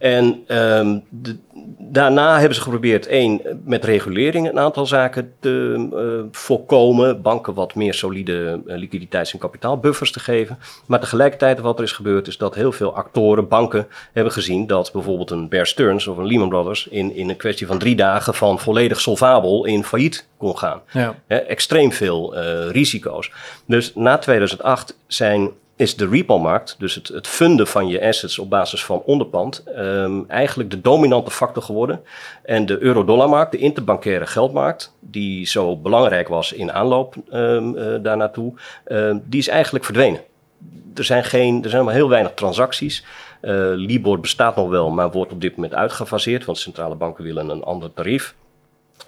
En 0.00 0.44
um, 0.48 1.04
de, 1.08 1.36
daarna 1.78 2.38
hebben 2.38 2.54
ze 2.54 2.62
geprobeerd, 2.62 3.06
één, 3.06 3.40
met 3.64 3.84
regulering 3.84 4.48
een 4.48 4.58
aantal 4.58 4.86
zaken 4.86 5.32
te 5.40 5.88
uh, 5.92 6.28
voorkomen. 6.32 7.22
Banken 7.22 7.54
wat 7.54 7.74
meer 7.74 7.94
solide 7.94 8.60
uh, 8.66 8.76
liquiditeits- 8.76 9.32
en 9.32 9.38
kapitaalbuffers 9.38 10.12
te 10.12 10.20
geven. 10.20 10.58
Maar 10.86 11.00
tegelijkertijd 11.00 11.60
wat 11.60 11.78
er 11.78 11.84
is 11.84 11.92
gebeurd 11.92 12.26
is 12.26 12.38
dat 12.38 12.54
heel 12.54 12.72
veel 12.72 12.94
actoren, 12.94 13.48
banken, 13.48 13.86
hebben 14.12 14.32
gezien 14.32 14.66
dat 14.66 14.92
bijvoorbeeld 14.92 15.30
een 15.30 15.48
Bear 15.48 15.66
Stearns 15.66 16.06
of 16.06 16.16
een 16.16 16.26
Lehman 16.26 16.48
Brothers 16.48 16.86
in, 16.86 17.14
in 17.14 17.28
een 17.28 17.36
kwestie 17.36 17.66
van 17.66 17.78
drie 17.78 17.96
dagen 17.96 18.34
van 18.34 18.58
volledig 18.58 19.00
solvabel 19.00 19.64
in 19.64 19.84
failliet 19.84 20.26
kon 20.36 20.58
gaan. 20.58 20.80
Ja. 20.92 21.14
He, 21.26 21.36
extreem 21.36 21.92
veel 21.92 22.36
uh, 22.36 22.70
risico's. 22.70 23.32
Dus 23.66 23.94
na 23.94 24.18
2008 24.18 24.96
zijn 25.06 25.50
is 25.80 25.96
de 25.96 26.08
repo-markt, 26.08 26.76
dus 26.78 26.94
het, 26.94 27.08
het 27.08 27.26
funden 27.26 27.66
van 27.66 27.88
je 27.88 28.06
assets 28.06 28.38
op 28.38 28.50
basis 28.50 28.84
van 28.84 29.02
onderpand, 29.04 29.64
um, 29.76 30.24
eigenlijk 30.28 30.70
de 30.70 30.80
dominante 30.80 31.30
factor 31.30 31.62
geworden. 31.62 32.00
En 32.42 32.66
de 32.66 32.78
euro-dollarmarkt, 32.78 33.52
de 33.52 33.58
interbankaire 33.58 34.26
geldmarkt, 34.26 34.94
die 35.00 35.46
zo 35.46 35.76
belangrijk 35.76 36.28
was 36.28 36.52
in 36.52 36.72
aanloop 36.72 37.14
um, 37.32 37.76
uh, 37.76 37.96
daar 38.02 38.16
naartoe, 38.16 38.52
um, 38.86 39.22
die 39.26 39.40
is 39.40 39.48
eigenlijk 39.48 39.84
verdwenen. 39.84 40.20
Er 40.94 41.04
zijn, 41.04 41.24
geen, 41.24 41.64
er 41.64 41.70
zijn 41.70 41.84
maar 41.84 41.94
heel 41.94 42.08
weinig 42.08 42.32
transacties. 42.34 43.04
Uh, 43.42 43.52
Libor 43.74 44.20
bestaat 44.20 44.56
nog 44.56 44.68
wel, 44.68 44.90
maar 44.90 45.10
wordt 45.10 45.32
op 45.32 45.40
dit 45.40 45.54
moment 45.56 45.74
uitgefaseerd, 45.74 46.44
want 46.44 46.58
centrale 46.58 46.94
banken 46.94 47.24
willen 47.24 47.48
een 47.48 47.62
ander 47.62 47.92
tarief. 47.94 48.34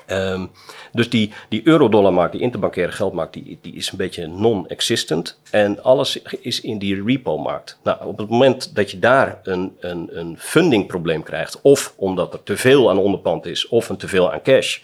Um, 0.06 0.50
dus 0.92 1.10
die, 1.10 1.32
die 1.48 1.60
euro-dollarmarkt, 1.64 2.32
die 2.32 2.40
interbankaire 2.40 2.92
geldmarkt, 2.92 3.32
die, 3.32 3.58
die 3.62 3.74
is 3.74 3.90
een 3.90 3.96
beetje 3.96 4.26
non-existent. 4.26 5.38
En 5.50 5.82
alles 5.82 6.22
is 6.40 6.60
in 6.60 6.78
die 6.78 7.02
repo-markt. 7.04 7.78
Nou, 7.82 8.06
op 8.06 8.18
het 8.18 8.28
moment 8.28 8.74
dat 8.74 8.90
je 8.90 8.98
daar 8.98 9.40
een, 9.42 9.76
een, 9.80 10.08
een 10.12 10.36
fundingprobleem 10.38 11.22
krijgt, 11.22 11.60
of 11.62 11.94
omdat 11.96 12.32
er 12.32 12.42
te 12.42 12.56
veel 12.56 12.90
aan 12.90 12.98
onderpand 12.98 13.46
is, 13.46 13.68
of 13.68 13.88
een 13.88 13.96
te 13.96 14.08
veel 14.08 14.32
aan 14.32 14.42
cash, 14.42 14.78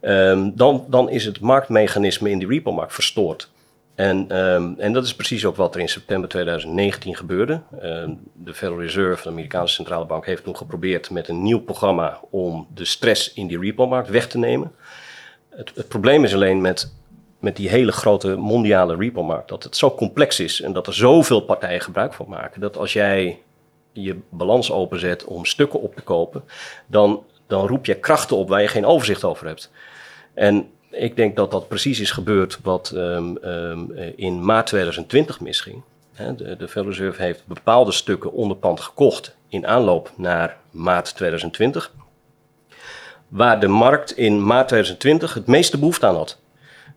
um, 0.00 0.52
dan, 0.56 0.84
dan 0.88 1.10
is 1.10 1.24
het 1.24 1.40
marktmechanisme 1.40 2.30
in 2.30 2.38
die 2.38 2.48
repo-markt 2.48 2.94
verstoord. 2.94 3.50
En, 4.00 4.36
um, 4.36 4.74
en 4.78 4.92
dat 4.92 5.04
is 5.04 5.14
precies 5.14 5.44
ook 5.44 5.56
wat 5.56 5.74
er 5.74 5.80
in 5.80 5.88
september 5.88 6.28
2019 6.28 7.16
gebeurde. 7.16 7.60
Um, 7.82 8.20
de 8.34 8.54
Federal 8.54 8.80
Reserve, 8.80 9.22
de 9.22 9.28
Amerikaanse 9.28 9.74
centrale 9.74 10.06
bank, 10.06 10.26
heeft 10.26 10.44
toen 10.44 10.56
geprobeerd 10.56 11.10
met 11.10 11.28
een 11.28 11.42
nieuw 11.42 11.60
programma 11.60 12.20
om 12.30 12.66
de 12.74 12.84
stress 12.84 13.32
in 13.32 13.46
die 13.46 13.58
repo-markt 13.58 14.08
weg 14.08 14.28
te 14.28 14.38
nemen. 14.38 14.72
Het, 15.48 15.72
het, 15.74 15.88
probleem 15.88 16.24
is 16.24 16.34
alleen 16.34 16.60
met, 16.60 16.92
met 17.38 17.56
die 17.56 17.68
hele 17.68 17.92
grote 17.92 18.36
mondiale 18.36 18.96
repo-markt 18.96 19.48
dat 19.48 19.62
het 19.62 19.76
zo 19.76 19.94
complex 19.94 20.40
is 20.40 20.60
en 20.60 20.72
dat 20.72 20.86
er 20.86 20.94
zoveel 20.94 21.40
partijen 21.40 21.80
gebruik 21.80 22.14
van 22.14 22.28
maken. 22.28 22.60
Dat 22.60 22.76
als 22.76 22.92
jij 22.92 23.38
je 23.92 24.18
balans 24.28 24.70
openzet 24.70 25.24
om 25.24 25.44
stukken 25.44 25.80
op 25.80 25.94
te 25.94 26.02
kopen, 26.02 26.44
dan, 26.86 27.24
dan 27.46 27.66
roep 27.66 27.86
je 27.86 27.94
krachten 27.94 28.36
op 28.36 28.48
waar 28.48 28.62
je 28.62 28.68
geen 28.68 28.86
overzicht 28.86 29.24
over 29.24 29.46
hebt. 29.46 29.70
En 30.34 30.70
ik 30.90 31.16
denk 31.16 31.36
dat 31.36 31.50
dat 31.50 31.68
precies 31.68 32.00
is 32.00 32.10
gebeurd 32.10 32.58
wat 32.62 32.92
um, 32.94 33.38
um, 33.44 33.92
in 34.16 34.44
maart 34.44 34.66
2020 34.66 35.40
misging. 35.40 35.82
De, 36.36 36.56
de 36.56 36.68
Federal 36.68 36.88
Reserve 36.88 37.22
heeft 37.22 37.42
bepaalde 37.46 37.92
stukken 37.92 38.32
onderpand 38.32 38.80
gekocht 38.80 39.36
in 39.48 39.66
aanloop 39.66 40.12
naar 40.16 40.56
maart 40.70 41.16
2020. 41.16 41.92
Waar 43.28 43.60
de 43.60 43.68
markt 43.68 44.16
in 44.16 44.46
maart 44.46 44.68
2020 44.68 45.34
het 45.34 45.46
meeste 45.46 45.78
behoefte 45.78 46.06
aan 46.06 46.14
had. 46.14 46.38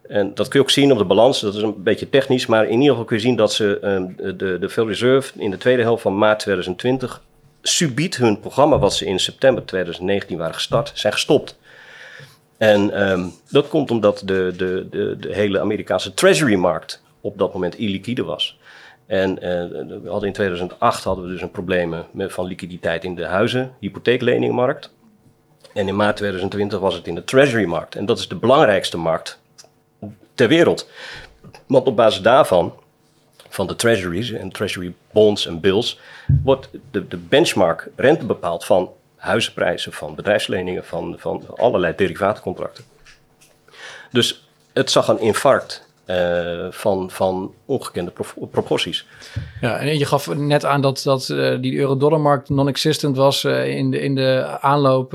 En 0.08 0.34
dat 0.36 0.48
kun 0.48 0.60
je 0.60 0.66
ook 0.66 0.72
zien 0.72 0.92
op 0.92 0.98
de 0.98 1.06
balans, 1.06 1.40
dat 1.40 1.56
is 1.56 1.62
een 1.62 1.84
beetje 1.84 2.10
technisch, 2.10 2.46
maar 2.46 2.64
in 2.66 2.72
ieder 2.72 2.90
geval 2.90 3.06
kun 3.06 3.16
je 3.16 3.22
zien 3.22 3.36
dat 3.36 3.54
ze 3.54 3.80
um, 3.84 4.16
de, 4.16 4.36
de 4.36 4.70
Federal 4.70 4.88
Reserve 4.88 5.40
in 5.40 5.52
de 5.52 5.58
tweede 5.58 5.82
helft 5.82 6.02
van 6.02 6.18
maart 6.18 6.40
2020 6.40 7.22
subiet 7.62 8.18
hun 8.18 8.40
programma 8.40 8.80
wat 8.80 8.94
ze 8.94 9.06
in 9.06 9.20
september 9.20 9.66
2019 9.66 10.38
waren 10.38 10.54
gestart, 10.54 10.92
zijn 10.94 11.14
gestopt. 11.14 11.58
En 12.64 13.12
um, 13.12 13.34
dat 13.50 13.68
komt 13.68 13.92
omdat 13.92 14.22
de, 14.26 14.54
de, 14.58 14.88
de, 14.90 15.18
de 15.20 15.34
hele 15.34 15.60
Amerikaanse 15.60 16.14
treasury-markt 16.14 17.04
op 17.22 17.38
dat 17.38 17.54
moment 17.54 17.78
illiquide 17.78 18.24
was. 18.24 18.60
En 19.06 19.32
uh, 19.32 19.42
we 20.02 20.10
hadden 20.10 20.28
in 20.28 20.34
2008 20.34 21.04
hadden 21.04 21.26
we 21.26 21.32
dus 21.32 21.42
een 21.42 21.52
probleem 21.52 21.96
met, 22.12 22.34
van 22.34 22.46
liquiditeit 22.46 23.04
in 23.04 23.16
de 23.16 23.26
huizen, 23.26 23.74
hypotheekleningmarkt. 23.80 24.94
En 25.74 25.88
in 25.88 25.96
maart 25.96 26.18
2020 26.18 26.80
was 26.80 26.94
het 26.94 27.08
in 27.08 27.16
de 27.16 27.24
treasury-markt. 27.24 27.96
En 27.96 28.06
dat 28.06 28.20
is 28.20 28.28
de 28.28 28.36
belangrijkste 28.36 28.98
markt 28.98 29.40
ter 30.34 30.48
wereld. 30.48 30.90
Want 31.68 31.88
op 31.88 31.96
basis 31.96 32.22
daarvan, 32.22 32.74
van 33.50 33.68
de 33.68 33.76
treasuries 33.76 34.32
en 34.32 34.52
treasury 34.52 34.94
bonds 35.12 35.48
en 35.48 35.60
bills, 35.60 36.00
wordt 36.44 36.70
de, 36.92 37.08
de 37.08 37.18
benchmark 37.18 37.88
rente 37.96 38.26
bepaald 38.26 38.66
van 38.66 38.92
huizenprijzen, 39.24 39.94
van 39.94 40.16
bedrijfsleningen, 40.16 40.86
van, 40.86 41.16
van 41.18 41.44
allerlei 41.56 41.94
derivaatcontracten. 41.96 42.84
Dus 44.12 44.48
het 44.74 44.92
zag 44.92 45.08
een 45.08 45.20
infarct 45.20 45.88
uh, 46.06 46.68
van, 46.70 47.12
van 47.12 47.54
ongekende 47.66 48.12
proporties. 48.52 49.06
Ja, 49.62 49.78
en 49.78 49.98
je 49.98 50.06
gaf 50.06 50.36
net 50.36 50.66
aan 50.66 50.82
dat, 50.82 51.02
dat 51.04 51.30
uh, 51.30 51.62
die 51.62 51.78
euro-dollarmarkt 51.78 52.50
non-existent 52.50 53.18
was 53.18 53.44
uh, 53.44 53.68
in, 53.68 53.92
de, 53.92 54.00
in 54.00 54.16
de 54.16 54.58
aanloop 54.60 55.14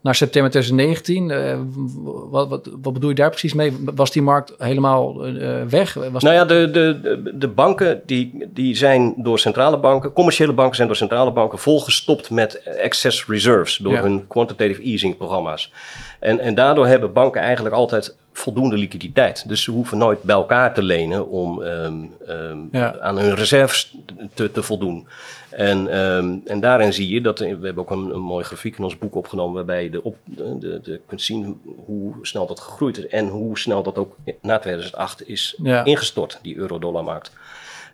naar 0.00 0.14
september 0.14 0.50
2019. 0.50 2.30
wat, 2.30 2.48
wat, 2.48 2.68
wat 2.82 2.92
bedoel 2.92 3.08
je 3.08 3.14
daar 3.14 3.30
precies 3.30 3.54
mee? 3.54 3.76
Was 3.94 4.10
die 4.10 4.22
markt 4.22 4.54
helemaal 4.58 5.20
weg? 5.68 5.94
Was 5.94 6.22
nou 6.22 6.34
ja, 6.34 6.44
de, 6.44 6.70
de, 6.70 7.30
de 7.34 7.48
banken 7.48 8.02
die, 8.06 8.48
die 8.48 8.76
zijn 8.76 9.14
door 9.16 9.38
centrale 9.38 9.78
banken, 9.78 10.12
commerciële 10.12 10.52
banken 10.52 10.76
zijn 10.76 10.88
door 10.88 10.96
centrale 10.96 11.32
banken 11.32 11.58
volgestopt 11.58 12.30
met 12.30 12.62
excess 12.62 13.26
reserves 13.26 13.76
door 13.76 13.96
hun 13.98 14.26
quantitative 14.26 14.82
easing 14.82 15.16
programma's. 15.16 15.72
En, 16.20 16.40
en 16.40 16.54
daardoor 16.54 16.86
hebben 16.86 17.12
banken 17.12 17.40
eigenlijk 17.40 17.74
altijd 17.74 18.16
voldoende 18.38 18.76
liquiditeit. 18.76 19.48
Dus 19.48 19.62
ze 19.62 19.70
hoeven 19.70 19.98
nooit 19.98 20.22
bij 20.22 20.34
elkaar 20.34 20.74
te 20.74 20.82
lenen 20.82 21.28
om 21.28 21.62
um, 21.62 22.12
um, 22.28 22.68
ja. 22.72 22.98
aan 22.98 23.18
hun 23.18 23.34
reserves 23.34 23.96
te, 24.34 24.50
te 24.50 24.62
voldoen. 24.62 25.08
En, 25.50 25.98
um, 25.98 26.42
en 26.44 26.60
daarin 26.60 26.92
zie 26.92 27.08
je 27.08 27.20
dat, 27.20 27.38
we 27.38 27.46
hebben 27.46 27.78
ook 27.78 27.90
een, 27.90 28.14
een 28.14 28.20
mooi 28.20 28.44
grafiek 28.44 28.78
in 28.78 28.84
ons 28.84 28.98
boek 28.98 29.14
opgenomen, 29.14 29.54
waarbij 29.54 29.82
je 29.82 29.90
de 29.90 30.02
op, 30.02 30.16
de, 30.24 30.58
de, 30.58 30.80
de 30.80 31.00
kunt 31.06 31.22
zien 31.22 31.60
hoe 31.84 32.14
snel 32.22 32.46
dat 32.46 32.60
gegroeid 32.60 32.98
is 32.98 33.06
en 33.06 33.28
hoe 33.28 33.58
snel 33.58 33.82
dat 33.82 33.98
ook 33.98 34.16
na 34.40 34.58
2008 34.58 35.28
is 35.28 35.58
ja. 35.62 35.84
ingestort, 35.84 36.38
die 36.42 36.56
euro-dollarmarkt. 36.56 37.32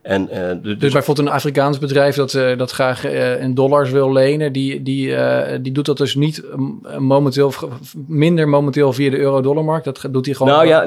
En, 0.03 0.29
uh, 0.33 0.51
dus, 0.63 0.79
dus 0.79 0.93
bijvoorbeeld 0.93 1.29
een 1.29 1.35
Afrikaans 1.35 1.79
bedrijf 1.79 2.17
dat, 2.17 2.33
uh, 2.33 2.59
dat 2.59 2.71
graag 2.71 3.07
uh, 3.07 3.43
in 3.43 3.55
dollars 3.55 3.91
wil 3.91 4.13
lenen, 4.13 4.53
die, 4.53 4.83
die, 4.83 5.17
die 5.61 5.73
doet 5.73 5.87
dat 5.87 5.97
dus 5.97 6.15
niet 6.15 6.43
momenteel, 6.99 7.53
minder 8.07 8.49
momenteel 8.49 8.93
via 8.93 9.11
de 9.11 9.19
euro-dollarmarkt. 9.19 9.85
Dat 9.85 10.07
doet 10.11 10.27
hij 10.27 10.35
gewoon. 10.35 10.53
Nou 10.53 10.67
ja, 10.67 10.87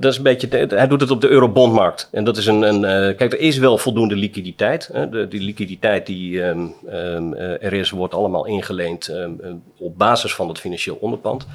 dat 0.00 0.04
is 0.04 0.16
een 0.16 0.22
beetje. 0.22 0.66
hij 0.68 0.86
doet 0.86 1.00
het 1.00 1.10
op 1.10 1.20
de 1.20 1.28
eurobondmarkt. 1.28 2.08
En 2.12 2.24
dat 2.24 2.36
is 2.36 2.46
een. 2.46 2.62
een 2.62 3.16
kijk, 3.16 3.32
er 3.32 3.40
is 3.40 3.58
wel 3.58 3.78
voldoende 3.78 4.16
liquiditeit. 4.16 4.90
Hè? 4.92 5.08
De, 5.08 5.28
die 5.28 5.40
liquiditeit 5.40 6.06
die 6.06 6.42
um, 6.42 6.74
um, 6.92 7.34
er 7.34 7.72
is, 7.72 7.90
wordt 7.90 8.14
allemaal 8.14 8.46
ingeleend 8.46 9.08
um, 9.08 9.62
op 9.78 9.98
basis 9.98 10.34
van 10.34 10.48
het 10.48 10.58
financieel 10.58 10.98
onderpand. 11.00 11.46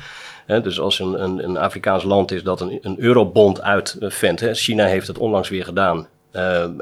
He, 0.46 0.62
dus 0.62 0.80
als 0.80 1.00
een, 1.00 1.24
een, 1.24 1.44
een, 1.44 1.58
Afrikaans 1.58 2.04
land 2.04 2.32
is 2.32 2.44
dat 2.44 2.62
een, 2.62 2.80
een 2.82 3.00
eurobond 3.00 3.62
uitvendt, 3.62 4.42
China 4.52 4.86
heeft 4.86 5.08
het 5.08 5.18
onlangs 5.18 5.50
weer 5.50 5.64
gedaan, 5.64 6.08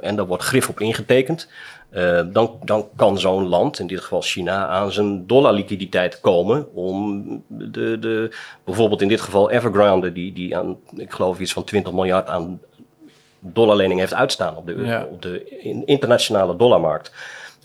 en 0.01 0.15
daar 0.15 0.27
wordt 0.27 0.43
grif 0.43 0.69
op 0.69 0.79
ingetekend. 0.79 1.47
Uh, 1.93 2.21
dan, 2.25 2.59
dan 2.63 2.87
kan 2.95 3.19
zo'n 3.19 3.47
land, 3.47 3.79
in 3.79 3.87
dit 3.87 4.01
geval 4.01 4.21
China, 4.21 4.67
aan 4.67 4.91
zijn 4.91 5.27
dollarliquiditeit 5.27 6.19
komen 6.19 6.73
om 6.73 7.23
de, 7.47 7.99
de, 7.99 8.35
bijvoorbeeld 8.63 9.01
in 9.01 9.07
dit 9.07 9.21
geval 9.21 9.49
Evergrande, 9.49 10.11
die, 10.11 10.33
die 10.33 10.57
aan, 10.57 10.77
ik 10.95 11.11
geloof 11.11 11.39
iets 11.39 11.53
van 11.53 11.63
20 11.63 11.93
miljard 11.93 12.27
aan 12.27 12.59
dollarlening 13.39 13.99
heeft 13.99 14.13
uitstaan 14.13 14.55
op 14.55 14.65
de, 14.65 15.07
op 15.11 15.21
de 15.21 15.59
internationale 15.85 16.55
dollarmarkt. 16.55 17.11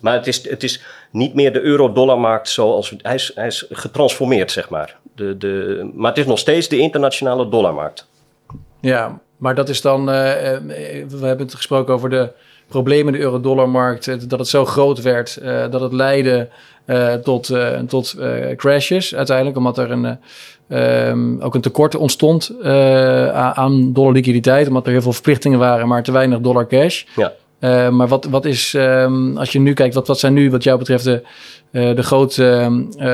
Maar 0.01 0.15
het 0.15 0.27
is, 0.27 0.49
het 0.49 0.63
is 0.63 0.83
niet 1.11 1.35
meer 1.35 1.53
de 1.53 1.61
euro-dollarmarkt 1.61 2.49
zoals 2.49 2.95
hij 3.03 3.15
is, 3.15 3.33
hij 3.35 3.47
is 3.47 3.67
getransformeerd, 3.71 4.51
zeg 4.51 4.69
maar. 4.69 4.97
De, 5.15 5.37
de, 5.37 5.91
maar 5.95 6.11
het 6.11 6.19
is 6.19 6.27
nog 6.27 6.39
steeds 6.39 6.69
de 6.69 6.79
internationale 6.79 7.49
dollarmarkt. 7.49 8.09
Ja, 8.81 9.21
maar 9.37 9.55
dat 9.55 9.69
is 9.69 9.81
dan, 9.81 10.01
uh, 10.01 10.07
we 11.09 11.19
hebben 11.21 11.47
het 11.47 11.55
gesproken 11.55 11.95
over 11.95 12.11
de 12.11 12.31
problemen 12.69 13.07
in 13.07 13.21
de 13.21 13.25
euro-dollarmarkt, 13.25 14.31
dat 14.31 14.39
het 14.39 14.49
zo 14.49 14.65
groot 14.65 15.03
werd, 15.03 15.41
dat 15.71 15.81
het 15.81 15.93
leidde 15.93 16.49
tot, 17.23 17.53
tot 17.89 18.17
crashes 18.57 19.15
uiteindelijk, 19.15 19.57
omdat 19.57 19.79
er 19.79 19.91
een, 19.91 20.19
um, 21.09 21.41
ook 21.41 21.55
een 21.55 21.61
tekort 21.61 21.97
ontstond 21.97 22.53
aan 23.33 23.93
dollar 23.93 24.13
liquiditeit, 24.13 24.69
omdat 24.69 24.87
er 24.87 24.93
heel 24.93 25.03
veel 25.03 25.13
verplichtingen 25.13 25.59
waren, 25.59 25.89
maar 25.89 26.03
te 26.03 26.13
weinig 26.13 26.41
dollar 26.41 26.67
cash. 26.67 27.05
Ja. 27.17 27.33
Uh, 27.61 27.89
maar 27.89 28.09
wat, 28.09 28.25
wat 28.25 28.45
is, 28.45 28.75
um, 28.75 29.37
als 29.37 29.53
je 29.53 29.59
nu 29.59 29.73
kijkt, 29.73 29.95
wat, 29.95 30.07
wat 30.07 30.19
zijn 30.19 30.33
nu 30.33 30.51
wat 30.51 30.63
jou 30.63 30.79
betreft 30.79 31.05
de, 31.05 31.23
uh, 31.71 31.97
de 31.97 32.03
grote 32.03 32.71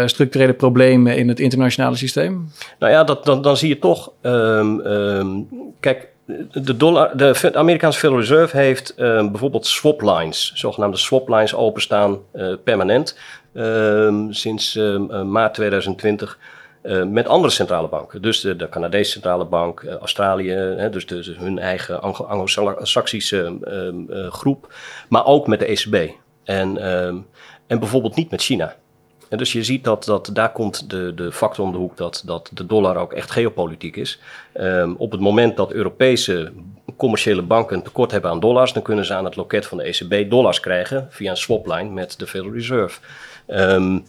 structurele 0.07 0.53
problemen 0.53 1.17
in 1.17 1.29
het 1.29 1.41
internationale 1.41 1.97
systeem? 1.97 2.51
Nou 2.79 2.93
ja, 2.93 3.05
dat, 3.05 3.25
dan, 3.25 3.43
dan 3.43 3.57
zie 3.57 3.69
je 3.69 3.79
toch, 3.79 4.13
um, 4.23 5.49
kijk, 5.81 6.12
de, 6.25 6.77
dollar, 6.77 7.17
de 7.17 7.55
Amerikaanse 7.55 7.99
Federal 7.99 8.21
Reserve 8.21 8.57
heeft 8.57 8.95
uh, 8.97 9.31
bijvoorbeeld 9.31 9.67
swap 9.67 10.03
lines, 10.03 10.53
zogenaamde 10.55 10.97
swap 10.97 11.29
lines 11.29 11.55
openstaan 11.55 12.19
uh, 12.35 12.55
permanent 12.65 13.19
um, 13.55 14.33
sinds 14.33 14.77
uh, 14.77 15.23
maart 15.23 15.55
2020. 15.55 16.39
met 17.07 17.29
andere 17.29 17.53
centrale 17.53 17.89
banken. 17.89 18.23
Dus 18.23 18.41
de, 18.41 18.57
de 18.57 18.69
Canadese 18.69 19.11
centrale 19.11 19.45
bank, 19.45 19.85
Australië, 20.01 20.51
hè, 20.53 20.91
dus, 20.91 21.07
dus 21.07 21.37
hun 21.37 21.59
eigen 21.59 22.01
Anglo-Saxische 22.03 23.59
groep, 24.31 24.75
maar 25.09 25.27
ook 25.27 25.47
met 25.47 25.59
de 25.59 25.67
ECB. 25.67 26.11
En, 26.45 26.79
en 27.67 27.79
bijvoorbeeld 27.79 28.17
niet 28.17 28.31
met 28.31 28.43
China. 28.43 28.77
En 29.33 29.39
dus 29.39 29.53
je 29.53 29.63
ziet 29.63 29.85
dat, 29.85 30.05
dat 30.05 30.31
daar 30.33 30.53
komt 30.53 30.91
de, 30.91 31.15
de 31.15 31.33
factor 31.33 31.65
om 31.65 31.73
de 31.73 31.79
hoek 31.79 31.97
dat, 31.97 32.23
dat 32.27 32.51
de 32.53 32.67
dollar 32.67 32.97
ook 32.97 33.13
echt 33.13 33.31
geopolitiek 33.31 33.97
is. 33.97 34.21
Um, 34.55 34.95
op 34.99 35.11
het 35.11 35.21
moment 35.21 35.57
dat 35.57 35.73
Europese 35.73 36.53
commerciële 36.97 37.43
banken 37.43 37.77
een 37.77 37.83
tekort 37.83 38.11
hebben 38.11 38.31
aan 38.31 38.41
dollars, 38.41 38.73
dan 38.73 38.83
kunnen 38.83 39.05
ze 39.05 39.15
aan 39.15 39.25
het 39.25 39.37
loket 39.37 39.67
van 39.67 39.79
de 39.79 39.85
ECB 39.85 40.31
dollars 40.31 40.61
krijgen 40.61 41.07
via 41.11 41.31
een 41.31 41.37
swapline 41.37 41.91
met 41.91 42.19
de 42.19 42.27
Federal 42.27 42.55
Reserve. 42.55 43.01
Um, 43.47 44.05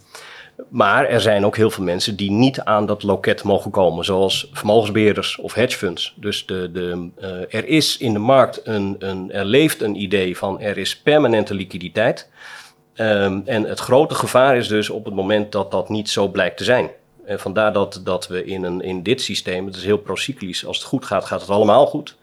maar 0.68 1.06
er 1.06 1.20
zijn 1.20 1.44
ook 1.44 1.56
heel 1.56 1.70
veel 1.70 1.84
mensen 1.84 2.16
die 2.16 2.30
niet 2.30 2.60
aan 2.60 2.86
dat 2.86 3.02
loket 3.02 3.42
mogen 3.42 3.70
komen, 3.70 4.04
zoals 4.04 4.48
vermogensbeheerders 4.52 5.38
of 5.38 5.54
hedgefunds. 5.54 6.14
Dus 6.16 6.46
de, 6.46 6.70
de, 6.72 7.08
uh, 7.20 7.28
er 7.60 7.66
is 7.66 7.96
in 7.96 8.12
de 8.12 8.18
markt 8.18 8.60
een, 8.64 8.96
een, 8.98 9.32
er 9.32 9.44
leeft 9.44 9.82
een 9.82 10.02
idee 10.02 10.36
van 10.36 10.60
er 10.60 10.78
is 10.78 10.96
permanente 10.96 11.54
liquiditeit. 11.54 12.28
Um, 12.96 13.42
en 13.44 13.64
het 13.64 13.78
grote 13.78 14.14
gevaar 14.14 14.56
is 14.56 14.68
dus 14.68 14.90
op 14.90 15.04
het 15.04 15.14
moment 15.14 15.52
dat 15.52 15.70
dat 15.70 15.88
niet 15.88 16.10
zo 16.10 16.28
blijkt 16.28 16.56
te 16.56 16.64
zijn. 16.64 16.90
En 17.26 17.40
vandaar 17.40 17.72
dat, 17.72 18.00
dat 18.04 18.26
we 18.26 18.44
in, 18.44 18.62
een, 18.62 18.80
in 18.80 19.02
dit 19.02 19.20
systeem, 19.20 19.66
het 19.66 19.76
is 19.76 19.84
heel 19.84 19.98
procyclisch, 19.98 20.66
als 20.66 20.76
het 20.76 20.86
goed 20.86 21.04
gaat, 21.04 21.24
gaat 21.24 21.40
het 21.40 21.50
allemaal 21.50 21.86
goed. 21.86 22.16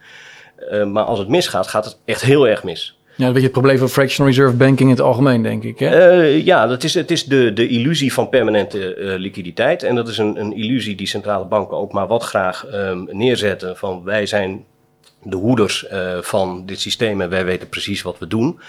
Uh, 0.71 0.85
maar 0.85 1.03
als 1.03 1.19
het 1.19 1.27
misgaat, 1.27 1.67
gaat 1.67 1.85
het 1.85 1.97
echt 2.05 2.21
heel 2.21 2.47
erg 2.47 2.63
mis. 2.63 2.97
Ja, 3.15 3.25
een 3.25 3.33
beetje 3.33 3.47
het 3.47 3.57
probleem 3.57 3.77
van 3.77 3.89
fractional 3.89 4.31
reserve 4.31 4.55
banking 4.55 4.89
in 4.89 4.95
het 4.95 5.05
algemeen, 5.05 5.43
denk 5.43 5.63
ik. 5.63 5.79
Hè? 5.79 6.21
Uh, 6.21 6.45
ja, 6.45 6.67
dat 6.67 6.83
is, 6.83 6.93
het 6.93 7.11
is 7.11 7.25
de, 7.25 7.53
de 7.53 7.67
illusie 7.67 8.13
van 8.13 8.29
permanente 8.29 8.95
uh, 8.95 9.17
liquiditeit. 9.17 9.83
En 9.83 9.95
dat 9.95 10.07
is 10.07 10.17
een, 10.17 10.39
een 10.39 10.53
illusie 10.53 10.95
die 10.95 11.07
centrale 11.07 11.45
banken 11.45 11.77
ook 11.77 11.91
maar 11.91 12.07
wat 12.07 12.23
graag 12.23 12.65
um, 12.73 13.07
neerzetten. 13.11 13.77
Van 13.77 14.03
wij 14.03 14.25
zijn 14.25 14.65
de 15.23 15.35
hoeders 15.35 15.85
uh, 15.91 16.17
van 16.21 16.65
dit 16.65 16.79
systeem 16.79 17.21
en 17.21 17.29
wij 17.29 17.45
weten 17.45 17.69
precies 17.69 18.01
wat 18.01 18.19
we 18.19 18.27
doen. 18.27 18.59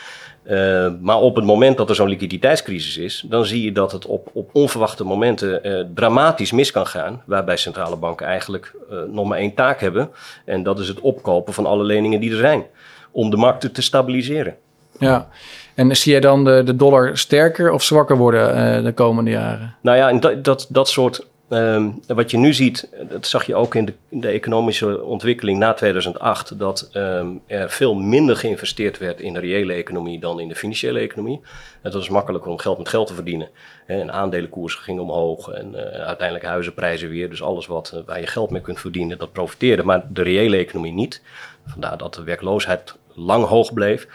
Uh, 0.44 0.88
maar 1.00 1.16
op 1.20 1.36
het 1.36 1.44
moment 1.44 1.76
dat 1.76 1.88
er 1.88 1.94
zo'n 1.94 2.08
liquiditeitscrisis 2.08 2.96
is, 2.96 3.24
dan 3.28 3.44
zie 3.44 3.64
je 3.64 3.72
dat 3.72 3.92
het 3.92 4.06
op, 4.06 4.28
op 4.32 4.50
onverwachte 4.52 5.04
momenten 5.04 5.66
uh, 5.66 5.84
dramatisch 5.94 6.52
mis 6.52 6.70
kan 6.70 6.86
gaan. 6.86 7.22
Waarbij 7.26 7.56
centrale 7.56 7.96
banken 7.96 8.26
eigenlijk 8.26 8.74
uh, 8.90 8.98
nog 9.08 9.28
maar 9.28 9.38
één 9.38 9.54
taak 9.54 9.80
hebben. 9.80 10.10
En 10.44 10.62
dat 10.62 10.78
is 10.78 10.88
het 10.88 11.00
opkopen 11.00 11.52
van 11.52 11.66
alle 11.66 11.84
leningen 11.84 12.20
die 12.20 12.30
er 12.30 12.36
zijn. 12.36 12.64
Om 13.10 13.30
de 13.30 13.36
markten 13.36 13.72
te 13.72 13.82
stabiliseren. 13.82 14.56
Ja, 14.98 15.28
en 15.74 15.96
zie 15.96 16.12
jij 16.12 16.20
dan 16.20 16.44
de, 16.44 16.62
de 16.64 16.76
dollar 16.76 17.18
sterker 17.18 17.70
of 17.70 17.82
zwakker 17.82 18.16
worden 18.16 18.84
de 18.84 18.92
komende 18.92 19.30
jaren? 19.30 19.74
Nou 19.80 19.96
ja, 19.96 20.12
dat, 20.12 20.44
dat, 20.44 20.66
dat 20.68 20.88
soort 20.88 21.26
Um, 21.52 22.00
wat 22.06 22.30
je 22.30 22.36
nu 22.36 22.52
ziet, 22.52 22.88
dat 23.08 23.26
zag 23.26 23.46
je 23.46 23.54
ook 23.54 23.74
in 23.74 23.84
de, 23.84 23.94
de 24.08 24.28
economische 24.28 25.02
ontwikkeling 25.02 25.58
na 25.58 25.72
2008, 25.74 26.58
dat 26.58 26.90
um, 26.92 27.42
er 27.46 27.70
veel 27.70 27.94
minder 27.94 28.36
geïnvesteerd 28.36 28.98
werd 28.98 29.20
in 29.20 29.32
de 29.32 29.40
reële 29.40 29.72
economie 29.72 30.20
dan 30.20 30.40
in 30.40 30.48
de 30.48 30.54
financiële 30.54 30.98
economie. 30.98 31.40
Het 31.82 31.92
was 31.92 32.08
makkelijker 32.08 32.50
om 32.50 32.58
geld 32.58 32.78
met 32.78 32.88
geld 32.88 33.06
te 33.06 33.14
verdienen. 33.14 33.48
En 33.86 34.12
aandelenkoersen 34.12 34.82
gingen 34.82 35.02
omhoog 35.02 35.48
en 35.48 35.72
uh, 35.72 35.80
uiteindelijk 35.80 36.46
huizenprijzen 36.46 37.08
weer. 37.08 37.30
Dus 37.30 37.42
alles 37.42 37.66
wat, 37.66 37.92
uh, 37.94 38.00
waar 38.06 38.20
je 38.20 38.26
geld 38.26 38.50
mee 38.50 38.62
kunt 38.62 38.80
verdienen, 38.80 39.18
dat 39.18 39.32
profiteerde. 39.32 39.82
Maar 39.82 40.06
de 40.08 40.22
reële 40.22 40.56
economie 40.56 40.92
niet. 40.92 41.22
Vandaar 41.66 41.98
dat 41.98 42.14
de 42.14 42.22
werkloosheid 42.22 42.96
lang 43.14 43.44
hoog 43.44 43.72
bleef. 43.72 44.06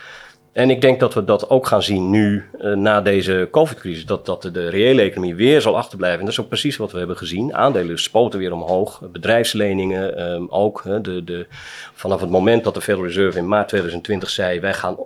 En 0.57 0.69
ik 0.69 0.81
denk 0.81 0.99
dat 0.99 1.13
we 1.13 1.23
dat 1.23 1.49
ook 1.49 1.67
gaan 1.67 1.83
zien 1.83 2.09
nu 2.09 2.45
uh, 2.59 2.75
na 2.75 3.01
deze 3.01 3.47
COVID-crisis. 3.51 4.05
Dat, 4.05 4.25
dat 4.25 4.41
de 4.41 4.69
reële 4.69 5.01
economie 5.01 5.35
weer 5.35 5.61
zal 5.61 5.77
achterblijven. 5.77 6.19
En 6.19 6.25
dat 6.25 6.33
is 6.33 6.39
ook 6.39 6.47
precies 6.47 6.77
wat 6.77 6.91
we 6.91 6.97
hebben 6.97 7.17
gezien. 7.17 7.55
Aandelen 7.55 7.99
spoten 7.99 8.39
weer 8.39 8.53
omhoog. 8.53 9.01
Bedrijfsleningen 9.11 10.31
um, 10.31 10.47
ook. 10.49 10.83
De, 10.83 11.23
de, 11.23 11.47
vanaf 11.93 12.21
het 12.21 12.29
moment 12.29 12.63
dat 12.63 12.73
de 12.73 12.81
Federal 12.81 13.07
Reserve 13.07 13.37
in 13.37 13.47
maart 13.47 13.67
2020 13.67 14.29
zei: 14.29 14.59
wij 14.59 14.73
gaan 14.73 14.97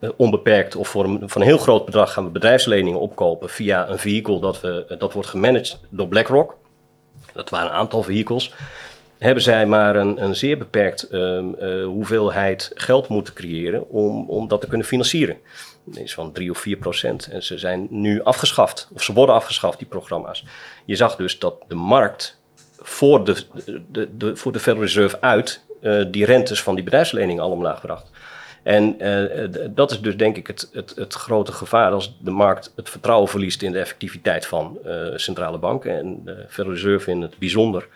uh, 0.00 0.10
onbeperkt 0.16 0.76
of 0.76 0.88
voor 0.88 1.04
een, 1.04 1.22
voor 1.26 1.40
een 1.40 1.46
heel 1.46 1.58
groot 1.58 1.84
bedrag 1.84 2.12
gaan 2.12 2.24
we 2.24 2.30
bedrijfsleningen 2.30 3.00
opkopen 3.00 3.48
via 3.48 3.88
een 3.88 3.98
vehicle 3.98 4.40
dat, 4.40 4.60
we, 4.60 4.94
dat 4.98 5.12
wordt 5.12 5.28
gemanaged 5.28 5.80
door 5.88 6.08
BlackRock. 6.08 6.56
Dat 7.32 7.50
waren 7.50 7.70
een 7.70 7.76
aantal 7.76 8.02
vehicles 8.02 8.54
hebben 9.18 9.42
zij 9.42 9.66
maar 9.66 9.96
een, 9.96 10.22
een 10.22 10.36
zeer 10.36 10.58
beperkt 10.58 11.12
um, 11.12 11.54
uh, 11.60 11.84
hoeveelheid 11.84 12.70
geld 12.74 13.08
moeten 13.08 13.34
creëren 13.34 13.88
om, 13.88 14.30
om 14.30 14.48
dat 14.48 14.60
te 14.60 14.66
kunnen 14.66 14.86
financieren. 14.86 15.36
Dat 15.84 16.02
is 16.02 16.14
van 16.14 16.32
3 16.32 16.50
of 16.50 16.58
4 16.58 16.76
procent. 16.76 17.26
En 17.26 17.42
ze 17.42 17.58
zijn 17.58 17.86
nu 17.90 18.22
afgeschaft, 18.22 18.88
of 18.94 19.02
ze 19.02 19.12
worden 19.12 19.34
afgeschaft, 19.34 19.78
die 19.78 19.86
programma's. 19.86 20.44
Je 20.84 20.96
zag 20.96 21.16
dus 21.16 21.38
dat 21.38 21.54
de 21.68 21.74
markt 21.74 22.40
voor 22.78 23.24
de, 23.24 23.36
de, 23.90 24.08
de, 24.16 24.36
voor 24.36 24.52
de 24.52 24.58
Federal 24.58 24.84
Reserve 24.84 25.20
uit 25.20 25.66
die 26.10 26.24
rentes 26.24 26.62
van 26.62 26.74
die 26.74 26.84
bedrijfsleningen 26.84 27.42
al 27.42 27.50
omlaag 27.50 27.80
gebracht. 27.80 28.10
En 28.62 28.96
dat 29.70 29.90
is 29.90 30.00
dus 30.00 30.16
denk 30.16 30.36
ik 30.36 30.46
het, 30.46 30.68
het, 30.72 30.92
het, 30.96 31.14
grote 31.14 31.52
gevaar 31.52 31.90
als 31.90 32.16
de 32.20 32.30
markt 32.30 32.72
het 32.76 32.90
vertrouwen 32.90 33.28
verliest 33.28 33.62
in 33.62 33.72
de 33.72 33.78
effectiviteit 33.78 34.46
van 34.46 34.78
centrale 35.14 35.58
banken 35.58 35.98
en 35.98 36.20
de 36.24 36.44
Federal 36.48 36.72
Reserve 36.72 37.10
in 37.10 37.20
het 37.20 37.38
bijzonder 37.38 37.88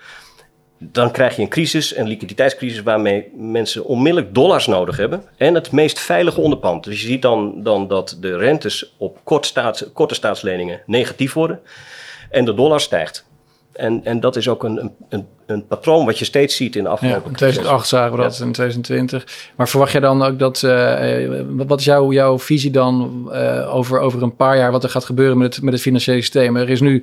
dan 0.91 1.11
krijg 1.11 1.37
je 1.37 1.43
een 1.43 1.49
crisis, 1.49 1.97
een 1.97 2.07
liquiditeitscrisis, 2.07 2.83
waarmee 2.83 3.33
mensen 3.37 3.85
onmiddellijk 3.85 4.35
dollars 4.35 4.67
nodig 4.67 4.97
hebben. 4.97 5.23
En 5.37 5.55
het 5.55 5.73
meest 5.73 5.99
veilige 5.99 6.41
onderpand. 6.41 6.85
Dus 6.85 7.01
je 7.01 7.07
ziet 7.07 7.23
dan, 7.23 7.63
dan 7.63 7.89
dat 7.89 8.17
de 8.21 8.37
rentes 8.37 8.95
op 8.97 9.19
kort 9.25 9.47
staats, 9.47 9.85
korte 9.93 10.15
staatsleningen 10.15 10.81
negatief 10.87 11.33
worden 11.33 11.61
en 12.31 12.45
de 12.45 12.55
dollar 12.55 12.81
stijgt. 12.81 13.31
En, 13.73 14.05
en 14.05 14.21
dat 14.21 14.37
is 14.37 14.49
ook 14.49 14.65
een, 14.65 14.91
een, 15.09 15.27
een 15.47 15.67
patroon 15.67 16.07
wat 16.07 16.19
je 16.19 16.25
steeds 16.25 16.57
ziet 16.57 16.77
in 16.77 16.83
de 16.83 16.89
afgelopen 16.89 17.23
ja, 17.23 17.29
In 17.29 17.37
2008 17.37 17.89
zagen 17.89 18.17
we 18.17 18.23
dat, 18.23 18.33
in 18.33 18.53
2020. 18.53 19.51
Maar 19.57 19.69
verwacht 19.69 19.93
je 19.93 20.01
dan 20.01 20.23
ook 20.23 20.39
dat... 20.39 20.63
Uh, 20.65 21.41
wat 21.49 21.79
is 21.79 21.85
jouw, 21.85 22.13
jouw 22.13 22.39
visie 22.39 22.71
dan 22.71 23.29
uh, 23.33 23.75
over, 23.75 23.99
over 23.99 24.23
een 24.23 24.37
paar 24.37 24.57
jaar... 24.57 24.73
wat 24.73 24.85
er 24.85 24.91
gaat 24.91 25.05
gebeuren 25.05 25.39
met 25.39 25.55
het, 25.55 25.65
met 25.65 25.73
het 25.73 25.83
financiële 25.83 26.21
systeem? 26.21 26.57
Er 26.57 26.71
is 26.71 26.81
nu 26.81 27.03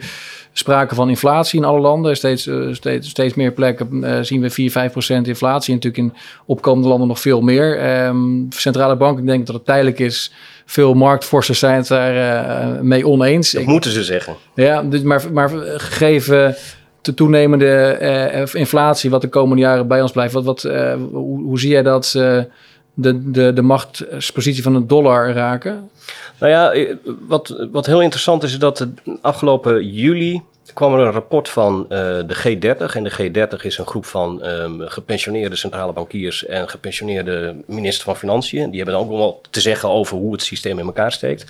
sprake 0.54 0.96
van 0.96 1.10
inflatie 1.10 1.60
in 1.60 1.66
alle 1.66 1.80
landen. 1.80 2.16
Steeds, 2.16 2.48
uh, 2.48 2.74
steeds, 2.74 3.10
steeds 3.10 3.34
meer 3.34 3.52
plekken 3.52 4.26
zien 4.26 4.42
we 4.42 4.50
4, 4.50 4.72
5 4.72 4.92
procent 4.92 5.28
inflatie. 5.28 5.74
En 5.74 5.80
natuurlijk 5.82 6.14
in 6.14 6.22
opkomende 6.46 6.88
landen 6.88 7.08
nog 7.08 7.20
veel 7.20 7.42
meer. 7.42 8.04
Um, 8.06 8.48
centrale 8.50 8.96
banken 8.96 9.26
denken 9.26 9.46
dat 9.46 9.56
het 9.56 9.66
tijdelijk 9.66 10.00
is 10.00 10.32
veel 10.70 10.94
marktforsters 10.94 11.60
zijn 11.60 11.76
het 11.76 11.88
daar 11.88 12.16
uh, 12.76 12.82
mee 12.82 13.08
oneens. 13.08 13.52
Dat 13.52 13.66
moeten 13.66 13.92
ze 13.92 14.04
zeggen. 14.04 14.36
Ja, 14.54 14.84
dus 14.84 15.02
maar, 15.02 15.24
maar 15.34 15.50
gegeven 15.50 16.56
de 17.02 17.14
toenemende 17.14 17.98
uh, 18.02 18.62
inflatie, 18.62 19.10
wat 19.10 19.22
de 19.22 19.28
komende 19.28 19.62
jaren 19.62 19.88
bij 19.88 20.02
ons 20.02 20.12
blijft, 20.12 20.34
wat, 20.34 20.44
wat, 20.44 20.64
uh, 20.64 20.94
hoe, 21.12 21.44
hoe, 21.44 21.60
zie 21.60 21.70
jij 21.70 21.84
dat 21.84 22.12
de, 22.94 23.32
de, 23.32 23.54
de 23.54 23.62
machtspositie 23.62 24.64
van 24.64 24.74
de 24.74 24.86
dollar 24.86 25.32
raken? 25.32 25.90
Nou 26.40 26.52
ja, 26.52 26.96
wat, 27.28 27.68
wat 27.72 27.86
heel 27.86 28.02
interessant 28.02 28.44
is, 28.44 28.52
is 28.52 28.60
dat 28.60 28.78
de 28.78 28.90
afgelopen 29.22 29.90
juli 29.90 30.42
kwam 30.74 30.94
er 30.94 31.00
een 31.00 31.12
rapport 31.12 31.50
van 31.50 31.82
uh, 31.84 31.90
de 31.90 32.36
G30. 32.36 32.96
En 32.96 33.04
de 33.04 33.12
G30 33.12 33.64
is 33.64 33.78
een 33.78 33.88
groep 33.88 34.06
van 34.06 34.46
um, 34.46 34.82
gepensioneerde 34.82 35.56
centrale 35.56 35.94
bankiers 35.94 36.46
en 36.46 36.70
gepensioneerde 36.70 37.56
minister 37.68 38.04
van 38.04 38.18
Financiën. 38.18 38.70
Die 38.70 38.82
hebben 38.82 39.00
ook 39.00 39.10
nog 39.10 39.36
te 39.50 39.62
zeggen 39.62 39.90
over 39.90 40.18
hoe 40.18 40.32
het 40.32 40.44
systeem 40.44 40.80
in 40.80 40.86
elkaar 40.86 41.12
steekt. 41.12 41.46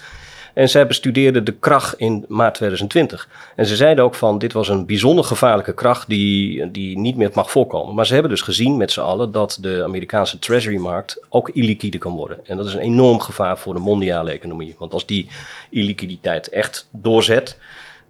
En 0.53 0.69
zij 0.69 0.87
bestudeerden 0.87 1.43
de 1.43 1.51
kracht 1.51 1.93
in 1.97 2.25
maart 2.27 2.53
2020. 2.53 3.29
En 3.55 3.65
ze 3.65 3.75
zeiden 3.75 4.03
ook 4.03 4.15
van 4.15 4.37
dit 4.37 4.53
was 4.53 4.69
een 4.69 4.85
bijzonder 4.85 5.23
gevaarlijke 5.23 5.73
kracht 5.73 6.07
die, 6.07 6.71
die 6.71 6.97
niet 6.97 7.15
meer 7.15 7.31
mag 7.33 7.51
voorkomen. 7.51 7.95
Maar 7.95 8.05
ze 8.05 8.13
hebben 8.13 8.31
dus 8.31 8.41
gezien 8.41 8.77
met 8.77 8.91
z'n 8.91 8.99
allen 8.99 9.31
dat 9.31 9.57
de 9.61 9.83
Amerikaanse 9.83 10.39
treasury-markt 10.39 11.25
ook 11.29 11.49
illiquide 11.49 11.97
kan 11.97 12.15
worden. 12.15 12.39
En 12.45 12.57
dat 12.57 12.65
is 12.65 12.73
een 12.73 12.79
enorm 12.79 13.19
gevaar 13.19 13.57
voor 13.57 13.73
de 13.73 13.79
mondiale 13.79 14.31
economie. 14.31 14.75
Want 14.77 14.93
als 14.93 15.05
die 15.05 15.29
illiquiditeit 15.69 16.49
echt 16.49 16.87
doorzet, 16.91 17.57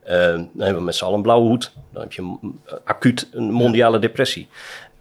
dan 0.09 0.49
hebben 0.57 0.75
we 0.75 0.81
met 0.81 0.95
z'n 0.95 1.03
allen 1.03 1.15
een 1.15 1.21
blauwe 1.21 1.47
hoed. 1.47 1.71
Dan 1.93 2.01
heb 2.01 2.11
je 2.11 2.37
acuut 2.83 3.27
een 3.31 3.51
mondiale 3.51 3.99
depressie. 3.99 4.47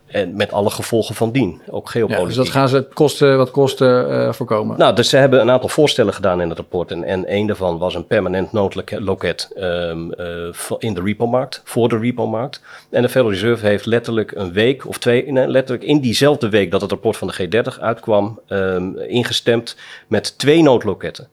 En 0.08 0.36
met 0.36 0.52
alle 0.52 0.70
gevolgen 0.70 1.14
van 1.14 1.32
dien, 1.32 1.60
ook 1.70 1.90
geopolitiek. 1.90 2.20
Ja, 2.20 2.26
dus 2.26 2.36
dat 2.36 2.48
gaan 2.48 2.68
ze 2.68 2.88
kosten, 2.92 3.36
wat 3.36 3.50
kosten 3.50 4.10
uh, 4.10 4.32
voorkomen? 4.32 4.78
Nou, 4.78 4.94
dus 4.94 5.08
ze 5.08 5.16
hebben 5.16 5.40
een 5.40 5.50
aantal 5.50 5.68
voorstellen 5.68 6.14
gedaan 6.14 6.40
in 6.40 6.48
het 6.48 6.58
rapport. 6.58 6.90
En, 6.90 7.04
en 7.04 7.34
een 7.34 7.46
daarvan 7.46 7.78
was 7.78 7.94
een 7.94 8.06
permanent 8.06 8.52
noodloket 8.52 9.50
um, 9.56 10.12
uh, 10.18 10.54
in 10.78 10.94
de 10.94 11.00
repo-markt, 11.04 11.60
voor 11.64 11.88
de 11.88 11.98
repo-markt. 11.98 12.62
En 12.90 13.02
de 13.02 13.08
Federal 13.08 13.32
Reserve 13.32 13.66
heeft 13.66 13.86
letterlijk 13.86 14.32
een 14.32 14.52
week 14.52 14.86
of 14.86 14.98
twee, 14.98 15.32
nee, 15.32 15.48
letterlijk 15.48 15.88
in 15.88 16.00
diezelfde 16.00 16.48
week 16.48 16.70
dat 16.70 16.80
het 16.80 16.90
rapport 16.90 17.16
van 17.16 17.28
de 17.28 17.64
G30 17.64 17.80
uitkwam, 17.80 18.40
um, 18.48 18.98
ingestemd 18.98 19.76
met 20.06 20.38
twee 20.38 20.62
noodloketten. 20.62 21.28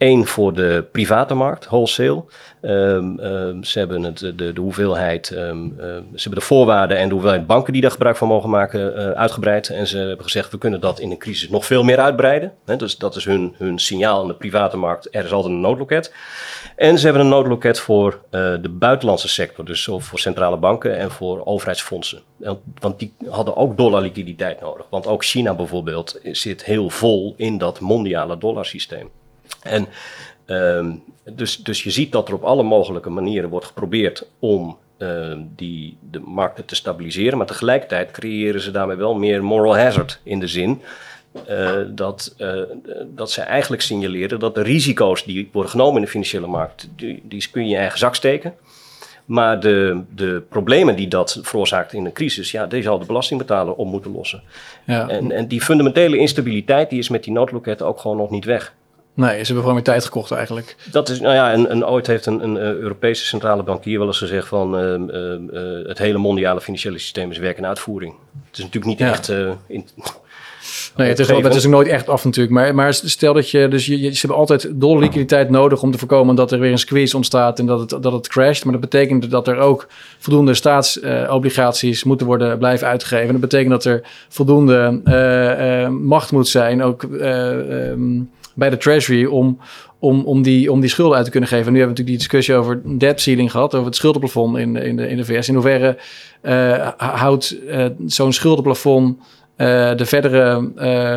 Eén 0.00 0.26
voor 0.26 0.52
de 0.52 0.84
private 0.92 1.34
markt, 1.34 1.66
wholesale. 1.66 2.24
Um, 2.62 3.18
um, 3.20 3.64
ze 3.64 3.78
hebben 3.78 4.02
het, 4.02 4.18
de, 4.18 4.52
de 4.52 4.60
hoeveelheid, 4.60 5.30
um, 5.30 5.74
ze 5.78 6.22
hebben 6.22 6.38
de 6.38 6.46
voorwaarden 6.46 6.98
en 6.98 7.08
de 7.08 7.12
hoeveelheid 7.14 7.46
banken 7.46 7.72
die 7.72 7.82
daar 7.82 7.90
gebruik 7.90 8.16
van 8.16 8.28
mogen 8.28 8.50
maken 8.50 8.98
uh, 8.98 9.10
uitgebreid. 9.10 9.68
En 9.68 9.86
ze 9.86 9.98
hebben 9.98 10.24
gezegd, 10.24 10.50
we 10.50 10.58
kunnen 10.58 10.80
dat 10.80 11.00
in 11.00 11.10
een 11.10 11.18
crisis 11.18 11.48
nog 11.48 11.66
veel 11.66 11.82
meer 11.82 11.98
uitbreiden. 11.98 12.52
Dus 12.76 12.98
dat 12.98 13.16
is 13.16 13.24
hun, 13.24 13.54
hun 13.58 13.78
signaal 13.78 14.20
aan 14.20 14.26
de 14.26 14.34
private 14.34 14.76
markt. 14.76 15.08
Er 15.10 15.24
is 15.24 15.32
altijd 15.32 15.54
een 15.54 15.60
noodloket. 15.60 16.14
En 16.76 16.98
ze 16.98 17.04
hebben 17.04 17.22
een 17.22 17.30
noodloket 17.30 17.78
voor 17.78 18.12
uh, 18.12 18.54
de 18.60 18.68
buitenlandse 18.68 19.28
sector. 19.28 19.64
Dus 19.64 19.84
voor 19.84 20.18
centrale 20.18 20.56
banken 20.56 20.98
en 20.98 21.10
voor 21.10 21.44
overheidsfondsen. 21.44 22.20
Want 22.78 22.98
die 22.98 23.14
hadden 23.28 23.56
ook 23.56 23.76
dollarliquiditeit 23.76 24.60
nodig. 24.60 24.86
Want 24.90 25.06
ook 25.06 25.24
China 25.24 25.54
bijvoorbeeld 25.54 26.20
zit 26.22 26.64
heel 26.64 26.90
vol 26.90 27.34
in 27.36 27.58
dat 27.58 27.80
mondiale 27.80 28.38
dollarsysteem. 28.38 29.10
En 29.62 29.86
um, 30.46 31.02
dus, 31.32 31.56
dus 31.56 31.82
je 31.82 31.90
ziet 31.90 32.12
dat 32.12 32.28
er 32.28 32.34
op 32.34 32.42
alle 32.42 32.62
mogelijke 32.62 33.10
manieren 33.10 33.50
wordt 33.50 33.66
geprobeerd 33.66 34.26
om 34.38 34.78
uh, 34.98 35.36
die, 35.56 35.96
de 36.10 36.20
markten 36.20 36.64
te 36.64 36.74
stabiliseren. 36.74 37.38
Maar 37.38 37.46
tegelijkertijd 37.46 38.10
creëren 38.10 38.60
ze 38.60 38.70
daarmee 38.70 38.96
wel 38.96 39.14
meer 39.14 39.44
moral 39.44 39.76
hazard 39.76 40.20
in 40.22 40.40
de 40.40 40.46
zin. 40.46 40.82
Uh, 41.50 41.70
dat, 41.88 42.34
uh, 42.38 42.62
dat 43.06 43.30
ze 43.30 43.40
eigenlijk 43.40 43.82
signaleren 43.82 44.38
dat 44.38 44.54
de 44.54 44.62
risico's 44.62 45.24
die 45.24 45.48
worden 45.52 45.70
genomen 45.70 45.96
in 45.96 46.02
de 46.02 46.10
financiële 46.10 46.46
markt, 46.46 46.88
die, 46.96 47.22
die 47.24 47.48
kun 47.50 47.60
je 47.62 47.66
in 47.66 47.74
je 47.74 47.80
eigen 47.80 47.98
zak 47.98 48.14
steken. 48.14 48.54
Maar 49.24 49.60
de, 49.60 50.02
de 50.14 50.42
problemen 50.48 50.96
die 50.96 51.08
dat 51.08 51.38
veroorzaakt 51.42 51.92
in 51.92 52.04
een 52.04 52.12
crisis, 52.12 52.50
ja, 52.50 52.66
die 52.66 52.82
zal 52.82 52.98
de 52.98 53.06
belastingbetaler 53.06 53.74
op 53.74 53.86
moeten 53.86 54.12
lossen. 54.12 54.42
Ja. 54.86 55.08
En, 55.08 55.32
en 55.32 55.46
die 55.46 55.60
fundamentele 55.60 56.16
instabiliteit 56.16 56.90
die 56.90 56.98
is 56.98 57.08
met 57.08 57.24
die 57.24 57.32
noodloketten 57.32 57.86
ook 57.86 58.00
gewoon 58.00 58.16
nog 58.16 58.30
niet 58.30 58.44
weg. 58.44 58.74
Nee, 59.20 59.38
ze 59.38 59.44
hebben 59.44 59.56
gewoon 59.56 59.74
weer 59.74 59.82
tijd 59.82 60.04
gekocht 60.04 60.30
eigenlijk. 60.30 60.76
Dat 60.90 61.08
is, 61.08 61.20
nou 61.20 61.34
ja, 61.34 61.52
en, 61.52 61.68
en 61.68 61.86
ooit 61.86 62.06
heeft 62.06 62.26
een, 62.26 62.42
een, 62.42 62.56
Europese 62.56 63.24
centrale 63.24 63.62
bankier 63.62 63.98
wel 63.98 64.06
eens 64.06 64.18
gezegd 64.18 64.48
van 64.48 64.80
uh, 64.80 64.94
uh, 65.52 65.86
het 65.86 65.98
hele 65.98 66.18
mondiale 66.18 66.60
financiële 66.60 66.98
systeem 66.98 67.30
is 67.30 67.38
werk 67.38 67.56
en 67.56 67.66
uitvoering. 67.66 68.14
Het 68.48 68.58
is 68.58 68.64
natuurlijk 68.64 68.84
niet 68.84 68.98
ja. 68.98 69.10
echt... 69.10 69.30
Uh, 69.30 69.50
in, 69.66 69.86
Nee, 70.96 71.08
het 71.08 71.18
is, 71.18 71.26
wel, 71.26 71.42
het 71.42 71.54
is 71.54 71.64
ook 71.64 71.72
nooit 71.72 71.88
echt 71.88 72.08
af 72.08 72.24
natuurlijk. 72.24 72.54
Maar, 72.54 72.74
maar 72.74 72.94
stel 72.94 73.34
dat 73.34 73.50
je, 73.50 73.68
dus 73.68 73.86
je, 73.86 74.00
je, 74.00 74.12
ze 74.12 74.18
hebben 74.20 74.38
altijd 74.38 74.70
dolle 74.74 75.00
liquiditeit 75.00 75.50
nodig 75.50 75.82
om 75.82 75.90
te 75.90 75.98
voorkomen 75.98 76.34
dat 76.34 76.52
er 76.52 76.58
weer 76.58 76.72
een 76.72 76.78
squeeze 76.78 77.16
ontstaat 77.16 77.58
en 77.58 77.66
dat 77.66 77.80
het, 77.80 78.02
dat 78.02 78.12
het 78.12 78.28
crasht. 78.28 78.64
Maar 78.64 78.72
dat 78.72 78.80
betekent 78.80 79.30
dat 79.30 79.48
er 79.48 79.58
ook 79.58 79.86
voldoende 80.18 80.54
staatsobligaties 80.54 82.04
moeten 82.04 82.26
worden 82.26 82.58
blijven 82.58 82.86
uitgegeven. 82.86 83.26
En 83.26 83.32
dat 83.32 83.50
betekent 83.50 83.70
dat 83.70 83.84
er 83.84 84.02
voldoende 84.28 85.00
macht 85.90 86.32
moet 86.32 86.48
zijn, 86.48 86.82
ook 86.82 87.02
um, 87.02 88.30
bij 88.60 88.70
de 88.70 88.76
Treasury 88.76 89.24
om, 89.24 89.58
om, 89.98 90.24
om, 90.24 90.42
die, 90.42 90.72
om 90.72 90.80
die 90.80 90.90
schulden 90.90 91.16
uit 91.16 91.24
te 91.24 91.30
kunnen 91.30 91.48
geven. 91.48 91.72
nu 91.72 91.78
hebben 91.78 91.96
we 91.96 92.02
natuurlijk 92.02 92.28
die 92.28 92.28
discussie 92.28 92.54
over 92.54 92.98
debt 92.98 93.20
ceiling 93.20 93.50
gehad, 93.50 93.74
over 93.74 93.86
het 93.86 93.96
schuldenplafond 93.96 94.56
in, 94.56 94.76
in, 94.76 94.96
de, 94.96 95.08
in 95.08 95.16
de 95.16 95.24
VS. 95.24 95.48
In 95.48 95.54
hoeverre 95.54 95.96
uh, 96.42 96.88
houdt 96.96 97.56
uh, 97.66 97.86
zo'n 98.06 98.32
schuldenplafond 98.32 99.18
uh, 99.56 99.96
de 99.96 100.06
verdere 100.06 100.70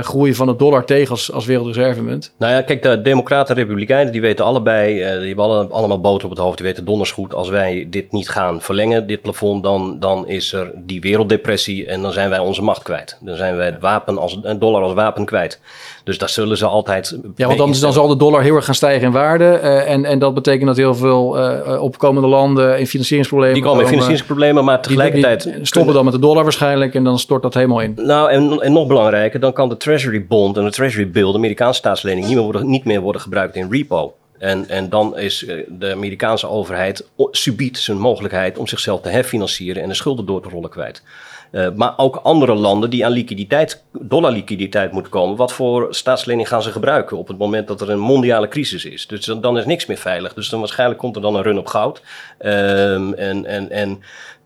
groei 0.03 0.33
van 0.33 0.47
het 0.47 0.59
dollar 0.59 0.85
tegen 0.85 1.09
als, 1.09 1.31
als 1.31 1.45
wereldreservemunt? 1.45 2.33
Nou 2.37 2.53
ja, 2.53 2.61
kijk, 2.61 2.81
de 2.81 3.01
Democraten 3.01 3.55
en 3.55 3.61
Republikeinen 3.61 4.11
die 4.11 4.21
weten 4.21 4.45
allebei, 4.45 4.93
die 4.95 5.27
hebben 5.27 5.45
alle, 5.45 5.67
allemaal 5.67 6.01
boter 6.01 6.25
op 6.25 6.31
het 6.31 6.39
hoofd. 6.39 6.57
Die 6.57 6.65
weten 6.65 6.85
donders 6.85 7.11
goed, 7.11 7.33
als 7.33 7.49
wij 7.49 7.87
dit 7.89 8.11
niet 8.11 8.29
gaan 8.29 8.61
verlengen, 8.61 9.07
dit 9.07 9.21
plafond, 9.21 9.63
dan, 9.63 9.99
dan 9.99 10.27
is 10.27 10.53
er 10.53 10.71
die 10.75 11.01
werelddepressie 11.01 11.85
en 11.85 12.01
dan 12.01 12.11
zijn 12.11 12.29
wij 12.29 12.39
onze 12.39 12.61
macht 12.61 12.83
kwijt. 12.83 13.17
Dan 13.21 13.35
zijn 13.35 13.55
wij 13.55 13.65
het 13.65 13.79
wapen 13.79 14.17
als, 14.17 14.39
dollar 14.59 14.81
als 14.81 14.93
wapen 14.93 15.25
kwijt. 15.25 15.59
Dus 16.04 16.18
daar 16.18 16.30
zullen 16.30 16.58
ze 16.58 16.66
altijd. 16.66 17.18
Ja, 17.36 17.45
want 17.47 17.58
dan, 17.58 17.74
dan 17.80 17.93
zal 17.93 18.08
de 18.08 18.18
dollar 18.18 18.41
heel 18.41 18.56
erg 18.56 18.66
gaan 18.66 18.76
stijgen 18.76 19.08
in 19.08 19.12
waarde. 19.12 19.45
en, 19.45 20.06
en 20.06 20.20
dat 20.20 20.34
betekent 20.34 20.68
dat 20.68 20.78
heel 20.78 20.95
veel 20.95 21.38
opkomende 21.80 22.28
landen 22.28 22.80
in 22.80 22.88
financieringsproblemen. 22.88 23.56
Die 23.56 23.64
komen 23.64 23.82
in 23.82 23.88
financieringsproblemen, 23.88 24.66
maar 24.66 24.82
tegelijkertijd. 24.82 25.43
Die, 25.43 25.54
die 25.54 25.66
stoppen 25.66 25.93
dan 25.93 26.04
met 26.04 26.14
de 26.14 26.20
dollar 26.20 26.43
waarschijnlijk 26.43 26.95
en 26.95 27.04
dan 27.04 27.20
stort 27.20 27.41
dat 27.41 27.54
helemaal 27.54 27.80
in. 27.80 27.93
Nou, 27.95 28.32
en, 28.32 28.62
en, 28.62 28.74
nog 28.74 28.88
belangrijker, 28.88 29.39
dan 29.39 29.54
kan 29.54 29.70
de 29.70 29.78
Treasury 29.78 30.26
Bond 30.26 30.58
en 30.58 30.64
de 30.64 30.72
Treasury 30.72 31.10
Bill, 31.10 31.32
de 31.32 31.38
Amerikaanse 31.38 31.80
staatslening, 31.80 32.26
niet 32.26 32.36
meer 32.36 32.43
worden, 32.43 32.70
niet 32.70 32.86
meer 32.86 33.01
worden 33.01 33.22
gebruikt 33.22 33.56
in 33.56 33.68
repo. 33.72 34.14
En, 34.43 34.69
en 34.69 34.89
dan 34.89 35.17
is 35.17 35.45
eh, 35.45 35.63
de 35.69 35.91
Amerikaanse 35.91 36.47
overheid 36.47 37.07
subiet 37.31 37.77
zijn 37.77 37.97
mogelijkheid 37.97 38.57
om 38.57 38.67
zichzelf 38.67 39.01
te 39.01 39.09
herfinancieren 39.09 39.83
en 39.83 39.89
de 39.89 39.95
schulden 39.95 40.25
door 40.25 40.41
te 40.41 40.49
rollen 40.49 40.69
kwijt. 40.69 41.03
Uh, 41.51 41.67
maar 41.75 41.93
ook 41.97 42.15
andere 42.15 42.53
landen 42.53 42.89
die 42.89 43.05
aan 43.05 43.11
liquiditeit, 43.11 43.83
dollarliquiditeit 43.91 44.91
moeten 44.91 45.11
komen. 45.11 45.35
Wat 45.35 45.53
voor 45.53 45.95
staatslening 45.95 46.47
gaan 46.47 46.61
ze 46.61 46.71
gebruiken 46.71 47.17
op 47.17 47.27
het 47.27 47.37
moment 47.37 47.67
dat 47.67 47.81
er 47.81 47.89
een 47.89 47.99
mondiale 47.99 48.47
crisis 48.47 48.85
is? 48.85 49.07
Dus 49.07 49.25
dan, 49.25 49.57
is 49.57 49.65
niks 49.65 49.85
meer 49.85 49.97
veilig. 49.97 50.33
Dus 50.33 50.49
dan 50.49 50.59
waarschijnlijk 50.59 50.99
komt 50.99 51.15
er 51.15 51.21
dan 51.21 51.35
een 51.35 51.43
run 51.43 51.57
op 51.57 51.67
goud. 51.67 52.01
Um, 52.39 53.13
en, 53.13 53.45
en, 53.45 53.69
en, 53.69 54.01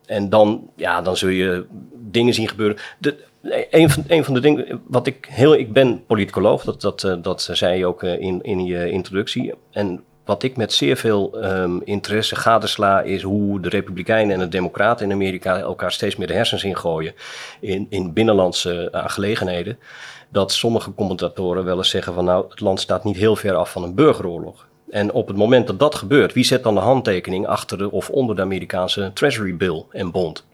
en 0.06 0.30
dan, 0.30 0.70
ja, 0.76 1.02
dan 1.02 1.18
zul 1.18 1.30
je 1.30 1.66
dingen 1.94 2.34
zien 2.34 2.48
gebeuren. 2.48 2.78
De, 2.98 3.16
een 3.70 3.90
van, 3.90 4.24
van 4.24 4.34
de 4.34 4.40
dingen, 4.40 4.82
wat 4.88 5.08
ik 5.08 5.28
heel, 5.30 5.54
ik 5.54 5.74
ben 5.74 6.06
politicoloog, 6.06 6.64
dat, 6.64 6.82
dat, 6.82 7.04
eh, 7.04 7.14
dat 7.22 7.50
zei 7.52 7.78
je 7.78 7.86
ook 7.86 8.04
eh, 8.04 8.20
in, 8.20 8.44
in 8.44 8.66
je 8.66 8.92
introductie. 8.92 9.54
En 9.72 10.04
wat 10.26 10.44
ik 10.44 10.58
met 10.58 10.74
zeer 10.74 10.98
veel 10.98 11.46
um, 11.46 11.82
interesse 11.84 12.36
gadesla 12.36 13.02
is 13.02 13.22
hoe 13.22 13.60
de 13.60 13.70
Republikeinen 13.70 14.34
en 14.34 14.40
de 14.40 14.48
Democraten 14.48 15.06
in 15.06 15.12
Amerika 15.12 15.60
elkaar 15.60 15.92
steeds 15.92 16.16
meer 16.16 16.28
de 16.28 16.34
hersens 16.34 16.64
ingooien 16.64 17.14
in, 17.60 17.88
in 17.90 18.14
binnenlandse 18.14 18.90
aangelegenheden. 18.92 19.80
Dat 20.30 20.52
sommige 20.52 20.94
commentatoren 20.94 21.66
wel 21.66 21.78
eens 21.78 21.90
zeggen 21.90 22.14
van 22.14 22.26
nou, 22.26 22.46
het 22.50 22.60
land 22.60 22.80
staat 22.80 23.04
niet 23.04 23.18
heel 23.18 23.36
ver 23.36 23.56
af 23.56 23.72
van 23.72 23.84
een 23.84 23.96
burgeroorlog. 23.96 24.68
En 24.90 25.12
op 25.12 25.28
het 25.28 25.38
moment 25.38 25.68
dat 25.68 25.80
dat 25.80 25.96
gebeurt, 25.96 26.34
wie 26.34 26.44
zet 26.44 26.64
dan 26.64 26.76
de 26.76 26.82
handtekening 26.82 27.48
achter 27.48 27.78
de, 27.78 27.92
of 27.92 28.10
onder 28.10 28.36
de 28.36 28.42
Amerikaanse 28.42 29.12
Treasury 29.14 29.56
Bill 29.56 29.84
en 29.92 30.12
bond? 30.12 30.46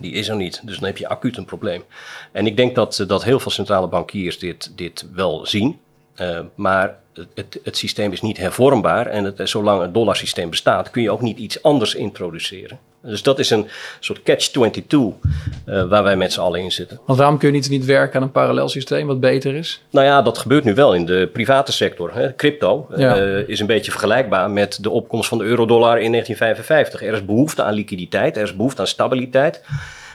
Die 0.00 0.12
is 0.12 0.28
er 0.28 0.36
niet, 0.36 0.60
dus 0.64 0.78
dan 0.78 0.86
heb 0.86 0.98
je 0.98 1.08
acuut 1.08 1.36
een 1.36 1.44
probleem. 1.44 1.84
En 2.32 2.46
ik 2.46 2.56
denk 2.56 2.74
dat, 2.74 3.04
dat 3.06 3.24
heel 3.24 3.40
veel 3.40 3.50
centrale 3.50 3.88
bankiers 3.88 4.38
dit, 4.38 4.72
dit 4.76 5.06
wel 5.12 5.46
zien. 5.46 5.78
Uh, 6.16 6.40
maar 6.54 6.99
het, 7.34 7.60
het, 7.62 7.76
systeem 7.76 8.12
is 8.12 8.20
niet 8.20 8.36
hervormbaar 8.36 9.06
en 9.06 9.24
het, 9.24 9.48
zolang 9.48 9.82
het 9.82 9.94
dollarsysteem 9.94 10.50
bestaat 10.50 10.90
kun 10.90 11.02
je 11.02 11.10
ook 11.10 11.20
niet 11.20 11.38
iets 11.38 11.62
anders 11.62 11.94
introduceren. 11.94 12.78
Dus 13.02 13.22
dat 13.22 13.38
is 13.38 13.50
een 13.50 13.68
soort 14.00 14.22
catch-22 14.22 14.58
uh, 14.90 15.10
eh, 15.64 15.88
waar 15.88 16.02
wij 16.02 16.16
met 16.16 16.32
z'n 16.32 16.40
allen 16.40 16.60
in 16.60 16.72
zitten. 16.72 17.00
Want 17.06 17.18
waarom 17.18 17.38
kun 17.38 17.48
je 17.48 17.54
niet, 17.54 17.68
niet 17.68 17.84
werken 17.84 18.16
aan 18.16 18.22
een 18.22 18.32
parallel 18.32 18.68
systeem 18.68 19.06
wat 19.06 19.20
beter 19.20 19.54
is? 19.54 19.82
Nou 19.90 20.06
ja, 20.06 20.22
dat 20.22 20.38
gebeurt 20.38 20.64
nu 20.64 20.74
wel 20.74 20.94
in 20.94 21.06
de 21.06 21.28
private 21.32 21.72
sector. 21.72 22.14
Hè. 22.14 22.34
Crypto 22.34 22.86
uh, 22.96 23.48
is 23.48 23.60
een 23.60 23.66
beetje 23.66 23.90
vergelijkbaar 23.90 24.50
met 24.50 24.78
de 24.82 24.90
opkomst 24.90 25.28
van 25.28 25.38
de 25.38 25.44
euro-dollar 25.44 26.00
in 26.00 26.10
1955. 26.10 27.02
Er 27.02 27.14
is 27.14 27.24
behoefte 27.24 27.62
aan 27.62 27.74
liquiditeit, 27.74 28.36
er 28.36 28.42
is 28.42 28.56
behoefte 28.56 28.80
aan 28.80 28.86
stabiliteit. 28.86 29.62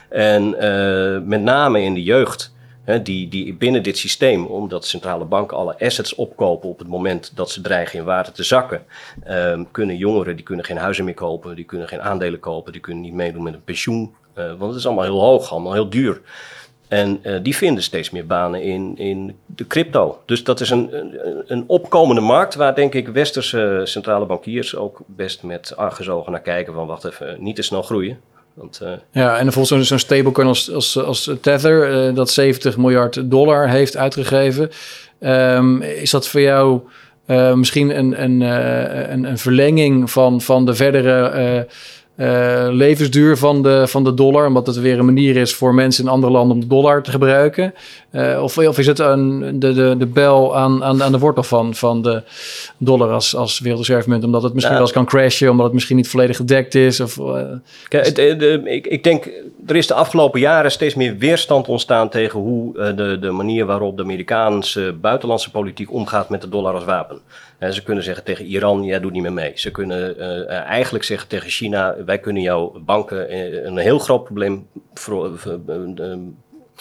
En 0.08 0.54
uh, 0.60 1.18
met 1.28 1.42
name 1.42 1.82
in 1.82 1.94
de 1.94 2.02
jeugd 2.02 2.54
die, 3.02 3.28
die 3.28 3.54
binnen 3.54 3.82
dit 3.82 3.98
systeem, 3.98 4.46
omdat 4.46 4.86
centrale 4.86 5.24
banken 5.24 5.56
alle 5.56 5.78
assets 5.78 6.14
opkopen 6.14 6.68
op 6.68 6.78
het 6.78 6.88
moment 6.88 7.32
dat 7.34 7.50
ze 7.50 7.60
dreigen 7.60 7.98
in 7.98 8.04
waarde 8.04 8.32
te 8.32 8.42
zakken, 8.42 8.84
um, 9.28 9.70
kunnen 9.70 9.96
jongeren 9.96 10.36
die 10.36 10.44
kunnen 10.44 10.64
geen 10.64 10.76
huizen 10.76 11.04
meer 11.04 11.14
kopen, 11.14 11.56
die 11.56 11.64
kunnen 11.64 11.88
geen 11.88 12.02
aandelen 12.02 12.40
kopen, 12.40 12.72
die 12.72 12.80
kunnen 12.80 13.02
niet 13.02 13.12
meedoen 13.12 13.42
met 13.42 13.54
een 13.54 13.64
pensioen, 13.64 14.14
uh, 14.34 14.44
want 14.44 14.70
het 14.70 14.80
is 14.80 14.86
allemaal 14.86 15.04
heel 15.04 15.20
hoog, 15.20 15.50
allemaal 15.50 15.72
heel 15.72 15.88
duur. 15.88 16.20
En 16.88 17.20
uh, 17.22 17.38
die 17.42 17.56
vinden 17.56 17.82
steeds 17.82 18.10
meer 18.10 18.26
banen 18.26 18.62
in, 18.62 18.96
in 18.98 19.36
de 19.46 19.66
crypto. 19.66 20.22
Dus 20.26 20.44
dat 20.44 20.60
is 20.60 20.70
een, 20.70 20.98
een, 20.98 21.44
een, 21.46 21.64
opkomende 21.66 22.20
markt 22.20 22.54
waar 22.54 22.74
denk 22.74 22.94
ik 22.94 23.08
westerse 23.08 23.80
centrale 23.84 24.26
bankiers 24.26 24.76
ook 24.76 25.00
best 25.06 25.42
met 25.42 25.76
argusogen 25.76 26.32
naar 26.32 26.40
kijken 26.40 26.74
van 26.74 26.86
wacht 26.86 27.04
even, 27.04 27.36
niet 27.38 27.56
te 27.56 27.62
snel 27.62 27.82
groeien. 27.82 28.20
Want, 28.56 28.80
uh... 28.82 28.92
Ja, 29.12 29.36
en 29.38 29.44
bijvoorbeeld 29.44 29.86
zo'n 29.86 29.98
stablecoin 29.98 30.46
als, 30.46 30.72
als, 30.72 30.98
als 30.98 31.30
Tether, 31.40 32.08
uh, 32.08 32.14
dat 32.14 32.30
70 32.30 32.76
miljard 32.76 33.30
dollar 33.30 33.68
heeft 33.68 33.96
uitgegeven. 33.96 34.70
Um, 35.20 35.82
is 35.82 36.10
dat 36.10 36.28
voor 36.28 36.40
jou 36.40 36.80
uh, 37.26 37.54
misschien 37.54 37.98
een, 37.98 38.22
een, 38.22 38.40
een, 39.12 39.24
een, 39.24 39.38
verlenging 39.38 40.10
van, 40.10 40.40
van 40.40 40.66
de 40.66 40.74
verdere 40.74 41.66
uh, 42.16 42.66
levensduur 42.70 43.36
van 43.36 43.62
de, 43.62 43.88
van 43.88 44.04
de 44.04 44.14
dollar. 44.14 44.46
Omdat 44.46 44.66
het 44.66 44.76
weer 44.76 44.98
een 44.98 45.04
manier 45.04 45.36
is 45.36 45.54
voor 45.54 45.74
mensen 45.74 46.04
in 46.04 46.10
andere 46.10 46.32
landen 46.32 46.54
om 46.54 46.60
de 46.60 46.66
dollar 46.66 47.02
te 47.02 47.10
gebruiken. 47.10 47.74
Uh, 48.12 48.42
of, 48.42 48.58
of 48.58 48.78
is 48.78 48.86
het 48.86 48.98
een, 48.98 49.56
de, 49.58 49.72
de, 49.72 49.94
de 49.98 50.06
bel 50.06 50.56
aan, 50.56 50.84
aan, 50.84 51.02
aan 51.02 51.12
de 51.12 51.18
wortel 51.18 51.42
van, 51.42 51.74
van 51.74 52.02
de 52.02 52.22
dollar 52.78 53.10
als, 53.10 53.36
als 53.36 53.58
wereldreservemunt? 53.58 54.24
Omdat 54.24 54.42
het 54.42 54.54
misschien 54.54 54.74
wel 54.74 54.84
eens 54.84 54.92
kan 54.92 55.04
crashen, 55.04 55.50
omdat 55.50 55.64
het 55.64 55.74
misschien 55.74 55.96
niet 55.96 56.08
volledig 56.08 56.36
gedekt 56.36 56.74
is. 56.74 57.00
Of, 57.00 57.16
uh, 57.16 57.42
Kijk, 57.88 58.14
de, 58.14 58.36
de, 58.36 58.60
ik, 58.64 58.86
ik 58.86 59.04
denk, 59.04 59.30
er 59.66 59.76
is 59.76 59.86
de 59.86 59.94
afgelopen 59.94 60.40
jaren 60.40 60.70
steeds 60.70 60.94
meer 60.94 61.16
weerstand 61.18 61.68
ontstaan 61.68 62.08
tegen 62.08 62.40
hoe 62.40 62.72
de, 62.72 63.18
de 63.20 63.30
manier 63.30 63.66
waarop 63.66 63.96
de 63.96 64.02
Amerikaanse 64.02 64.94
buitenlandse 65.00 65.50
politiek 65.50 65.92
omgaat 65.92 66.28
met 66.28 66.40
de 66.40 66.48
dollar 66.48 66.74
als 66.74 66.84
wapen. 66.84 67.20
En 67.58 67.74
ze 67.74 67.82
kunnen 67.82 68.04
zeggen 68.04 68.24
tegen 68.24 68.44
Iran, 68.44 68.84
jij 68.84 69.00
doet 69.00 69.12
niet 69.12 69.22
meer 69.22 69.32
mee. 69.32 69.52
Ze 69.54 69.70
kunnen 69.70 70.16
uh, 70.18 70.48
eigenlijk 70.50 71.04
zeggen 71.04 71.28
tegen 71.28 71.50
China, 71.50 71.96
wij 72.04 72.18
kunnen 72.18 72.42
jouw 72.42 72.80
banken 72.84 73.28
eh, 73.28 73.64
een 73.64 73.76
heel 73.76 73.98
groot 73.98 74.24
probleem 74.24 74.68
voor, 74.94 75.38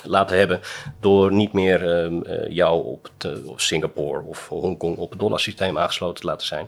laten 0.03 0.37
hebben 0.37 0.59
door 0.99 1.33
niet 1.33 1.53
meer 1.53 2.09
jou 2.49 2.85
op, 2.85 3.09
het, 3.17 3.45
op 3.45 3.59
Singapore 3.59 4.21
of 4.21 4.47
Hongkong 4.47 4.97
op 4.97 5.09
het 5.09 5.19
dollarsysteem 5.19 5.77
aangesloten 5.77 6.21
te 6.21 6.27
laten 6.27 6.47
zijn. 6.47 6.67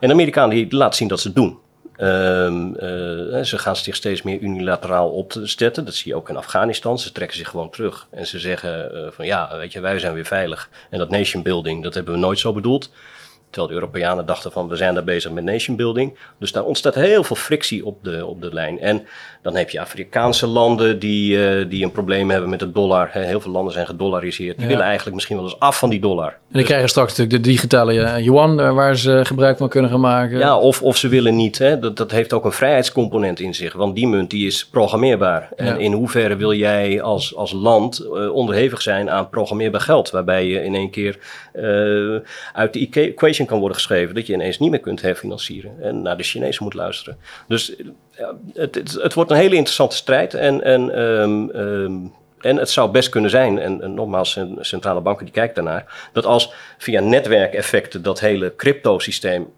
En 0.00 0.08
de 0.08 0.14
Amerikanen 0.14 0.56
die 0.56 0.74
laten 0.74 0.96
zien 0.96 1.08
dat 1.08 1.20
ze 1.20 1.26
het 1.26 1.36
doen. 1.36 1.58
Uh, 1.96 3.42
ze 3.42 3.58
gaan 3.58 3.76
zich 3.76 3.94
steeds 3.94 4.22
meer 4.22 4.38
unilateraal 4.38 5.10
opzetten. 5.10 5.84
Dat 5.84 5.94
zie 5.94 6.12
je 6.12 6.16
ook 6.16 6.28
in 6.28 6.36
Afghanistan. 6.36 6.98
Ze 6.98 7.12
trekken 7.12 7.36
zich 7.36 7.48
gewoon 7.48 7.70
terug. 7.70 8.06
En 8.10 8.26
ze 8.26 8.38
zeggen 8.38 9.12
van 9.14 9.26
ja, 9.26 9.56
weet 9.56 9.72
je, 9.72 9.80
wij 9.80 9.98
zijn 9.98 10.14
weer 10.14 10.24
veilig. 10.24 10.68
En 10.90 10.98
dat 10.98 11.10
nation 11.10 11.42
building, 11.42 11.82
dat 11.82 11.94
hebben 11.94 12.14
we 12.14 12.20
nooit 12.20 12.38
zo 12.38 12.52
bedoeld. 12.52 12.90
Terwijl 13.54 13.74
de 13.74 13.80
Europeanen 13.80 14.26
dachten 14.26 14.52
van 14.52 14.68
we 14.68 14.76
zijn 14.76 14.94
daar 14.94 15.04
bezig 15.04 15.30
met 15.30 15.44
nation 15.44 15.76
building. 15.76 16.18
Dus 16.38 16.52
daar 16.52 16.64
ontstaat 16.64 16.94
heel 16.94 17.24
veel 17.24 17.36
frictie 17.36 17.86
op 17.86 18.04
de, 18.04 18.26
op 18.26 18.40
de 18.40 18.54
lijn. 18.54 18.80
En 18.80 19.06
dan 19.42 19.56
heb 19.56 19.70
je 19.70 19.80
Afrikaanse 19.80 20.46
landen 20.46 20.98
die, 20.98 21.36
uh, 21.36 21.70
die 21.70 21.84
een 21.84 21.92
probleem 21.92 22.30
hebben 22.30 22.50
met 22.50 22.58
de 22.58 22.72
dollar. 22.72 23.08
Heel 23.12 23.40
veel 23.40 23.52
landen 23.52 23.72
zijn 23.72 23.86
gedollariseerd. 23.86 24.58
Die 24.58 24.66
willen 24.66 24.84
eigenlijk 24.84 25.14
misschien 25.14 25.36
wel 25.36 25.44
eens 25.44 25.58
af 25.58 25.78
van 25.78 25.90
die 25.90 26.00
dollar. 26.00 26.38
En 26.54 26.60
die 26.60 26.68
dus, 26.68 26.78
krijgen 26.78 26.94
straks 26.94 27.16
natuurlijk 27.16 27.44
de 27.44 27.50
digitale 27.50 28.00
eh, 28.00 28.24
yuan 28.24 28.60
uh, 28.60 28.74
waar 28.74 28.96
ze 28.96 29.20
gebruik 29.24 29.56
van 29.56 29.68
kunnen 29.68 29.90
gaan 29.90 30.00
maken. 30.00 30.38
Ja, 30.38 30.58
of, 30.58 30.82
of 30.82 30.96
ze 30.96 31.08
willen 31.08 31.36
niet. 31.36 31.58
Hè. 31.58 31.78
Dat, 31.78 31.96
dat 31.96 32.10
heeft 32.10 32.32
ook 32.32 32.44
een 32.44 32.52
vrijheidscomponent 32.52 33.40
in 33.40 33.54
zich. 33.54 33.72
Want 33.72 33.94
die 33.94 34.06
munt 34.06 34.30
die 34.30 34.46
is 34.46 34.66
programmeerbaar. 34.66 35.48
En 35.56 35.66
ja. 35.66 35.76
in 35.76 35.92
hoeverre 35.92 36.36
wil 36.36 36.52
jij 36.52 37.02
als, 37.02 37.36
als 37.36 37.52
land 37.52 38.08
onderhevig 38.30 38.82
zijn 38.82 39.10
aan 39.10 39.28
programmeerbaar 39.28 39.80
geld. 39.80 40.10
Waarbij 40.10 40.46
je 40.46 40.64
in 40.64 40.74
één 40.74 40.90
keer 40.90 41.18
uit 42.52 42.72
de 42.72 42.88
equation 42.90 43.46
kan 43.46 43.58
worden 43.58 43.76
geschreven. 43.76 44.14
Dat 44.14 44.26
je 44.26 44.32
ineens 44.32 44.58
niet 44.58 44.70
meer 44.70 44.80
kunt 44.80 45.02
herfinancieren. 45.02 45.82
En 45.82 46.02
naar 46.02 46.16
de 46.16 46.22
Chinezen 46.22 46.64
moet 46.64 46.74
luisteren. 46.74 47.18
Dus 47.48 47.76
het, 48.52 48.74
het, 48.74 48.98
het, 49.02 49.14
wordt 49.14 49.30
een 49.30 49.36
hele 49.36 49.54
interessante 49.54 49.96
strijd. 49.96 50.34
En, 50.34 50.62
en, 50.62 51.00
um, 51.00 51.50
um, 51.56 52.12
en 52.44 52.56
het 52.56 52.70
zou 52.70 52.90
best 52.90 53.08
kunnen 53.08 53.30
zijn, 53.30 53.58
en, 53.58 53.82
en 53.82 53.94
nogmaals, 53.94 54.40
centrale 54.58 55.00
banken 55.00 55.24
die 55.24 55.34
kijken 55.34 55.64
daarnaar, 55.64 56.08
dat 56.12 56.26
als 56.26 56.52
via 56.78 57.00
netwerkeffecten 57.00 58.02
dat 58.02 58.20
hele 58.20 58.56
crypto-systeem 58.56 59.52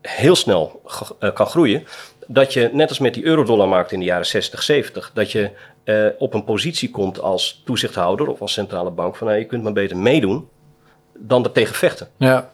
heel 0.00 0.36
snel 0.36 0.82
uh, 1.20 1.32
kan 1.32 1.46
groeien, 1.46 1.84
dat 2.26 2.52
je 2.52 2.70
net 2.72 2.88
als 2.88 2.98
met 2.98 3.14
die 3.14 3.24
eurodollarmarkt 3.24 3.92
in 3.92 3.98
de 3.98 4.04
jaren 4.04 4.26
60, 4.26 4.62
70, 4.62 5.10
dat 5.14 5.32
je 5.32 5.50
uh, 5.84 6.06
op 6.18 6.34
een 6.34 6.44
positie 6.44 6.90
komt 6.90 7.20
als 7.20 7.62
toezichthouder 7.64 8.28
of 8.28 8.40
als 8.40 8.52
centrale 8.52 8.90
bank 8.90 9.16
van 9.16 9.26
nou, 9.26 9.38
je 9.38 9.46
kunt 9.46 9.62
maar 9.62 9.72
beter 9.72 9.96
meedoen 9.96 10.48
dan 11.18 11.44
er 11.44 11.52
tegen 11.52 11.74
vechten. 11.74 12.08
Ja. 12.16 12.51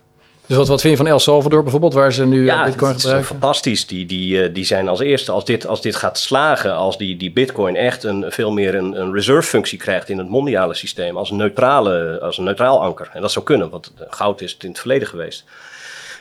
Dus 0.48 0.56
wat, 0.56 0.68
wat 0.68 0.80
vind 0.80 0.92
je 0.92 1.02
van 1.02 1.12
El 1.12 1.18
Salvador 1.18 1.62
bijvoorbeeld, 1.62 1.92
waar 1.92 2.12
ze 2.12 2.26
nu 2.26 2.44
ja, 2.44 2.64
Bitcoin 2.64 2.94
gebruiken? 2.94 3.22
Ja, 3.22 3.38
fantastisch. 3.38 3.86
Die, 3.86 4.06
die, 4.06 4.42
eh, 4.42 4.54
die 4.54 4.64
zijn 4.64 4.88
als 4.88 5.00
eerste, 5.00 5.32
als 5.32 5.44
dit, 5.44 5.66
als 5.66 5.82
dit 5.82 5.96
gaat 5.96 6.18
slagen, 6.18 6.74
als 6.74 6.98
die, 6.98 7.16
die 7.16 7.32
Bitcoin 7.32 7.76
echt 7.76 8.04
een, 8.04 8.24
veel 8.28 8.52
meer 8.52 8.74
een, 8.74 9.00
een 9.00 9.12
reserve-functie 9.12 9.78
krijgt 9.78 10.08
in 10.08 10.18
het 10.18 10.28
mondiale 10.28 10.74
systeem, 10.74 11.16
als 11.16 11.30
een, 11.30 11.36
neutrale, 11.36 12.18
als 12.22 12.38
een 12.38 12.44
neutraal 12.44 12.82
anker. 12.82 13.10
En 13.12 13.20
dat 13.20 13.32
zou 13.32 13.44
kunnen, 13.44 13.70
want 13.70 13.92
goud 14.08 14.40
is 14.40 14.52
het 14.52 14.62
in 14.62 14.68
het 14.68 14.78
verleden 14.78 15.08
geweest. 15.08 15.44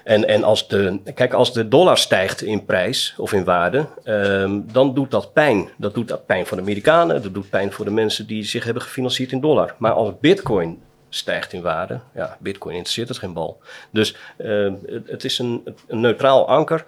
En, 0.04 0.28
en 0.28 0.44
als, 0.44 0.68
de, 0.68 1.00
kijk, 1.14 1.34
als 1.34 1.54
de 1.54 1.68
dollar 1.68 1.98
stijgt 1.98 2.42
in 2.42 2.66
prijs 2.66 3.14
of 3.18 3.34
in 3.34 3.44
waarde, 3.44 3.86
um, 4.06 4.66
dan 4.72 4.94
doet 4.94 5.12
dat 5.12 5.34
pijn. 5.34 5.70
Dat 5.78 5.94
doet 5.94 6.08
dat 6.08 6.26
pijn 6.26 6.46
voor 6.46 6.58
de 6.58 6.64
Amerikanen, 6.64 7.22
dat 7.22 7.34
doet 7.34 7.50
pijn 7.50 7.72
voor 7.72 7.86
de 7.86 7.92
mensen 7.92 8.28
die 8.28 8.44
zich 8.44 8.64
hebben 8.64 8.84
gefinancierd 8.84 9.32
in 9.32 9.42
dollar. 9.42 9.76
Maar 9.78 9.92
als 9.92 10.12
Bitcoin 10.22 10.80
stijgt 11.10 11.54
in 11.54 11.62
waarde. 11.62 12.00
Ja, 12.14 12.38
bitcoin 12.40 12.76
interesseert 12.76 13.08
het 13.08 13.18
geen 13.18 13.34
bal. 13.34 13.62
Dus 13.90 14.16
uh, 14.38 14.74
het 15.06 15.24
is 15.24 15.40
een, 15.40 15.76
een 15.88 16.00
neutraal 16.00 16.48
anker 16.48 16.86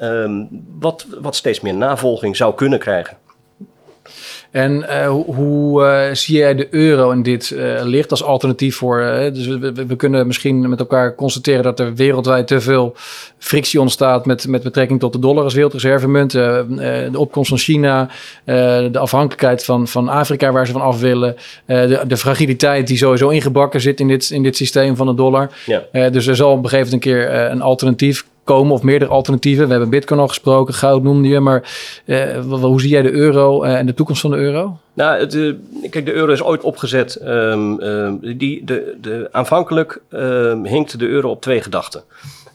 um, 0.00 0.48
wat, 0.78 1.06
wat 1.20 1.36
steeds 1.36 1.60
meer 1.60 1.74
navolging 1.74 2.36
zou 2.36 2.54
kunnen 2.54 2.78
krijgen. 2.78 3.16
En 4.50 4.86
uh, 4.90 5.08
hoe 5.08 5.82
uh, 5.82 6.14
zie 6.14 6.36
jij 6.36 6.54
de 6.54 6.66
euro 6.70 7.10
in 7.10 7.22
dit 7.22 7.50
uh, 7.50 7.80
licht 7.82 8.10
als 8.10 8.22
alternatief 8.22 8.76
voor? 8.76 9.00
dus 9.32 9.46
we, 9.46 9.72
we, 9.72 9.96
kunnen 9.96 10.26
misschien 10.26 10.68
met 10.68 10.78
elkaar 10.78 11.14
constateren 11.14 11.62
dat 11.62 11.80
er 11.80 11.94
wereldwijd 11.94 12.46
te 12.46 12.60
veel 12.60 12.94
frictie 13.38 13.80
ontstaat 13.80 14.26
met, 14.26 14.46
met 14.46 14.62
betrekking 14.62 15.00
tot 15.00 15.12
de 15.12 15.18
dollar 15.18 15.44
als 15.44 15.54
wereldreservemunt. 15.54 16.30
de 16.30 17.10
opkomst 17.14 17.48
van 17.48 17.58
China, 17.58 18.08
de 18.44 18.98
afhankelijkheid 18.98 19.64
van, 19.64 19.88
van 19.88 20.08
Afrika 20.08 20.52
waar 20.52 20.66
ze 20.66 20.72
van 20.72 20.80
af 20.80 21.00
willen. 21.00 21.36
de, 21.66 22.00
de 22.06 22.16
fragiliteit 22.16 22.86
die 22.86 22.96
sowieso 22.96 23.28
ingebakken 23.28 23.80
zit 23.80 24.00
in 24.00 24.08
dit, 24.08 24.30
in 24.30 24.42
dit 24.42 24.56
systeem 24.56 24.96
van 24.96 25.06
de 25.06 25.14
dollar. 25.14 25.50
Ja. 25.66 26.10
dus 26.10 26.26
er 26.26 26.36
zal 26.36 26.50
op 26.52 26.62
een 26.62 26.68
gegeven 26.68 26.90
moment 26.92 27.04
een 27.04 27.12
keer 27.12 27.50
een 27.50 27.62
alternatief 27.62 28.24
komen 28.50 28.72
of 28.72 28.82
meerdere 28.82 29.10
alternatieven. 29.10 29.64
We 29.64 29.70
hebben 29.70 29.90
Bitcoin 29.90 30.20
al 30.20 30.28
gesproken, 30.28 30.74
goud 30.74 31.02
noemde 31.02 31.28
je, 31.28 31.40
maar 31.40 31.62
uh, 32.04 32.44
hoe 32.60 32.80
zie 32.80 32.90
jij 32.90 33.02
de 33.02 33.12
euro 33.12 33.64
uh, 33.64 33.78
en 33.78 33.86
de 33.86 33.94
toekomst 33.94 34.20
van 34.20 34.30
de 34.30 34.36
euro? 34.36 34.78
Nou, 34.92 35.18
het, 35.18 35.34
uh, 35.34 35.54
kijk, 35.90 36.06
de 36.06 36.12
euro 36.12 36.32
is 36.32 36.42
ooit 36.42 36.62
opgezet. 36.62 37.20
Um, 37.22 37.80
um, 37.82 38.38
die, 38.38 38.64
de, 38.64 38.96
de, 39.00 39.28
aanvankelijk 39.32 40.00
um, 40.10 40.66
hinkte 40.66 40.96
de 40.98 41.06
euro 41.06 41.30
op 41.30 41.40
twee 41.40 41.60
gedachten. 41.60 42.02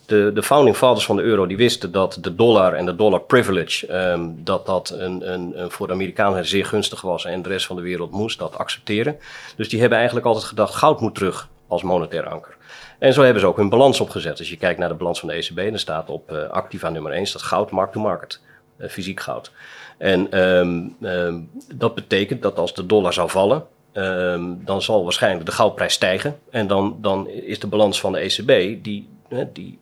De, 0.06 0.32
de 0.34 0.43
founding 0.43 0.76
fathers 0.76 1.06
van 1.06 1.16
de 1.16 1.22
euro 1.22 1.46
die 1.46 1.58
wisten 1.58 1.91
dat 1.91 2.18
de 2.22 2.36
dollar 2.36 2.74
en 2.74 2.86
de 2.86 2.96
dollar 2.96 3.22
privilege, 3.22 4.12
um, 4.12 4.36
dat 4.43 4.66
dat 4.66 4.96
een, 4.98 5.34
een, 5.34 5.62
een, 5.62 5.72
voor 5.72 5.88
de 5.88 5.93
Amerikanen 5.93 6.46
zeer 6.46 6.66
gunstig 6.66 7.02
was 7.02 7.26
en 7.26 7.41
de 7.41 7.50
rest 7.50 7.66
van 7.66 7.76
de 7.76 7.82
wereld 7.82 8.12
moest 8.12 8.39
dat 8.39 8.58
accepteren. 8.58 9.16
Dus 9.56 9.70
die 9.70 9.80
hebben 9.80 9.98
eigenlijk 9.98 10.28
altijd 10.28 10.46
gedacht, 10.46 10.76
goud 10.76 11.02
moet 11.02 11.16
terug 11.16 11.48
als 11.68 11.84
monetair 11.84 12.30
anker. 12.30 12.56
En 13.00 13.14
zo 13.14 13.22
hebben 13.22 13.41
ze 13.41 13.48
ook 13.48 13.58
hun 13.58 13.70
balans 13.70 14.00
opgezet. 14.00 14.39
Als 14.39 14.50
je 14.50 14.58
kijkt 14.58 14.80
naar 14.80 14.89
de 14.89 14.96
balans 14.96 15.20
van 15.20 15.30
de 15.30 15.36
ECB, 15.36 15.56
dan 15.56 15.80
staat 15.80 16.10
op 16.10 16.32
uh, 16.32 16.50
activa 16.50 16.89
nummer 16.89 17.12
1 17.12 17.26
staat 17.26 17.41
goud 17.41 17.72
mark-to-market, 17.72 18.41
uh, 18.78 18.88
fysiek 18.89 19.20
goud. 19.20 19.52
En 19.98 20.39
um, 20.39 20.96
um, 21.02 21.50
dat 21.76 21.96
betekent 21.96 22.41
dat 22.41 22.58
als 22.58 22.74
de 22.74 22.86
dollar 22.86 23.14
zou 23.14 23.30
vallen, 23.30 23.66
um, 23.93 24.66
dan 24.66 24.82
zal 24.82 25.04
waarschijnlijk 25.04 25.46
de 25.46 25.52
goudprijs 25.52 25.93
stijgen. 25.93 26.39
En 26.50 26.68
dan, 26.68 26.98
dan 27.02 27.30
is 27.30 27.60
de 27.60 27.68
balans 27.68 28.00
van 28.00 28.12
de 28.12 28.20
ECB, 28.20 28.84
die, 28.84 29.10
die 29.54 29.80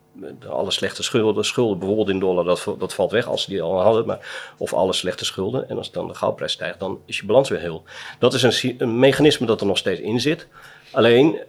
alle 0.50 0.72
slechte 0.72 1.04
schulden, 1.04 1.46
schulden 1.46 1.78
bijvoorbeeld 1.78 2.10
in 2.10 2.20
dollar, 2.20 2.44
dat, 2.44 2.76
dat 2.80 2.94
valt 2.94 3.12
weg 3.12 3.28
als 3.28 3.44
ze 3.44 3.50
die 3.50 3.62
al 3.62 3.82
hadden. 3.82 4.06
Maar, 4.06 4.54
of 4.58 4.74
alle 4.74 4.94
slechte 4.94 5.26
schulden. 5.26 5.70
En 5.70 5.78
als 5.78 5.92
dan 5.92 6.08
de 6.08 6.14
goudprijs 6.14 6.52
stijgt, 6.52 6.80
dan 6.80 7.00
is 7.06 7.18
je 7.18 7.26
balans 7.26 7.50
weer 7.50 7.60
heel. 7.60 7.84
Dat 8.20 8.34
is 8.34 8.44
een, 8.44 8.76
een 8.78 9.00
mechanisme 9.00 9.46
dat 9.46 9.62
er 9.62 9.68
nog 9.68 9.78
steeds 9.78 10.00
in 10.00 10.20
zit. 10.20 10.48
Alleen 10.92 11.40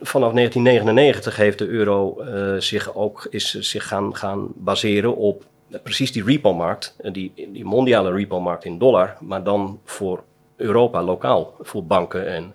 vanaf 0.00 0.32
1999 0.32 1.36
heeft 1.36 1.58
de 1.58 1.66
euro 1.66 2.22
uh, 2.22 2.60
zich 2.60 2.94
ook 2.94 3.26
is 3.30 3.50
zich 3.50 3.86
gaan, 3.86 4.16
gaan 4.16 4.48
baseren 4.54 5.16
op 5.16 5.44
precies 5.82 6.12
die 6.12 6.24
repo-markt, 6.24 6.96
die, 7.12 7.32
die 7.34 7.64
mondiale 7.64 8.12
repo-markt 8.12 8.64
in 8.64 8.78
dollar, 8.78 9.16
maar 9.20 9.42
dan 9.42 9.80
voor 9.84 10.22
Europa 10.56 11.02
lokaal, 11.02 11.54
voor 11.60 11.84
banken 11.84 12.26
en 12.26 12.54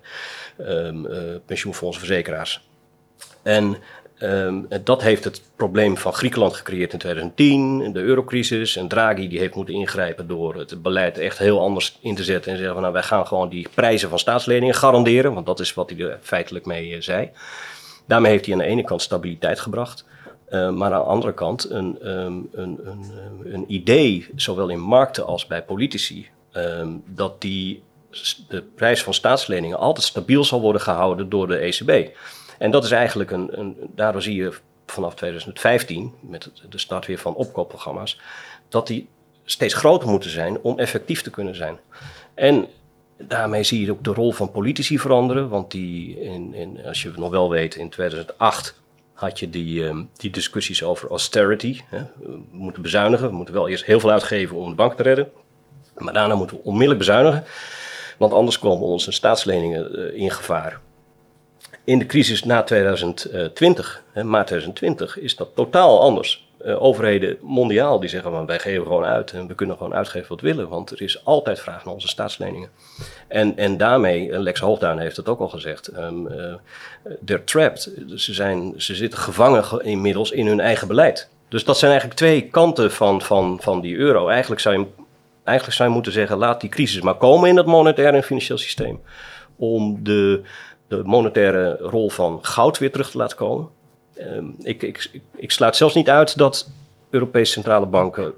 um, 0.58 1.06
pensioenfondsen, 1.46 2.06
verzekeraars. 2.06 2.68
En 3.42 3.76
Um, 4.18 4.66
dat 4.84 5.02
heeft 5.02 5.24
het 5.24 5.42
probleem 5.56 5.96
van 5.96 6.12
Griekenland 6.12 6.54
gecreëerd 6.54 6.92
in 6.92 6.98
2010, 6.98 7.92
de 7.92 8.00
eurocrisis. 8.00 8.76
En 8.76 8.88
Draghi 8.88 9.28
die 9.28 9.38
heeft 9.38 9.54
moeten 9.54 9.74
ingrijpen 9.74 10.26
door 10.26 10.54
het 10.54 10.82
beleid 10.82 11.18
echt 11.18 11.38
heel 11.38 11.60
anders 11.60 11.98
in 12.00 12.14
te 12.14 12.24
zetten. 12.24 12.50
En 12.50 12.56
zeggen 12.56 12.74
van 12.74 12.82
nou 12.82 12.94
wij 12.94 13.02
gaan 13.04 13.26
gewoon 13.26 13.48
die 13.48 13.68
prijzen 13.74 14.08
van 14.08 14.18
staatsleningen 14.18 14.74
garanderen. 14.74 15.34
Want 15.34 15.46
dat 15.46 15.60
is 15.60 15.74
wat 15.74 15.90
hij 15.90 15.98
er 15.98 16.18
feitelijk 16.22 16.66
mee 16.66 16.88
uh, 16.88 17.00
zei. 17.00 17.30
Daarmee 18.06 18.30
heeft 18.30 18.44
hij 18.44 18.54
aan 18.54 18.60
de 18.60 18.66
ene 18.66 18.84
kant 18.84 19.02
stabiliteit 19.02 19.60
gebracht. 19.60 20.04
Uh, 20.50 20.70
maar 20.70 20.92
aan 20.92 21.00
de 21.00 21.06
andere 21.06 21.34
kant 21.34 21.70
een, 21.70 22.08
um, 22.10 22.48
een, 22.52 22.80
een, 22.84 23.10
een, 23.52 23.64
idee, 23.72 24.28
zowel 24.36 24.68
in 24.68 24.80
markten 24.80 25.26
als 25.26 25.46
bij 25.46 25.62
politici, 25.62 26.28
dat 27.06 27.40
die, 27.40 27.82
de 28.48 28.62
prijs 28.74 29.02
van 29.02 29.14
staatsleningen 29.14 29.78
altijd 29.78 30.06
stabiel 30.06 30.44
zal 30.44 30.60
worden 30.60 30.80
gehouden 30.80 31.28
door 31.28 31.46
de 31.46 31.56
ECB. 31.56 32.16
En 32.58 32.70
dat 32.70 32.84
is 32.84 32.90
eigenlijk 32.90 33.30
een, 33.30 33.60
een 33.60 33.76
daardoor 33.94 34.22
zie 34.22 34.34
je 34.34 34.52
vanaf 34.86 35.14
2015, 35.14 36.12
met 36.20 36.50
de 36.68 36.78
start 36.78 37.06
weer 37.06 37.18
van 37.18 37.34
opkoopprogramma's, 37.34 38.20
dat 38.68 38.86
die 38.86 39.08
steeds 39.44 39.74
groter 39.74 40.08
moeten 40.08 40.30
zijn 40.30 40.58
om 40.60 40.78
effectief 40.78 41.22
te 41.22 41.30
kunnen 41.30 41.54
zijn. 41.54 41.78
En 42.34 42.66
daarmee 43.16 43.62
zie 43.62 43.84
je 43.84 43.90
ook 43.90 44.04
de 44.04 44.12
rol 44.12 44.32
van 44.32 44.50
politici 44.50 44.98
veranderen, 44.98 45.48
want 45.48 45.70
die, 45.70 46.20
in, 46.20 46.54
in, 46.54 46.80
als 46.86 47.02
je 47.02 47.12
nog 47.16 47.30
wel 47.30 47.50
weet, 47.50 47.74
in 47.74 47.88
2008 47.88 48.80
had 49.12 49.38
je 49.38 49.50
die, 49.50 49.84
um, 49.84 50.10
die 50.16 50.30
discussies 50.30 50.82
over 50.82 51.10
austerity. 51.10 51.80
Hè. 51.86 51.98
We 51.98 52.38
moeten 52.50 52.82
bezuinigen, 52.82 53.28
we 53.28 53.34
moeten 53.34 53.54
wel 53.54 53.68
eerst 53.68 53.84
heel 53.84 54.00
veel 54.00 54.10
uitgeven 54.10 54.56
om 54.56 54.68
de 54.68 54.74
bank 54.74 54.96
te 54.96 55.02
redden, 55.02 55.30
maar 55.96 56.12
daarna 56.12 56.34
moeten 56.34 56.56
we 56.56 56.62
onmiddellijk 56.62 56.98
bezuinigen, 56.98 57.44
want 58.18 58.32
anders 58.32 58.58
komen 58.58 58.86
onze 58.86 59.12
staatsleningen 59.12 59.98
uh, 59.98 60.20
in 60.22 60.30
gevaar 60.30 60.80
in 61.86 61.98
de 61.98 62.06
crisis 62.06 62.44
na 62.44 62.62
2020, 62.62 64.02
hè, 64.12 64.24
maart 64.24 64.46
2020, 64.46 65.18
is 65.18 65.36
dat 65.36 65.48
totaal 65.54 66.00
anders. 66.00 66.44
Uh, 66.64 66.82
overheden 66.82 67.36
mondiaal 67.40 68.00
die 68.00 68.08
zeggen 68.08 68.30
van 68.30 68.46
wij 68.46 68.58
geven 68.58 68.82
gewoon 68.82 69.04
uit 69.04 69.32
en 69.32 69.46
we 69.46 69.54
kunnen 69.54 69.76
gewoon 69.76 69.94
uitgeven 69.94 70.28
wat 70.28 70.40
we 70.40 70.46
willen, 70.46 70.68
want 70.68 70.90
er 70.90 71.02
is 71.02 71.24
altijd 71.24 71.60
vraag 71.60 71.84
naar 71.84 71.94
onze 71.94 72.08
staatsleningen. 72.08 72.68
En, 73.28 73.56
en 73.56 73.76
daarmee, 73.76 74.38
Lex 74.38 74.60
Hoogduin 74.60 74.98
heeft 74.98 75.16
het 75.16 75.28
ook 75.28 75.40
al 75.40 75.48
gezegd, 75.48 75.96
um, 75.96 76.26
uh, 76.26 76.54
they're 77.24 77.44
trapped. 77.44 77.92
Ze, 78.16 78.34
zijn, 78.34 78.74
ze 78.76 78.94
zitten 78.94 79.18
gevangen 79.18 79.84
inmiddels 79.84 80.30
in 80.30 80.46
hun 80.46 80.60
eigen 80.60 80.88
beleid. 80.88 81.28
Dus 81.48 81.64
dat 81.64 81.78
zijn 81.78 81.90
eigenlijk 81.90 82.20
twee 82.20 82.48
kanten 82.48 82.92
van, 82.92 83.22
van, 83.22 83.58
van 83.62 83.80
die 83.80 83.96
euro. 83.96 84.28
Eigenlijk 84.28 84.60
zou, 84.60 84.78
je, 84.78 84.86
eigenlijk 85.44 85.76
zou 85.76 85.88
je 85.88 85.94
moeten 85.94 86.12
zeggen, 86.12 86.36
laat 86.36 86.60
die 86.60 86.70
crisis 86.70 87.00
maar 87.00 87.16
komen 87.16 87.48
in 87.48 87.56
het 87.56 87.66
monetair 87.66 88.14
en 88.14 88.22
financieel 88.22 88.58
systeem. 88.58 89.00
Om 89.56 90.04
de, 90.04 90.42
de 90.88 91.02
monetaire 91.04 91.76
rol 91.80 92.10
van 92.10 92.38
goud 92.42 92.78
weer 92.78 92.92
terug 92.92 93.10
te 93.10 93.18
laten 93.18 93.36
komen. 93.36 93.68
Um, 94.18 94.54
ik, 94.62 94.82
ik, 94.82 95.10
ik, 95.36 95.50
sluit 95.50 95.76
zelfs 95.76 95.94
niet 95.94 96.10
uit 96.10 96.38
dat 96.38 96.70
Europese 97.10 97.52
centrale 97.52 97.86
banken 97.86 98.32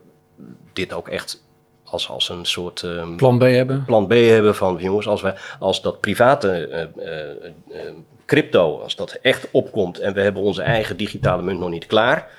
dit 0.73 0.93
ook 0.93 1.09
echt 1.09 1.43
als, 1.85 2.09
als 2.09 2.29
een 2.29 2.45
soort 2.47 2.83
um, 2.83 3.17
plan 3.17 3.39
B 3.39 3.43
hebben. 3.43 3.85
Plan 3.85 4.07
B 4.07 4.13
hebben 4.13 4.55
van 4.55 4.77
jongens, 4.81 5.07
als, 5.07 5.23
wij, 5.23 5.35
als 5.59 5.83
dat 5.83 6.01
private 6.01 6.69
uh, 6.97 7.07
uh, 7.07 7.85
uh, 7.85 7.93
crypto, 8.27 8.81
als 8.81 8.97
dat 8.97 9.19
echt 9.23 9.49
opkomt 9.51 9.99
en 9.99 10.15
we 10.15 10.21
hebben 10.21 10.43
onze 10.43 10.63
eigen 10.63 10.97
digitale 10.97 11.43
munt 11.43 11.59
nog 11.59 11.71
niet 11.71 11.87
klaar, 11.87 12.31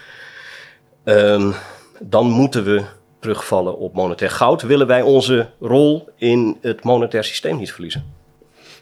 um, 1.04 1.54
dan 2.00 2.30
moeten 2.30 2.64
we 2.64 2.84
terugvallen 3.20 3.78
op 3.78 3.94
monetair 3.94 4.32
goud. 4.32 4.62
Willen 4.62 4.88
wij 4.88 5.02
onze 5.02 5.50
rol 5.60 6.10
in 6.16 6.58
het 6.62 6.84
monetair 6.84 7.24
systeem 7.24 7.58
niet 7.58 7.72
verliezen? 7.72 8.19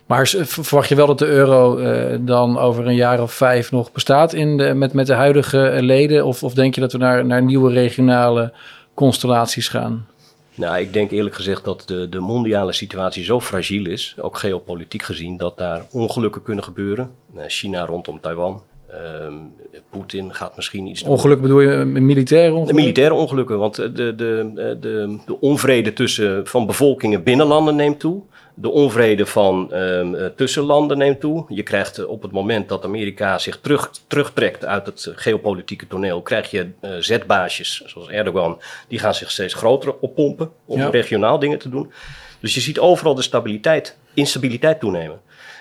Maar 0.07 0.27
verwacht 0.27 0.89
je 0.89 0.95
wel 0.95 1.07
dat 1.07 1.19
de 1.19 1.25
euro 1.25 1.77
uh, 1.77 2.17
dan 2.19 2.57
over 2.57 2.87
een 2.87 2.95
jaar 2.95 3.21
of 3.21 3.33
vijf 3.33 3.71
nog 3.71 3.91
bestaat 3.91 4.33
in 4.33 4.57
de, 4.57 4.73
met, 4.73 4.93
met 4.93 5.07
de 5.07 5.13
huidige 5.13 5.77
leden? 5.81 6.25
Of, 6.25 6.43
of 6.43 6.53
denk 6.53 6.75
je 6.75 6.81
dat 6.81 6.91
we 6.91 6.97
naar, 6.97 7.25
naar 7.25 7.43
nieuwe 7.43 7.73
regionale 7.73 8.53
constellaties 8.93 9.67
gaan? 9.67 10.07
Nou, 10.55 10.79
ik 10.79 10.93
denk 10.93 11.11
eerlijk 11.11 11.35
gezegd 11.35 11.63
dat 11.63 11.83
de, 11.85 12.09
de 12.09 12.19
mondiale 12.19 12.73
situatie 12.73 13.23
zo 13.23 13.41
fragiel 13.41 13.85
is, 13.85 14.15
ook 14.19 14.37
geopolitiek 14.37 15.03
gezien, 15.03 15.37
dat 15.37 15.57
daar 15.57 15.85
ongelukken 15.91 16.43
kunnen 16.43 16.63
gebeuren. 16.63 17.11
Eh, 17.35 17.43
China 17.47 17.85
rondom 17.85 18.19
Taiwan, 18.21 18.61
Um, 18.93 19.53
Poetin 19.89 20.33
gaat 20.33 20.55
misschien 20.55 20.87
iets. 20.87 21.03
Ongeluk 21.03 21.41
bedoel 21.41 21.59
je 21.59 21.85
militaire 21.85 22.47
ongelukken? 22.47 22.75
De 22.75 22.81
militaire 22.81 23.13
ongelukken, 23.13 23.57
want 23.57 23.75
de, 23.75 23.91
de, 23.91 24.15
de, 24.15 24.77
de, 25.25 25.39
onvrede 25.39 25.93
tussen, 25.93 26.47
van 26.47 26.65
bevolkingen 26.65 27.23
binnen 27.23 27.45
landen 27.47 27.75
neemt 27.75 27.99
toe. 27.99 28.21
De 28.53 28.69
onvrede 28.69 29.25
van 29.25 29.73
um, 29.73 30.31
tussen 30.35 30.63
landen 30.63 30.97
neemt 30.97 31.19
toe. 31.19 31.45
Je 31.47 31.63
krijgt 31.63 32.05
op 32.05 32.21
het 32.21 32.31
moment 32.31 32.69
dat 32.69 32.83
Amerika 32.85 33.37
zich 33.37 33.59
terug, 33.59 33.91
terugtrekt 34.07 34.65
uit 34.65 34.85
het 34.85 35.11
geopolitieke 35.15 35.87
toneel, 35.87 36.21
krijg 36.21 36.51
je 36.51 36.69
uh, 36.81 36.91
zetbaasjes 36.99 37.81
zoals 37.85 38.09
Erdogan, 38.09 38.61
die 38.87 38.99
gaan 38.99 39.15
zich 39.15 39.31
steeds 39.31 39.53
groter 39.53 39.95
oppompen 39.99 40.51
om 40.65 40.79
ja. 40.79 40.89
regionaal 40.89 41.39
dingen 41.39 41.59
te 41.59 41.69
doen. 41.69 41.91
Dus 42.39 42.53
je 42.53 42.61
ziet 42.61 42.79
overal 42.79 43.15
de 43.15 43.21
stabiliteit, 43.21 43.97
instabiliteit 44.13 44.79
toenemen. 44.79 45.19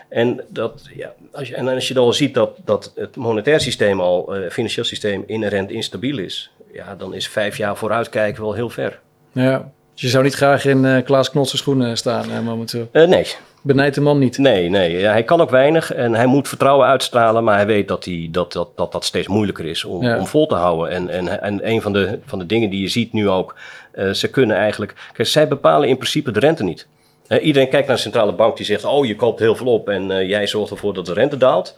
En, 0.09 0.41
dat, 0.49 0.89
ja, 0.95 1.13
als 1.33 1.49
je, 1.49 1.55
en 1.55 1.69
als 1.69 1.89
je 1.89 1.95
dan 1.95 2.05
al 2.05 2.13
ziet 2.13 2.35
dat, 2.35 2.59
dat 2.65 2.93
het 2.95 3.17
monetair 3.17 3.61
systeem 3.61 4.01
al, 4.01 4.37
uh, 4.37 4.51
financieel 4.51 4.85
systeem, 4.85 5.25
inherent 5.27 5.71
instabiel 5.71 6.19
is, 6.19 6.51
ja, 6.73 6.95
dan 6.95 7.15
is 7.15 7.29
vijf 7.29 7.57
jaar 7.57 7.77
vooruitkijken 7.77 8.43
wel 8.43 8.53
heel 8.53 8.71
ver. 8.71 9.01
Ja, 9.33 9.71
dus 9.93 10.03
je 10.03 10.09
zou 10.09 10.25
niet 10.25 10.35
graag 10.35 10.65
in 10.65 10.85
uh, 10.85 11.05
Klaas 11.05 11.31
Knotsen 11.31 11.59
schoenen 11.59 11.97
staan 11.97 12.31
uh, 12.31 12.41
momenteel? 12.41 12.89
Nee. 12.93 13.27
Benijd 13.63 13.95
de 13.95 14.01
man 14.01 14.19
niet? 14.19 14.39
Nee, 14.39 14.69
nee. 14.69 14.99
Ja, 14.99 15.11
hij 15.11 15.23
kan 15.23 15.41
ook 15.41 15.51
weinig 15.51 15.93
en 15.93 16.15
hij 16.15 16.27
moet 16.27 16.49
vertrouwen 16.49 16.87
uitstralen, 16.87 17.45
maar 17.45 17.57
hij 17.57 17.67
weet 17.67 17.89
dat 17.89 18.05
hij, 18.05 18.29
dat, 18.31 18.53
dat, 18.53 18.69
dat, 18.75 18.93
dat 18.93 19.05
steeds 19.05 19.29
moeilijker 19.29 19.65
is 19.65 19.85
om, 19.85 20.03
ja. 20.03 20.19
om 20.19 20.27
vol 20.27 20.47
te 20.47 20.55
houden. 20.55 20.91
En, 20.91 21.09
en, 21.09 21.43
en 21.43 21.69
een 21.69 21.83
van 21.83 21.93
de, 21.93 22.19
van 22.25 22.39
de 22.39 22.47
dingen 22.47 22.71
die 22.71 22.81
je 22.81 22.89
ziet 22.89 23.13
nu 23.13 23.29
ook, 23.29 23.55
ze 24.13 24.29
kunnen 24.29 24.57
eigenlijk... 24.57 24.95
Kijk, 25.13 25.29
zij 25.29 25.49
bepalen 25.49 25.89
in 25.89 25.97
principe 25.97 26.31
de 26.31 26.41
rente 26.41 26.65
niet. 26.65 26.87
Uh, 27.29 27.45
iedereen 27.45 27.69
kijkt 27.69 27.87
naar 27.87 27.97
een 27.97 28.03
centrale 28.03 28.33
bank 28.33 28.57
die 28.57 28.67
zegt: 28.67 28.85
Oh, 28.85 29.07
je 29.07 29.17
koopt 29.17 29.41
heel 29.41 29.57
veel 29.57 29.67
op 29.67 29.89
en 29.89 30.11
uh, 30.11 30.29
jij 30.29 30.47
zorgt 30.47 30.71
ervoor 30.71 30.95
dat 30.95 31.07
de 31.07 31.13
rente 31.13 31.37
daalt. 31.37 31.77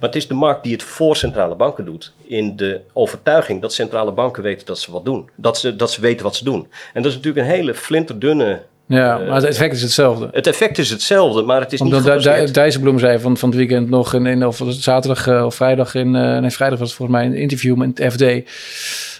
Maar 0.00 0.08
het 0.08 0.18
is 0.18 0.28
de 0.28 0.34
markt 0.34 0.62
die 0.62 0.72
het 0.72 0.82
voor 0.82 1.16
centrale 1.16 1.54
banken 1.54 1.84
doet. 1.84 2.12
In 2.26 2.56
de 2.56 2.80
overtuiging 2.92 3.60
dat 3.60 3.72
centrale 3.72 4.12
banken 4.12 4.42
weten 4.42 4.66
dat 4.66 4.78
ze 4.78 4.90
wat 4.90 5.04
doen. 5.04 5.30
Dat 5.34 5.58
ze, 5.58 5.76
dat 5.76 5.92
ze 5.92 6.00
weten 6.00 6.24
wat 6.24 6.36
ze 6.36 6.44
doen. 6.44 6.68
En 6.92 7.02
dat 7.02 7.10
is 7.10 7.16
natuurlijk 7.16 7.46
een 7.46 7.52
hele 7.52 7.74
flinterdunne. 7.74 8.62
Ja, 8.86 9.18
maar 9.18 9.34
het 9.34 9.44
effect 9.44 9.74
is 9.74 9.82
hetzelfde. 9.82 10.28
Het 10.32 10.46
effect 10.46 10.78
is 10.78 10.90
hetzelfde, 10.90 11.42
maar 11.42 11.60
het 11.60 11.72
is 11.72 11.80
Omdat 11.80 12.04
niet 12.04 12.26
Omdat 12.26 12.54
Dijsselbloem 12.54 12.98
zei 12.98 13.18
van, 13.18 13.36
van 13.36 13.48
het 13.48 13.58
weekend 13.58 13.88
nog... 13.88 14.14
In, 14.14 14.26
in, 14.26 14.46
of 14.46 14.62
zaterdag 14.68 15.44
of 15.44 15.54
vrijdag 15.54 15.94
in... 15.94 16.10
nee, 16.10 16.50
vrijdag 16.50 16.78
was 16.78 16.88
het 16.88 16.96
volgens 16.96 17.18
mij 17.18 17.26
een 17.26 17.34
interview 17.34 17.76
met 17.76 17.98
het 17.98 18.12
FD... 18.12 18.22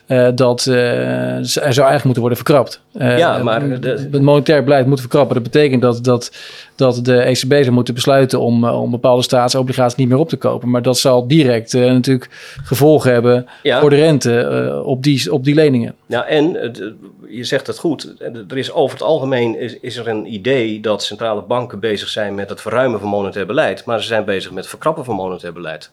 Uh, 0.08 0.28
dat 0.34 0.66
uh, 0.68 1.36
er 1.38 1.46
zou 1.46 1.62
eigenlijk 1.64 2.04
moeten 2.04 2.22
worden 2.22 2.38
verkrapt. 2.38 2.80
Uh, 2.92 3.18
ja, 3.18 3.38
maar 3.38 3.80
de... 3.80 3.88
het 3.88 4.22
monetair 4.22 4.64
beleid 4.64 4.86
moet 4.86 5.00
verkrappen. 5.00 5.34
Dat 5.34 5.42
betekent 5.42 5.82
dat, 5.82 6.04
dat, 6.04 6.32
dat 6.74 7.04
de 7.04 7.20
ECB 7.20 7.52
zou 7.52 7.70
moeten 7.70 7.94
besluiten 7.94 8.40
om, 8.40 8.64
om 8.64 8.90
bepaalde 8.90 9.22
staatsobligaties 9.22 9.96
niet 9.96 10.08
meer 10.08 10.18
op 10.18 10.28
te 10.28 10.36
kopen. 10.36 10.70
Maar 10.70 10.82
dat 10.82 10.98
zal 10.98 11.28
direct 11.28 11.72
natuurlijk 11.72 12.28
gevolgen 12.64 13.12
hebben 13.12 13.46
ja. 13.62 13.80
voor 13.80 13.90
de 13.90 13.96
rente 13.96 14.82
op, 14.84 15.02
die, 15.02 15.32
op 15.32 15.44
die 15.44 15.54
leningen. 15.54 15.94
Ja, 16.06 16.26
en 16.26 16.52
je 17.28 17.44
zegt 17.44 17.66
het 17.66 17.78
goed. 17.78 18.14
Er 18.48 18.58
is 18.58 18.72
over 18.72 18.96
het 18.96 19.06
algemeen 19.06 19.58
is, 19.58 19.78
is 19.80 19.96
er 19.96 20.08
een 20.08 20.32
idee 20.32 20.80
dat 20.80 21.02
centrale 21.02 21.42
banken 21.42 21.80
bezig 21.80 22.08
zijn 22.08 22.34
met 22.34 22.48
het 22.48 22.60
verruimen 22.60 23.00
van 23.00 23.08
monetair 23.08 23.46
beleid. 23.46 23.84
Maar 23.84 24.00
ze 24.00 24.06
zijn 24.06 24.24
bezig 24.24 24.50
met 24.50 24.58
het 24.58 24.68
verkrappen 24.68 25.04
van 25.04 25.14
monetair 25.14 25.52
beleid. 25.52 25.90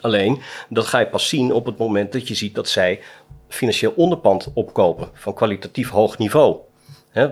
Alleen, 0.00 0.40
dat 0.68 0.86
ga 0.86 0.98
je 0.98 1.06
pas 1.06 1.28
zien 1.28 1.52
op 1.52 1.66
het 1.66 1.78
moment 1.78 2.12
dat 2.12 2.28
je 2.28 2.34
ziet 2.34 2.54
dat 2.54 2.68
zij 2.68 3.00
financieel 3.48 3.92
onderpand 3.96 4.50
opkopen 4.54 5.08
van 5.12 5.34
kwalitatief 5.34 5.90
hoog 5.90 6.18
niveau. 6.18 6.56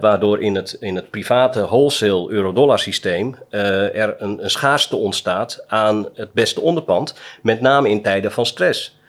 Waardoor 0.01 0.43
in 0.43 0.55
het, 0.55 0.77
in 0.81 0.97
het 0.97 1.11
private 1.11 1.61
wholesale 1.61 2.31
euro-dollar 2.31 2.79
systeem 2.79 3.37
uh, 3.51 3.97
er 3.97 4.15
een, 4.19 4.45
een 4.45 4.51
schaarste 4.51 4.97
ontstaat 4.97 5.65
aan 5.67 6.09
het 6.15 6.33
beste 6.33 6.61
onderpand, 6.61 7.15
met 7.43 7.61
name 7.61 7.89
in 7.89 8.03
tijden 8.03 8.33
van 8.33 8.47
stress. 8.47 9.01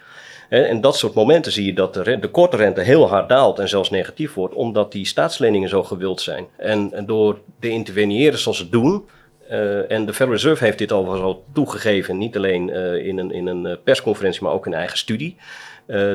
En 0.50 0.82
dat 0.82 0.98
soort 0.98 1.14
momenten 1.14 1.52
zie 1.52 1.66
je 1.66 1.74
dat 1.74 1.94
de, 1.94 2.20
de 2.20 2.30
korte 2.30 2.58
rente 2.58 2.82
heel 2.82 3.08
hard 3.08 3.30
daalt 3.30 3.60
en 3.60 3.70
zelfs 3.70 3.90
negatief 3.90 4.34
wordt, 4.34 4.54
omdat 4.54 4.92
die 4.92 5.06
staatsleningen 5.06 5.70
zo 5.70 5.84
gewild 5.84 6.22
zijn. 6.22 6.48
En, 6.58 7.06
door 7.06 7.40
te 7.60 7.70
interveneren 7.70 8.40
zoals 8.40 8.58
ze 8.58 8.70
doen, 8.70 9.06
uh, 9.54 9.92
en 9.92 10.06
de 10.06 10.12
Federal 10.12 10.34
Reserve 10.34 10.64
heeft 10.64 10.78
dit 10.78 10.92
overigens 10.92 11.24
al 11.26 11.44
toegegeven, 11.54 12.18
niet 12.18 12.36
alleen 12.36 12.70
uh, 12.70 13.06
in 13.06 13.18
een, 13.18 13.32
in 13.32 13.48
een 13.48 13.78
persconferentie, 13.84 14.44
maar 14.44 14.52
ook 14.52 14.66
in 14.66 14.74
eigen 14.74 14.98
studie, 14.98 15.36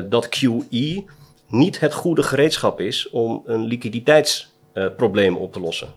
dat 0.09 0.29
QE 0.29 1.03
niet 1.47 1.79
het 1.79 1.93
goede 1.93 2.23
gereedschap 2.23 2.79
is 2.79 3.09
om 3.09 3.41
een 3.45 3.65
liquiditeitsprobleem 3.65 5.35
op 5.35 5.53
te 5.53 5.59
lossen 5.59 5.87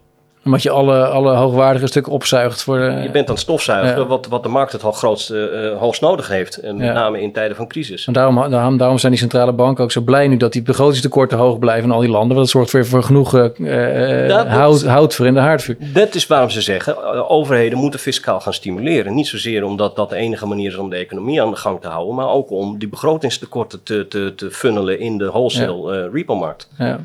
omdat 0.44 0.62
je 0.62 0.70
alle, 0.70 1.06
alle 1.06 1.34
hoogwaardige 1.34 1.86
stukken 1.86 2.12
opzuigt. 2.12 2.62
Voor 2.62 2.80
Je 2.80 3.10
bent 3.12 3.28
aan 3.28 3.34
het 3.34 3.42
stofzuigen, 3.42 4.06
wat, 4.06 4.26
wat 4.26 4.42
de 4.42 4.48
markt 4.48 4.72
het 4.72 4.82
grootste, 4.82 5.70
uh, 5.72 5.78
hoogst 5.78 6.00
nodig 6.00 6.28
heeft. 6.28 6.56
En 6.56 6.76
met 6.76 6.94
name 6.94 7.20
in 7.20 7.32
tijden 7.32 7.56
van 7.56 7.66
crisis. 7.66 8.06
En 8.06 8.12
daarom, 8.12 8.50
daarom, 8.50 8.76
daarom 8.76 8.98
zijn 8.98 9.12
die 9.12 9.20
centrale 9.20 9.52
banken 9.52 9.84
ook 9.84 9.92
zo 9.92 10.00
blij 10.00 10.28
nu 10.28 10.36
dat 10.36 10.52
die 10.52 10.62
begrotingstekorten 10.62 11.38
hoog 11.38 11.58
blijven 11.58 11.84
in 11.84 11.90
al 11.90 12.00
die 12.00 12.10
landen. 12.10 12.36
Want 12.36 12.38
dat 12.38 12.48
zorgt 12.48 12.70
weer 12.70 12.86
voor 12.86 13.02
genoeg 13.02 13.34
uh, 13.34 14.46
hout, 14.46 14.82
hout 14.84 15.14
voor 15.14 15.26
in 15.26 15.34
de 15.34 15.40
haardvuur. 15.40 15.76
Dat 15.78 16.14
is 16.14 16.26
waarom 16.26 16.50
ze 16.50 16.60
zeggen, 16.60 17.28
overheden 17.28 17.78
moeten 17.78 18.00
fiscaal 18.00 18.40
gaan 18.40 18.54
stimuleren. 18.54 19.14
Niet 19.14 19.26
zozeer 19.26 19.64
omdat 19.64 19.96
dat 19.96 20.10
de 20.10 20.16
enige 20.16 20.46
manier 20.46 20.70
is 20.70 20.76
om 20.76 20.90
de 20.90 20.96
economie 20.96 21.42
aan 21.42 21.50
de 21.50 21.56
gang 21.56 21.80
te 21.80 21.88
houden. 21.88 22.14
Maar 22.14 22.28
ook 22.28 22.50
om 22.50 22.78
die 22.78 22.88
begrotingstekorten 22.88 23.82
te, 23.82 24.08
te, 24.08 24.32
te 24.36 24.50
funnelen 24.50 24.98
in 24.98 25.18
de 25.18 25.26
wholesale 25.26 25.96
ja. 25.96 26.08
repo-markt. 26.12 26.68
Ja. 26.78 27.00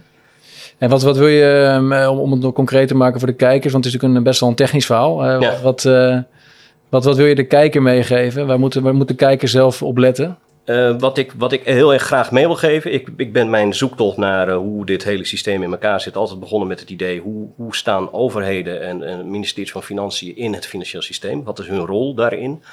En 0.78 0.90
wat, 0.90 1.02
wat 1.02 1.18
wil 1.18 1.28
je, 1.28 1.74
um, 1.76 1.94
om 2.08 2.32
het 2.32 2.42
nog 2.42 2.54
concreet 2.54 2.88
te 2.88 2.96
maken 2.96 3.20
voor 3.20 3.28
de 3.28 3.36
kijkers, 3.36 3.74
want 3.74 3.86
het 3.86 3.94
is 3.94 4.00
natuurlijk 4.00 4.20
een, 4.20 4.30
best 4.30 4.40
wel 4.40 4.50
een 4.50 4.56
technisch 4.56 4.86
verhaal. 4.86 5.26
Uh, 5.26 5.42
ja. 5.42 5.62
wat, 5.62 5.84
uh, 5.84 6.18
wat, 6.90 7.04
wat 7.04 7.18
wil 7.18 7.26
je 7.26 7.36
de 7.36 7.48
kijker 7.48 7.82
meegeven? 7.82 8.48
Waar 8.48 8.60
moet, 8.60 8.74
waar 8.74 8.96
moet 8.96 9.08
de 9.08 9.16
kijker 9.16 9.48
zelf 9.48 9.84
op 9.84 9.98
letten? 9.98 10.38
Uh, 10.66 11.00
wat, 11.00 11.18
ik, 11.18 11.34
wat 11.38 11.52
ik 11.52 11.64
heel 11.64 11.94
erg 11.94 12.04
graag 12.04 12.32
mee 12.32 12.46
wil 12.46 12.56
geven, 12.56 12.94
ik, 12.94 13.10
ik 13.18 13.34
ben 13.34 13.50
mijn 13.50 13.74
zoektocht 13.74 14.18
naar 14.18 14.50
uh, 14.50 14.56
hoe 14.56 14.86
dit 14.86 15.04
hele 15.04 15.26
systeem 15.26 15.64
in 15.64 15.72
elkaar 15.72 16.02
zit, 16.02 16.16
altijd 16.16 16.40
begonnen 16.40 16.68
met 16.68 16.80
het 16.80 16.90
idee 16.90 17.20
hoe, 17.20 17.48
hoe 17.56 17.76
staan 17.76 18.14
overheden 18.14 18.82
en, 18.82 19.04
en 19.04 19.30
ministeries 19.30 19.72
van 19.72 19.84
Financiën 19.84 20.36
in 20.36 20.54
het 20.54 20.66
financieel 20.66 21.02
systeem? 21.02 21.44
Wat 21.44 21.60
is 21.60 21.68
hun 21.68 21.86
rol 21.86 22.14
daarin? 22.14 22.64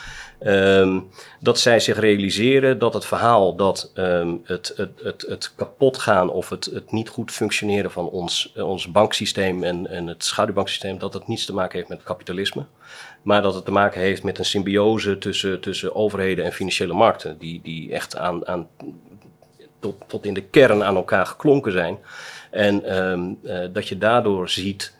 Um, 0.46 1.08
dat 1.40 1.58
zij 1.58 1.80
zich 1.80 1.98
realiseren 1.98 2.78
dat 2.78 2.94
het 2.94 3.04
verhaal 3.04 3.56
dat 3.56 3.92
um, 3.94 4.40
het, 4.44 4.72
het, 4.76 4.90
het, 5.02 5.24
het 5.28 5.52
kapot 5.54 5.98
gaan 5.98 6.30
of 6.30 6.48
het, 6.48 6.64
het 6.64 6.92
niet 6.92 7.08
goed 7.08 7.30
functioneren 7.30 7.90
van 7.90 8.08
ons, 8.08 8.52
ons 8.56 8.90
banksysteem 8.90 9.64
en, 9.64 9.86
en 9.86 10.06
het 10.06 10.24
schaduwbanksysteem, 10.24 10.98
dat 10.98 11.14
het 11.14 11.28
niets 11.28 11.44
te 11.44 11.52
maken 11.52 11.76
heeft 11.76 11.88
met 11.88 12.02
kapitalisme. 12.02 12.64
Maar 13.22 13.42
dat 13.42 13.54
het 13.54 13.64
te 13.64 13.70
maken 13.70 14.00
heeft 14.00 14.22
met 14.22 14.38
een 14.38 14.44
symbiose 14.44 15.18
tussen, 15.18 15.60
tussen 15.60 15.94
overheden 15.94 16.44
en 16.44 16.52
financiële 16.52 16.94
markten, 16.94 17.38
die, 17.38 17.60
die 17.62 17.92
echt 17.92 18.16
aan, 18.16 18.46
aan, 18.46 18.68
tot, 19.78 19.94
tot 20.06 20.26
in 20.26 20.34
de 20.34 20.42
kern 20.42 20.84
aan 20.84 20.96
elkaar 20.96 21.26
geklonken 21.26 21.72
zijn. 21.72 21.98
En 22.50 22.98
um, 22.98 23.38
uh, 23.42 23.66
dat 23.72 23.88
je 23.88 23.98
daardoor 23.98 24.48
ziet 24.48 24.94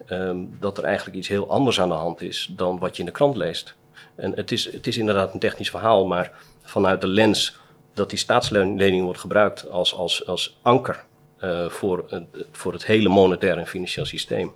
dat 0.60 0.78
er 0.78 0.84
eigenlijk 0.84 1.16
iets 1.16 1.28
heel 1.28 1.50
anders 1.50 1.80
aan 1.80 1.88
de 1.88 1.94
hand 1.94 2.22
is 2.22 2.52
dan 2.56 2.78
wat 2.78 2.94
je 2.96 3.00
in 3.00 3.06
de 3.06 3.12
krant 3.14 3.36
leest. 3.36 3.74
En 4.16 4.32
het 4.32 4.52
is, 4.52 4.72
het 4.72 4.86
is 4.86 4.98
inderdaad 4.98 5.34
een 5.34 5.40
technisch 5.40 5.70
verhaal, 5.70 6.06
maar 6.06 6.32
vanuit 6.62 7.00
de 7.00 7.06
lens 7.06 7.56
dat 7.94 8.10
die 8.10 8.18
staatslening 8.18 9.04
wordt 9.04 9.20
gebruikt 9.20 9.70
als, 9.70 9.94
als, 9.94 10.26
als 10.26 10.58
anker 10.62 11.04
uh, 11.44 11.68
voor, 11.68 12.04
uh, 12.12 12.18
voor 12.52 12.72
het 12.72 12.86
hele 12.86 13.08
monetaire 13.08 13.60
en 13.60 13.66
financieel 13.66 14.06
systeem, 14.06 14.52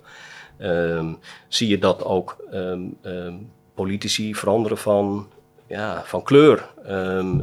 um, 0.61 1.19
zie 1.47 1.67
je 1.67 1.77
dat 1.77 2.03
ook 2.03 2.37
um, 2.53 2.97
um, 3.03 3.51
politici 3.73 4.35
veranderen 4.35 4.77
van, 4.77 5.29
ja, 5.67 6.03
van 6.05 6.23
kleur. 6.23 6.67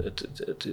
Het, 0.02 0.28
het, 0.34 0.68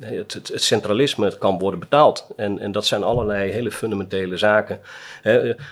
het, 0.00 0.32
het, 0.32 0.62
centralisme 0.62 1.24
het 1.24 1.38
kan 1.38 1.58
worden 1.58 1.80
betaald. 1.80 2.26
En, 2.36 2.58
en 2.58 2.72
dat 2.72 2.86
zijn 2.86 3.02
allerlei 3.02 3.50
hele 3.50 3.70
fundamentele 3.70 4.36
zaken. 4.36 4.80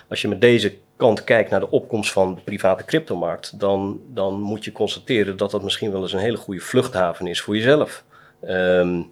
Als 0.09 0.23
je 0.23 0.29
met 0.29 0.41
deze 0.41 0.75
kant 0.99 1.24
kijkt 1.24 1.51
naar 1.51 1.61
de 1.61 1.70
opkomst 1.70 2.12
van 2.12 2.34
de 2.34 2.40
private 2.40 2.84
cryptomarkt, 2.84 3.61
dan, 3.61 4.01
dan 4.07 4.40
moet 4.40 4.64
je 4.64 4.72
constateren 4.72 5.36
dat 5.36 5.51
dat 5.51 5.62
misschien 5.62 5.92
wel 5.92 6.03
eens 6.03 6.12
een 6.12 6.18
hele 6.18 6.36
goede 6.36 6.61
vluchthaven 6.61 7.26
is 7.26 7.40
voor 7.40 7.57
jezelf. 7.57 8.05
Um, 8.49 9.11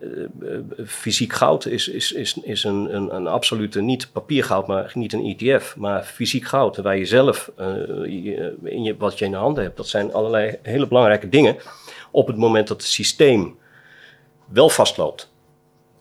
uh, 0.00 0.58
fysiek 0.86 1.32
goud 1.32 1.66
is, 1.66 1.88
is, 1.88 2.12
is, 2.12 2.38
is 2.42 2.64
een, 2.64 2.94
een, 2.94 3.14
een 3.14 3.26
absolute, 3.26 3.80
niet 3.80 4.08
papiergoud, 4.12 4.66
maar 4.66 4.92
niet 4.94 5.12
een 5.12 5.36
ETF, 5.36 5.76
maar 5.76 6.02
fysiek 6.02 6.44
goud, 6.44 6.76
waar 6.76 6.96
je 6.96 7.04
zelf 7.04 7.50
je, 7.56 8.56
in 8.64 8.82
je, 8.82 8.96
wat 8.96 9.18
je 9.18 9.24
in 9.24 9.30
de 9.30 9.36
handen 9.36 9.62
hebt. 9.62 9.76
Dat 9.76 9.88
zijn 9.88 10.12
allerlei 10.12 10.58
hele 10.62 10.86
belangrijke 10.86 11.28
dingen 11.28 11.56
op 12.10 12.26
het 12.26 12.36
moment 12.36 12.68
dat 12.68 12.82
het 12.82 12.90
systeem 12.90 13.58
wel 14.48 14.68
vastloopt. 14.68 15.30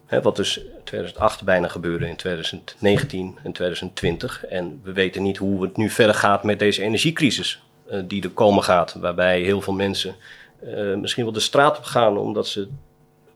Hè, 0.08 0.22
wat 0.22 0.36
dus 0.36 0.62
2008 0.84 1.44
bijna 1.44 1.68
gebeurde 1.68 2.08
in 2.08 2.16
2019 2.16 3.38
en 3.44 3.52
2020. 3.52 4.46
En 4.46 4.82
we 4.84 4.94
weten 4.94 5.24
niet 5.24 5.38
hoe 5.38 5.62
het 5.62 5.78
nu 5.78 5.90
verder 5.90 6.16
gaat 6.16 6.44
met 6.44 6.60
deze 6.60 6.82
energiecrisis 6.82 7.62
uh, 7.92 8.00
die 8.08 8.24
er 8.24 8.30
komen 8.30 8.64
gaat. 8.64 8.96
Waarbij 9.00 9.42
heel 9.42 9.62
veel 9.62 9.74
mensen 9.74 10.16
uh, 10.64 10.96
misschien 10.96 11.24
wel 11.24 11.34
de 11.34 11.40
straat 11.40 11.78
op 11.78 11.84
gaan 11.84 12.18
omdat 12.18 12.48
ze 12.48 12.68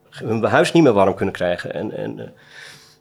hun 0.10 0.44
huis 0.44 0.72
niet 0.72 0.84
meer 0.84 0.94
warm 0.94 1.16
kunnen 1.16 1.34
krijgen. 1.34 1.74
En, 1.74 1.98
en, 1.98 2.18
uh, 2.18 2.26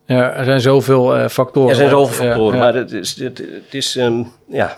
ja, 0.04 0.32
er 0.32 0.44
zijn 0.44 0.60
zoveel 0.60 1.28
factoren. 1.28 1.70
Er 1.70 1.76
zijn 1.76 1.90
zoveel 1.90 2.26
factoren, 2.26 2.58
ja, 2.58 2.64
ja. 2.64 2.72
maar 2.72 2.80
het 2.80 2.92
is, 2.92 3.16
het, 3.16 3.38
het 3.38 3.74
is 3.74 3.96
um, 3.96 4.32
ja, 4.48 4.76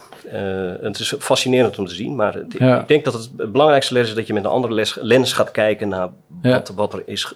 het 0.80 0.98
is 0.98 1.14
fascinerend 1.18 1.78
om 1.78 1.86
te 1.86 1.94
zien. 1.94 2.16
Maar 2.16 2.34
het, 2.34 2.54
ik 2.54 2.88
denk 2.88 3.04
dat 3.04 3.12
het 3.12 3.52
belangrijkste 3.52 3.94
les 3.94 4.08
is 4.08 4.14
dat 4.14 4.26
je 4.26 4.32
met 4.32 4.44
een 4.44 4.50
andere 4.50 4.74
les, 4.74 4.98
lens 5.00 5.32
gaat 5.32 5.50
kijken 5.50 5.88
naar 5.88 6.08
wat, 6.42 6.72
wat 6.74 6.92
er 6.92 7.02
is 7.06 7.34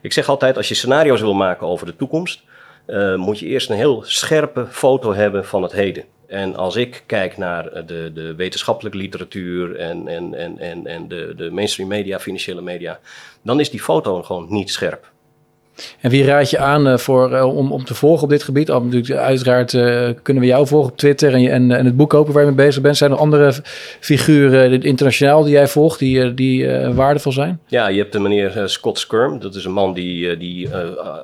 Ik 0.00 0.12
zeg 0.12 0.28
altijd, 0.28 0.56
als 0.56 0.68
je 0.68 0.74
scenario's 0.74 1.20
wil 1.20 1.34
maken 1.34 1.66
over 1.66 1.86
de 1.86 1.96
toekomst, 1.96 2.42
uh, 2.86 3.14
moet 3.14 3.38
je 3.38 3.46
eerst 3.46 3.70
een 3.70 3.76
heel 3.76 4.02
scherpe 4.02 4.66
foto 4.70 5.14
hebben 5.14 5.44
van 5.44 5.62
het 5.62 5.72
heden. 5.72 6.04
En 6.26 6.56
als 6.56 6.76
ik 6.76 7.02
kijk 7.06 7.36
naar 7.36 7.86
de, 7.86 8.10
de 8.14 8.34
wetenschappelijke 8.34 8.98
literatuur 8.98 9.76
en, 9.76 10.08
en, 10.08 10.34
en, 10.34 10.58
en, 10.58 10.86
en 10.86 11.08
de, 11.08 11.32
de 11.36 11.50
mainstream 11.50 11.88
media, 11.88 12.20
financiële 12.20 12.60
media, 12.60 13.00
dan 13.42 13.60
is 13.60 13.70
die 13.70 13.82
foto 13.82 14.22
gewoon 14.22 14.46
niet 14.48 14.70
scherp. 14.70 15.10
En 16.00 16.10
wie 16.10 16.24
raad 16.24 16.50
je 16.50 16.58
aan 16.58 16.88
uh, 16.88 16.96
voor, 16.96 17.32
uh, 17.32 17.56
om, 17.56 17.72
om 17.72 17.84
te 17.84 17.94
volgen 17.94 18.22
op 18.22 18.30
dit 18.30 18.42
gebied? 18.42 18.70
Al, 18.70 18.86
uiteraard 19.08 19.72
uh, 19.72 20.08
kunnen 20.22 20.42
we 20.42 20.48
jou 20.48 20.66
volgen 20.66 20.90
op 20.90 20.96
Twitter 20.96 21.34
en, 21.34 21.50
en, 21.50 21.70
en, 21.70 21.84
het 21.84 21.96
boek 21.96 22.10
kopen 22.10 22.32
waar 22.32 22.42
je 22.42 22.48
mee 22.48 22.66
bezig 22.66 22.82
bent. 22.82 22.96
Zijn 22.96 23.10
er 23.10 23.16
andere 23.16 23.52
figuren 24.00 24.82
internationaal 24.82 25.42
die 25.42 25.52
jij 25.52 25.68
volgt 25.68 25.98
die, 25.98 26.34
die 26.34 26.68
waardevol 26.94 27.32
zijn? 27.32 27.60
Ja, 27.66 27.88
je 27.88 27.98
hebt 27.98 28.12
de 28.12 28.18
meneer 28.18 28.62
Scott 28.64 28.98
Skirm. 28.98 29.38
Dat 29.38 29.54
is 29.54 29.64
een 29.64 29.72
man 29.72 29.92
die, 29.94 30.36
die 30.36 30.74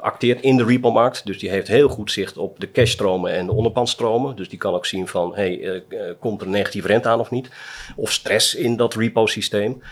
acteert 0.00 0.40
in 0.40 0.56
de 0.56 0.64
repo-markt. 0.64 1.26
Dus 1.26 1.38
die 1.38 1.50
heeft 1.50 1.68
heel 1.68 1.88
goed 1.88 2.12
zicht 2.12 2.36
op 2.36 2.60
de 2.60 2.70
cashstromen 2.70 3.32
en 3.32 3.46
de 3.46 3.52
onderpandstromen. 3.52 4.36
Dus 4.36 4.48
die 4.48 4.58
kan 4.58 4.74
ook 4.74 4.86
zien 4.86 5.08
van, 5.08 5.34
hey, 5.34 5.82
komt 6.20 6.40
er 6.40 6.48
negatieve 6.48 6.88
rente 6.88 7.08
aan 7.08 7.20
of 7.20 7.30
niet? 7.30 7.50
Of 7.96 8.12
stress 8.12 8.54
in 8.54 8.76
dat 8.76 8.94
repo-systeem. 8.94 9.82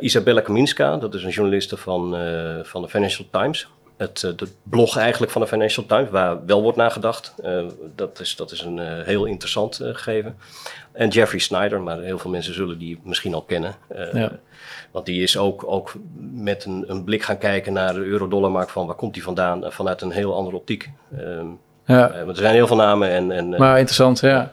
Isabella 0.00 0.40
Kaminska, 0.40 0.96
dat 0.96 1.14
is 1.14 1.24
een 1.24 1.30
journaliste 1.30 1.76
van, 1.76 2.16
van 2.62 2.82
de 2.82 2.88
Financial 2.88 3.26
Times 3.30 3.68
het, 4.02 4.22
het, 4.22 4.42
eh, 4.42 4.48
blog 4.62 4.96
eigenlijk 4.96 5.32
van 5.32 5.40
de 5.40 5.48
Financial 5.48 5.86
Times, 5.86 6.10
waar 6.10 6.46
wel 6.46 6.62
wordt 6.62 6.78
nagedacht. 6.78 7.34
Uh, 7.44 7.64
dat, 7.94 8.20
is, 8.20 8.36
dat 8.36 8.50
is 8.50 8.60
een 8.60 8.76
uh, 8.76 9.02
heel 9.02 9.24
interessant 9.24 9.80
uh, 9.80 9.88
gegeven. 9.88 10.36
En 10.92 11.08
Jeffrey 11.08 11.40
Snyder, 11.40 11.80
maar 11.80 12.00
heel 12.00 12.18
veel 12.18 12.30
mensen 12.30 12.54
zullen 12.54 12.78
die 12.78 13.00
misschien 13.04 13.34
al 13.34 13.42
kennen. 13.42 13.74
Ja. 14.12 14.38
Want 14.90 15.06
die 15.06 15.22
is 15.22 15.36
ook, 15.36 15.64
ook 15.66 15.94
met 16.32 16.64
een, 16.64 16.84
een, 16.86 17.04
blik 17.04 17.22
gaan 17.22 17.38
kijken 17.38 17.72
naar 17.72 17.94
de 17.94 18.04
euro-dollarmarkt 18.04 18.70
van 18.72 18.86
waar 18.86 18.96
komt 18.96 19.14
die 19.14 19.22
vandaan, 19.22 19.72
vanuit 19.72 20.00
een 20.00 20.10
heel 20.10 20.34
andere 20.34 20.56
optiek. 20.56 20.90
Ehm, 21.16 21.46
ja. 21.92 22.10
Uh, 22.10 22.28
er 22.28 22.36
zijn 22.36 22.54
heel 22.54 22.66
veel 22.66 22.76
namen. 22.76 23.10
En, 23.10 23.32
en, 23.32 23.48
maar 23.48 23.76
interessant, 23.76 24.20
ja. 24.20 24.52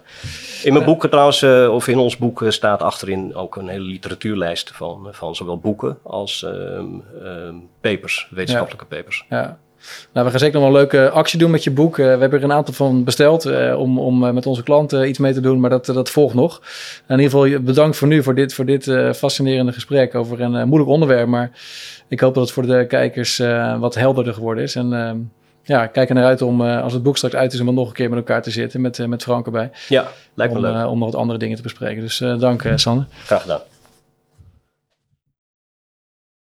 In 0.64 0.74
mijn 0.74 0.86
boek 0.86 1.08
trouwens, 1.08 1.42
uh, 1.42 1.74
of 1.74 1.88
in 1.88 1.98
ons 1.98 2.18
boek, 2.18 2.44
staat 2.48 2.82
achterin 2.82 3.36
ook 3.36 3.56
een 3.56 3.68
hele 3.68 3.84
literatuurlijst 3.84 4.72
van, 4.74 5.08
van 5.12 5.36
zowel 5.36 5.58
boeken 5.58 5.98
als 6.04 6.42
um, 6.42 7.04
um, 7.24 7.68
papers, 7.82 8.28
wetenschappelijke 8.32 8.86
ja. 8.90 8.96
papers. 8.96 9.26
Ja. 9.30 9.58
Nou, 10.14 10.26
we 10.26 10.32
gaan 10.32 10.40
zeker 10.40 10.60
nog 10.60 10.70
wel 10.70 10.82
een 10.82 10.88
leuke 10.90 11.10
actie 11.10 11.40
doen 11.40 11.52
met 11.52 11.64
je 11.64 11.72
boek. 11.72 11.96
we 11.96 12.04
hebben 12.04 12.32
er 12.32 12.44
een 12.44 12.52
aantal 12.52 12.74
van 12.74 13.04
besteld 13.04 13.46
om, 13.76 14.00
om 14.00 14.34
met 14.34 14.46
onze 14.46 14.64
klanten 14.64 15.08
iets 15.08 15.20
mee 15.20 15.34
te 15.34 15.42
doen, 15.42 15.60
maar 15.60 15.70
dat, 15.70 15.86
dat 15.86 16.10
volgt 16.10 16.36
nog. 16.36 16.62
in 17.08 17.20
ieder 17.20 17.40
geval 17.40 17.62
bedankt 17.62 17.98
voor 17.98 18.08
nu, 18.08 18.24
voor 18.24 18.36
dit, 18.36 18.54
voor 18.54 18.66
dit 18.66 18.84
fascinerende 19.16 19.72
gesprek 19.72 20.16
over 20.16 20.42
een 20.42 20.68
moeilijk 20.68 20.92
onderwerp. 20.92 21.28
Maar 21.28 21.52
ik 22.08 22.20
hoop 22.20 22.34
dat 22.34 22.44
het 22.44 22.54
voor 22.54 22.66
de 22.66 22.86
kijkers 22.88 23.38
wat 23.80 23.96
helderder 23.96 24.34
geworden 24.34 24.64
is. 24.64 24.76
En 24.76 24.94
ehm, 24.94 25.18
ja, 25.70 25.88
kijk 25.88 26.10
er 26.10 26.16
naar 26.16 26.26
uit 26.26 26.42
om, 26.42 26.62
uh, 26.62 26.82
als 26.82 26.94
het 26.94 27.04
boek 27.04 27.18
straks 27.18 27.36
uit 27.36 27.54
is, 27.54 27.60
om 27.60 27.74
nog 27.74 27.88
een 27.88 27.94
keer 27.94 28.10
met 28.10 28.18
elkaar 28.18 28.42
te 28.42 28.52
zitten 28.52 28.82
met, 28.82 28.98
uh, 28.98 29.08
met 29.08 29.24
Frank 29.24 29.46
erbij. 29.46 29.72
Ja, 29.88 30.08
lijkt 30.34 30.54
me 30.54 30.60
om, 30.60 30.66
leuk. 30.66 30.76
Uh, 30.76 30.92
om 30.92 31.00
nog 31.00 31.12
wat 31.12 31.20
andere 31.20 31.40
dingen 31.40 31.56
te 31.56 31.62
bespreken. 31.62 32.02
Dus 32.02 32.18
dank, 32.18 32.64
Sander. 32.76 33.06
Graag 33.26 33.42
gedaan. 33.42 33.62